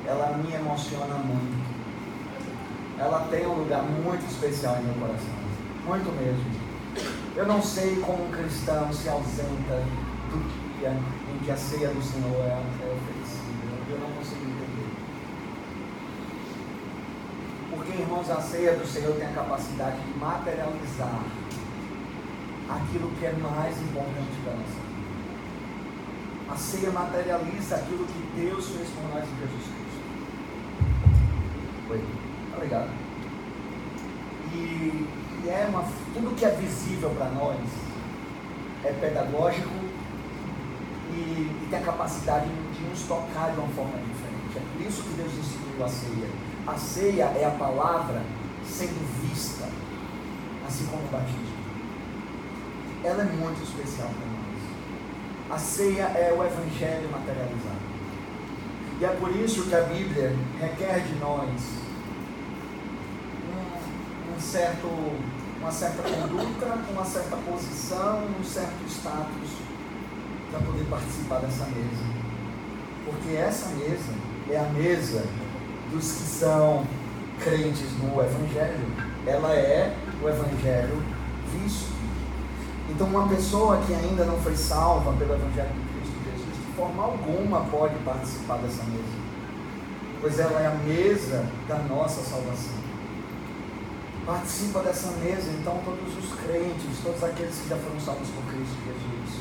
ela 0.05 0.37
me 0.39 0.53
emociona 0.53 1.15
muito. 1.19 1.65
Ela 2.99 3.29
tem 3.31 3.47
um 3.47 3.61
lugar 3.61 3.85
muito 3.85 4.29
especial 4.29 4.77
em 4.79 4.83
meu 4.83 4.95
coração, 4.95 5.37
muito 5.85 6.11
mesmo. 6.19 6.51
Eu 7.37 7.47
não 7.47 7.63
sei 7.63 7.95
como 8.01 8.27
um 8.27 8.31
cristão 8.33 8.93
se 8.93 9.09
ausenta 9.09 9.85
do 10.31 10.79
dia 10.81 10.91
em 11.33 11.39
que 11.45 11.51
a 11.53 11.57
ceia 11.57 11.91
do 11.91 12.03
Senhor 12.03 12.35
é, 12.41 12.51
é 12.51 12.97
oferecida. 12.97 13.71
Eu 13.89 14.01
não 14.01 14.11
consigo 14.17 14.41
entender. 14.41 14.91
Porque, 17.71 17.93
irmãos, 17.93 18.29
a 18.33 18.41
ceia 18.41 18.73
do 18.73 18.85
Senhor 18.85 19.15
tem 19.15 19.29
a 19.29 19.33
capacidade 19.33 19.97
de 19.97 20.19
materializar 20.19 21.23
aquilo 22.69 23.13
que 23.21 23.27
é 23.27 23.33
mais 23.35 23.81
importante 23.81 24.41
para 24.43 24.55
nós. 24.55 24.86
A 26.49 26.57
ceia 26.57 26.91
materializa 26.91 27.77
aquilo 27.77 28.07
que 28.07 28.41
Deus 28.41 28.69
fez 28.69 28.89
por 28.91 29.03
nós 29.15 29.25
em 29.25 29.37
Jesus 29.39 29.63
Cristo. 29.63 30.01
Oi. 31.91 32.05
Obrigado. 32.55 32.91
e, 34.53 35.07
e 35.45 35.49
é 35.49 35.67
uma, 35.69 35.85
tudo 36.15 36.35
que 36.37 36.45
é 36.45 36.51
visível 36.51 37.11
para 37.11 37.29
nós 37.31 37.59
é 38.85 38.93
pedagógico 38.93 39.69
e, 41.13 41.15
e 41.15 41.67
tem 41.69 41.79
a 41.79 41.83
capacidade 41.83 42.47
de 42.47 42.85
nos 42.85 43.03
tocar 43.03 43.51
de 43.53 43.59
uma 43.59 43.69
forma 43.69 43.99
diferente. 43.99 44.57
É 44.57 44.61
por 44.61 44.87
isso 44.87 45.03
que 45.03 45.15
Deus 45.15 45.33
instituiu 45.33 45.85
a 45.85 45.89
ceia. 45.89 46.29
A 46.67 46.75
ceia 46.77 47.25
é 47.39 47.45
a 47.45 47.51
palavra 47.51 48.23
sendo 48.65 48.99
vista, 49.23 49.69
assim 50.67 50.87
como 50.87 51.03
o 51.03 51.09
batismo. 51.09 51.57
Ela 53.05 53.23
é 53.23 53.27
muito 53.27 53.63
especial 53.63 54.09
para 54.09 54.27
nós. 54.27 54.36
A 55.49 55.59
ceia 55.59 56.03
é 56.03 56.35
o 56.37 56.45
evangelho 56.45 57.09
materializado. 57.11 57.87
E 59.01 59.05
é 59.05 59.09
por 59.09 59.31
isso 59.37 59.65
que 59.65 59.75
a 59.75 59.83
Bíblia 59.83 60.35
requer 60.59 61.01
de 61.01 61.15
nós 61.21 61.51
um, 63.53 64.35
um 64.35 64.41
certo, 64.41 64.89
uma 65.61 65.71
certa 65.71 66.03
conduta, 66.03 66.79
uma 66.91 67.05
certa 67.05 67.37
posição, 67.37 68.25
um 68.41 68.43
certo 68.45 68.89
status 68.89 69.51
para 70.51 70.61
poder 70.61 70.85
participar 70.89 71.41
dessa 71.41 71.67
mesa. 71.67 72.05
Porque 73.05 73.37
essa 73.37 73.69
mesa 73.69 74.15
é 74.51 74.59
a 74.59 74.65
mesa 74.65 75.25
dos 75.93 76.13
que 76.13 76.25
são 76.25 76.85
crentes 77.43 77.93
no 78.03 78.21
Evangelho. 78.21 78.87
Ela 79.27 79.55
é 79.55 79.95
o 80.23 80.29
Evangelho 80.29 81.03
visto. 81.53 81.96
Então, 82.89 83.09
uma 83.09 83.29
pessoa 83.29 83.79
que 83.79 83.93
ainda 83.95 84.25
não 84.25 84.39
foi 84.39 84.57
salva 84.57 85.13
pelo 85.15 85.35
Evangelho 85.35 85.73
de 85.73 85.93
Cristo 85.93 86.17
Jesus, 86.25 86.67
de 86.67 86.77
forma 86.77 87.03
alguma 87.03 87.61
pode 87.71 87.95
participar 88.05 88.59
dessa 88.59 88.85
mesa, 88.85 89.17
pois 90.21 90.39
ela 90.39 90.61
é 90.61 90.67
a 90.67 90.75
mesa 90.75 91.45
da 91.69 91.79
nossa 91.79 92.23
salvação. 92.23 92.87
Participa 94.25 94.81
dessa 94.81 95.11
mesa, 95.19 95.51
então, 95.53 95.81
todos 95.85 96.17
os 96.17 96.41
crentes, 96.41 96.99
todos 97.03 97.23
aqueles 97.23 97.59
que 97.59 97.69
já 97.69 97.77
foram 97.77 98.01
salvos 98.01 98.29
por 98.29 98.43
Cristo 98.53 98.77
Jesus. 98.87 99.41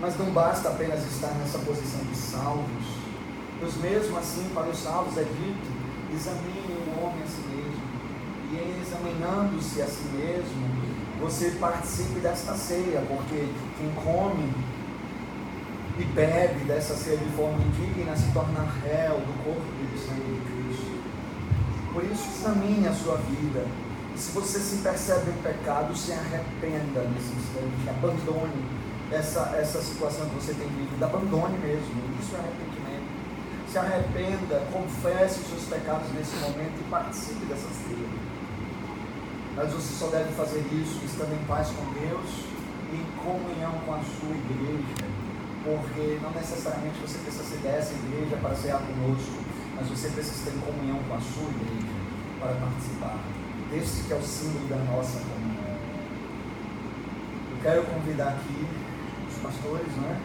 Mas 0.00 0.16
não 0.16 0.30
basta 0.30 0.68
apenas 0.68 1.04
estar 1.04 1.34
nessa 1.34 1.58
posição 1.58 2.00
de 2.04 2.16
salvos, 2.16 2.84
pois 3.58 3.76
mesmo 3.78 4.16
assim, 4.16 4.48
para 4.54 4.68
os 4.68 4.78
salvos 4.78 5.16
é 5.18 5.24
dito: 5.24 5.68
examine 6.14 6.72
o 6.86 7.04
homem 7.04 7.22
a 7.22 7.26
si 7.26 7.40
mesmo, 7.48 7.82
e 8.52 8.80
examinando-se 8.80 9.82
a 9.82 9.86
si 9.86 10.04
mesmo, 10.14 10.77
você 11.20 11.50
participe 11.60 12.20
desta 12.20 12.54
ceia, 12.54 13.02
porque 13.08 13.48
quem 13.78 13.90
come 13.94 14.52
e 15.98 16.04
bebe 16.04 16.64
dessa 16.64 16.94
ceia 16.94 17.16
de 17.16 17.30
forma 17.30 17.58
indigna 17.58 18.16
se 18.16 18.30
torna 18.32 18.64
réu 18.84 19.18
do 19.18 19.44
corpo 19.44 19.66
e 19.82 19.86
do 19.86 19.98
sangue 19.98 20.22
de 20.22 20.40
Cristo. 20.46 21.02
Por 21.92 22.04
isso, 22.04 22.28
examine 22.38 22.86
a 22.86 22.92
sua 22.92 23.16
vida. 23.16 23.66
E 24.14 24.18
se 24.18 24.30
você 24.30 24.60
se 24.60 24.76
percebe 24.76 25.30
em 25.30 25.42
pecado, 25.42 25.96
se 25.96 26.12
arrependa 26.12 27.02
nesse 27.02 27.34
instante, 27.34 27.88
abandone 27.88 28.64
essa, 29.10 29.56
essa 29.58 29.82
situação 29.82 30.28
que 30.28 30.36
você 30.36 30.54
tem 30.54 30.68
vivido, 30.68 31.02
abandone 31.02 31.58
mesmo. 31.58 32.00
Isso 32.20 32.36
é 32.36 32.38
arrependimento. 32.38 33.08
Se 33.72 33.78
arrependa, 33.78 34.62
confesse 34.72 35.40
os 35.40 35.48
seus 35.48 35.64
pecados 35.64 36.12
nesse 36.14 36.36
momento 36.36 36.78
e 36.80 36.90
participe 36.90 37.44
dessa 37.46 37.68
ceia. 37.68 38.37
Mas 39.58 39.72
você 39.72 39.92
só 39.92 40.06
deve 40.06 40.32
fazer 40.34 40.60
isso 40.70 41.04
estando 41.04 41.34
em 41.34 41.44
paz 41.46 41.66
com 41.70 41.82
Deus 41.92 42.30
e 42.92 42.94
em 42.94 43.06
comunhão 43.18 43.72
com 43.84 43.92
a 43.92 43.98
sua 43.98 44.30
igreja. 44.30 45.04
Porque 45.64 46.20
não 46.22 46.30
necessariamente 46.30 47.00
você 47.00 47.18
precisa 47.18 47.42
ser 47.42 47.58
dessa 47.58 47.92
igreja 47.92 48.36
para 48.36 48.54
ser 48.54 48.70
conosco, 48.74 49.42
mas 49.74 49.88
você 49.88 50.10
precisa 50.10 50.52
ter 50.52 50.60
comunhão 50.60 51.00
com 51.08 51.14
a 51.14 51.20
sua 51.20 51.50
igreja 51.50 51.90
para 52.38 52.54
participar 52.54 53.18
desse 53.68 54.04
que 54.04 54.12
é 54.12 54.16
o 54.16 54.22
símbolo 54.22 54.68
da 54.68 54.76
nossa 54.76 55.18
comunhão. 55.18 55.74
Eu 57.50 57.58
quero 57.60 57.82
convidar 57.82 58.28
aqui 58.38 58.64
os 59.28 59.38
pastores, 59.42 59.92
né? 59.96 60.20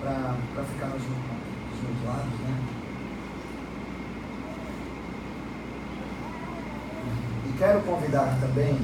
Para 0.00 0.64
ficar 0.64 0.86
nos, 0.86 1.02
nos 1.02 2.06
lados, 2.06 2.40
né? 2.40 2.79
Quero 7.60 7.82
convidar 7.82 8.38
também 8.40 8.74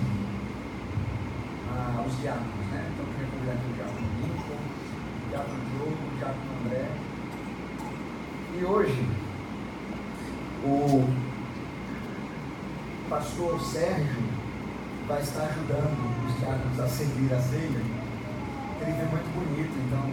ah, 1.73 2.05
os 2.07 2.21
diáconos, 2.21 2.67
né? 2.71 2.93
Então, 2.93 3.07
queria 3.07 3.31
convidar 3.31 3.53
aqui 3.53 3.71
o 3.71 3.75
diácono 3.75 4.07
Lincoln, 4.21 4.61
o 5.25 5.29
diácono 5.31 5.61
Diogo, 5.71 5.97
o 5.97 6.19
diácono 6.19 6.51
André. 6.61 6.89
E 8.55 8.65
hoje, 8.67 9.09
o 10.63 11.09
pastor 13.09 13.59
Sérgio 13.63 14.23
vai 15.09 15.23
estar 15.23 15.45
ajudando 15.45 16.27
os 16.27 16.39
diáconos 16.39 16.79
a 16.79 16.87
servir 16.87 17.33
a 17.33 17.41
ceia. 17.41 17.81
Ele 18.83 18.91
é 18.91 19.09
muito 19.11 19.35
bonito, 19.35 19.73
então 19.87 20.05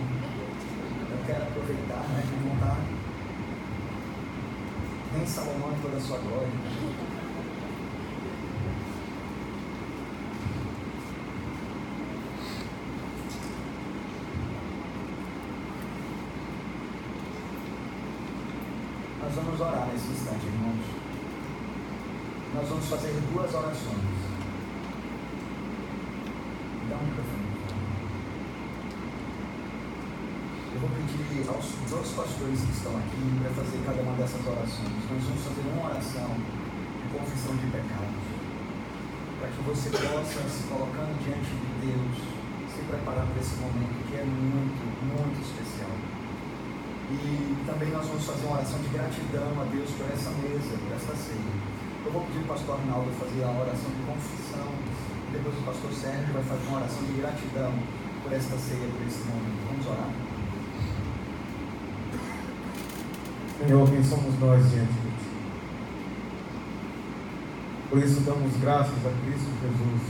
eu 1.12 1.26
quero 1.26 1.44
aproveitar, 1.44 2.08
né, 2.14 2.24
que 2.30 2.48
não 2.48 2.54
está 2.54 2.78
nem 5.18 5.28
Salomão 5.28 5.74
em 5.74 5.82
toda 5.82 5.98
a 5.98 6.00
sua 6.00 6.18
glória. 6.20 7.13
Nós 19.34 19.46
vamos 19.46 19.62
orar 19.62 19.90
nesse 19.92 20.14
instante, 20.14 20.46
irmãos. 20.46 20.86
Nós 22.54 22.70
vamos 22.70 22.86
fazer 22.86 23.18
duas 23.34 23.50
orações. 23.50 24.14
Dá 26.88 26.96
um 26.98 27.06
microfone. 27.10 27.50
Eu 30.70 30.80
vou 30.82 30.90
pedir 30.94 31.50
aos 31.50 31.66
dois 31.90 32.10
pastores 32.14 32.62
que 32.62 32.72
estão 32.78 32.94
aqui 32.94 33.26
para 33.42 33.50
fazer 33.58 33.82
cada 33.82 34.02
uma 34.06 34.14
dessas 34.22 34.46
orações. 34.46 35.02
Nós 35.10 35.24
vamos 35.26 35.42
fazer 35.42 35.66
uma 35.66 35.90
oração 35.90 36.30
de 36.30 37.18
confissão 37.18 37.58
de 37.58 37.66
pecados. 37.74 38.26
Para 39.42 39.50
que 39.50 39.62
você 39.66 39.90
possa, 39.90 40.46
se 40.46 40.62
colocando 40.70 41.18
diante 41.26 41.50
de 41.50 41.90
Deus, 41.90 42.22
se 42.70 42.86
preparar 42.86 43.26
para 43.26 43.42
esse 43.42 43.56
momento 43.58 43.98
que 44.06 44.14
é 44.14 44.26
muito, 44.26 44.86
muito 45.10 45.42
especial. 45.42 46.03
E 47.14 47.64
também 47.68 47.90
nós 47.92 48.08
vamos 48.08 48.26
fazer 48.26 48.46
uma 48.48 48.56
oração 48.58 48.80
de 48.80 48.90
gratidão 48.90 49.62
a 49.62 49.66
Deus 49.66 49.90
por 49.92 50.10
essa 50.10 50.32
mesa, 50.42 50.74
por 50.82 50.96
essa 50.96 51.16
ceia. 51.16 51.54
Eu 52.06 52.12
vou 52.12 52.26
pedir 52.26 52.40
o 52.40 52.48
pastor 52.48 52.80
Arnaldo 52.80 53.12
fazer 53.20 53.44
a 53.44 53.52
oração 53.52 53.92
de 53.94 54.02
confissão. 54.02 54.68
E 55.30 55.32
depois 55.32 55.56
o 55.56 55.62
pastor 55.62 55.94
Sérgio 55.94 56.34
vai 56.34 56.44
fazer 56.44 56.68
uma 56.68 56.78
oração 56.80 57.04
de 57.06 57.14
gratidão 57.14 57.74
por 58.24 58.34
esta 58.34 58.58
ceia, 58.58 58.90
por 58.98 59.06
esse 59.06 59.20
momento. 59.30 59.62
Vamos 59.70 59.86
orar. 59.86 60.10
Senhor, 63.60 63.90
quem 63.90 64.04
somos 64.04 64.40
nós 64.40 64.72
diante 64.72 64.92
de 64.92 65.12
Ti? 65.22 65.30
Por 67.90 68.00
isso 68.00 68.22
damos 68.22 68.58
graças 68.58 69.06
a 69.06 69.12
Cristo 69.24 69.52
Jesus, 69.62 70.02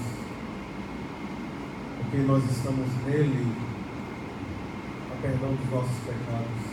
porque 1.98 2.18
nós 2.20 2.44
estamos 2.50 2.88
nele, 3.06 3.52
a 5.12 5.22
perdão 5.22 5.54
dos 5.54 5.70
nossos 5.70 5.98
pecados 6.06 6.73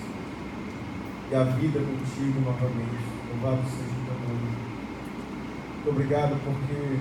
e 1.31 1.35
a 1.35 1.45
vida 1.45 1.79
contigo 1.79 2.41
novamente. 2.41 3.05
Louvado 3.31 3.63
seja 3.71 3.85
o 3.85 4.05
teu 4.05 4.15
nome. 4.29 4.51
Muito 5.75 5.91
obrigado 5.91 6.37
porque 6.45 6.99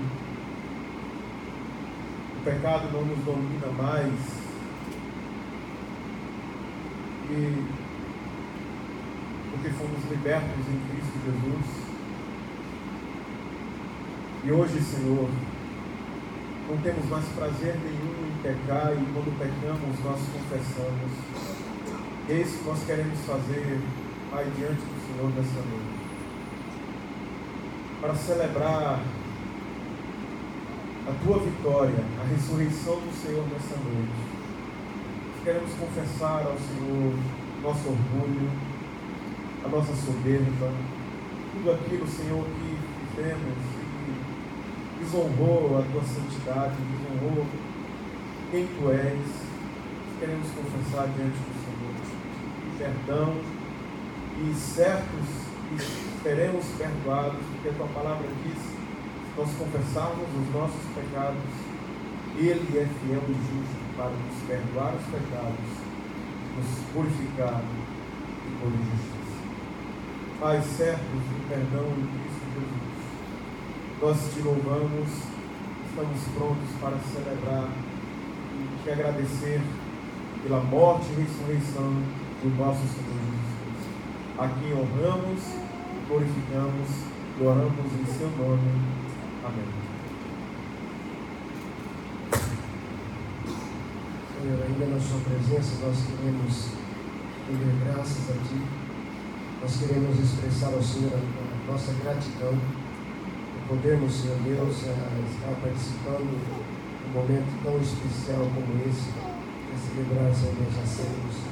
o 2.38 2.44
pecado 2.44 2.92
não 2.94 3.06
nos 3.06 3.26
domina 3.26 3.68
mais. 3.76 4.14
E 7.32 7.80
porque 9.52 9.70
fomos 9.70 10.10
libertos 10.12 10.68
em 10.68 10.80
Cristo 10.90 11.20
Jesus. 11.26 11.90
E 14.46 14.52
hoje, 14.52 14.80
Senhor, 14.80 15.30
não 16.70 16.78
temos 16.78 17.10
mais 17.10 17.26
prazer 17.30 17.78
nenhum 17.84 18.30
em 18.30 18.42
pecar 18.44 18.94
e 18.94 19.06
quando 19.12 19.38
pecamos 19.40 20.00
nós 20.04 20.22
confessamos. 20.32 21.12
É 22.30 22.34
isso 22.34 22.60
que 22.60 22.66
nós 22.66 22.84
queremos 22.86 23.20
fazer 23.26 23.82
Pai, 24.32 24.46
diante 24.56 24.82
do 24.82 25.08
Senhor 25.08 25.32
nessa 25.36 25.60
noite, 25.68 26.00
para 28.00 28.14
celebrar 28.14 29.02
a 31.08 31.26
tua 31.26 31.40
vitória, 31.40 32.04
a 32.22 32.28
ressurreição 32.28 32.98
do 32.98 33.12
Senhor 33.12 33.44
nessa 33.48 33.76
noite. 33.78 34.40
Queremos 35.44 35.72
confessar 35.74 36.46
ao 36.46 36.56
Senhor 36.60 37.16
nosso 37.64 37.90
orgulho, 37.90 38.52
a 39.66 39.68
nossa 39.68 39.96
soberba, 39.96 40.74
tudo 41.52 41.72
aquilo, 41.72 42.08
Senhor, 42.08 42.46
que 42.46 42.78
fizemos 43.16 43.58
e 43.80 45.04
desonrou 45.04 45.80
a 45.80 45.92
tua 45.92 46.04
santidade, 46.04 46.76
desonrou 46.76 47.48
quem 48.52 48.68
tu 48.68 48.92
és. 48.92 49.50
Queremos 50.20 50.48
confessar 50.52 51.08
diante 51.08 51.40
do 51.40 51.54
Senhor. 51.66 51.80
Perdão 52.78 53.59
e 54.42 54.54
certos 54.56 55.28
que 55.70 56.24
seremos 56.24 56.66
perdoados, 56.78 57.40
porque 57.52 57.70
a 57.70 57.74
tua 57.74 57.88
palavra 57.88 58.28
diz 58.44 58.80
nós 59.38 59.50
confessarmos 59.58 60.28
os 60.36 60.54
nossos 60.54 60.82
pecados, 60.94 61.42
Ele 62.38 62.78
é 62.78 62.88
fiel 63.00 63.24
e 63.28 63.34
justo 63.34 63.80
para 63.96 64.10
nos 64.10 64.44
perdoar 64.48 64.94
os 64.96 65.06
pecados, 65.06 65.70
nos 66.58 66.94
purificar 66.94 67.62
e 67.64 68.60
por 68.60 68.72
justiça. 68.72 69.20
Pai, 70.40 70.62
certos 70.62 71.06
do 71.06 71.50
perdão 71.50 71.86
em 71.86 72.08
Cristo 72.20 72.46
Jesus, 72.56 73.00
nós 74.02 74.34
te 74.34 74.42
louvamos, 74.42 75.10
estamos 75.90 76.22
prontos 76.36 76.70
para 76.82 76.98
celebrar 77.12 77.70
e 78.56 78.84
te 78.84 78.90
agradecer 78.90 79.62
pela 80.44 80.62
morte 80.62 81.08
e 81.12 81.22
ressurreição 81.22 81.94
do 82.42 82.58
nosso 82.58 82.80
Senhor 82.80 83.20
Jesus. 83.20 83.49
A 84.40 84.48
quem 84.48 84.74
honramos, 84.74 85.42
glorificamos 86.08 87.10
oramos 87.42 87.86
em 87.94 88.06
seu 88.06 88.30
nome. 88.32 88.72
Amém. 89.44 89.66
Senhor, 94.42 94.64
ainda 94.66 94.86
na 94.86 95.00
Sua 95.00 95.20
presença 95.20 95.86
nós 95.86 95.98
queremos 96.06 96.70
render 97.48 97.86
graças 97.86 98.30
a 98.30 98.34
Ti. 98.48 98.62
Nós 99.62 99.78
queremos 99.78 100.20
expressar 100.20 100.74
ao 100.74 100.84
Senhor 100.84 101.14
a 101.14 101.72
nossa 101.72 101.94
gratidão 102.04 102.58
por 103.68 103.76
podermos, 103.76 104.14
Senhor 104.14 104.38
Deus, 104.44 104.78
estar 104.78 105.56
participando 105.62 106.32
de 106.32 107.10
um 107.10 107.14
momento 107.14 107.64
tão 107.64 107.78
especial 107.82 108.48
como 108.56 108.82
esse, 108.88 109.12
de 109.12 109.80
celebrar, 109.80 110.34
Senhor 110.34 110.56
Deus, 110.56 110.78
a 110.82 110.86
ceia 110.86 111.49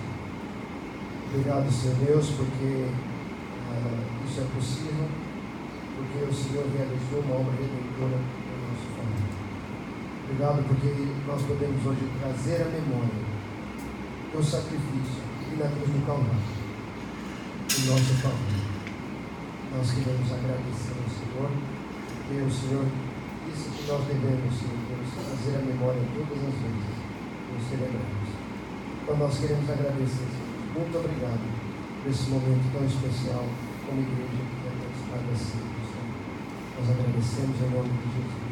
Obrigado, 1.29 1.71
Senhor 1.71 1.95
Deus, 2.05 2.29
porque 2.37 2.87
uh, 2.87 4.25
isso 4.25 4.41
é 4.41 4.45
possível 4.55 5.07
porque 5.97 6.29
o 6.29 6.33
Senhor 6.33 6.65
realizou 6.77 7.25
uma 7.25 7.41
obra 7.41 7.57
redentora 7.57 8.21
no 8.21 8.55
nosso 8.69 8.87
favor. 8.93 9.27
Obrigado 10.23 10.61
porque 10.69 10.93
nós 11.25 11.41
podemos 11.41 11.85
hoje 11.85 12.05
trazer 12.21 12.61
a 12.61 12.69
memória 12.69 13.17
do 14.31 14.43
sacrifício 14.43 15.25
e 15.51 15.55
da 15.57 15.67
cruz 15.73 15.89
do 15.89 16.05
Calvário 16.05 16.37
em 16.37 17.85
nosso 17.89 18.13
favor. 18.21 18.53
Nós 19.73 19.91
queremos 19.91 20.31
agradecer 20.31 20.93
ao 21.01 21.09
Senhor, 21.09 21.49
porque 21.49 22.41
o 22.45 22.51
Senhor 22.51 22.85
disse 23.49 23.69
que 23.73 23.83
nós 23.89 24.05
devemos, 24.05 24.53
Senhor 24.53 24.77
Deus, 24.85 25.09
trazer 25.17 25.57
a 25.57 25.65
memória 25.65 26.01
todas 26.13 26.37
as 26.45 26.55
vezes 26.61 26.87
que 26.87 27.53
nos 27.57 27.63
celebramos. 27.67 28.29
Então 29.01 29.17
nós 29.17 29.39
queremos 29.39 29.69
agradecer, 29.69 30.29
Senhor. 30.29 30.46
Muito 30.77 30.95
obrigado 30.95 31.41
por 32.03 32.11
esse 32.11 32.29
momento 32.29 32.71
tão 32.71 32.85
especial 32.85 33.43
como 33.87 33.99
igreja 33.99 34.43
que 34.45 34.61
participado 34.61 35.31
assim. 35.33 35.57
Nós 36.77 36.89
agradecemos 36.91 37.57
em 37.61 37.69
nome 37.75 37.89
de 37.89 38.13
Jesus. 38.13 38.47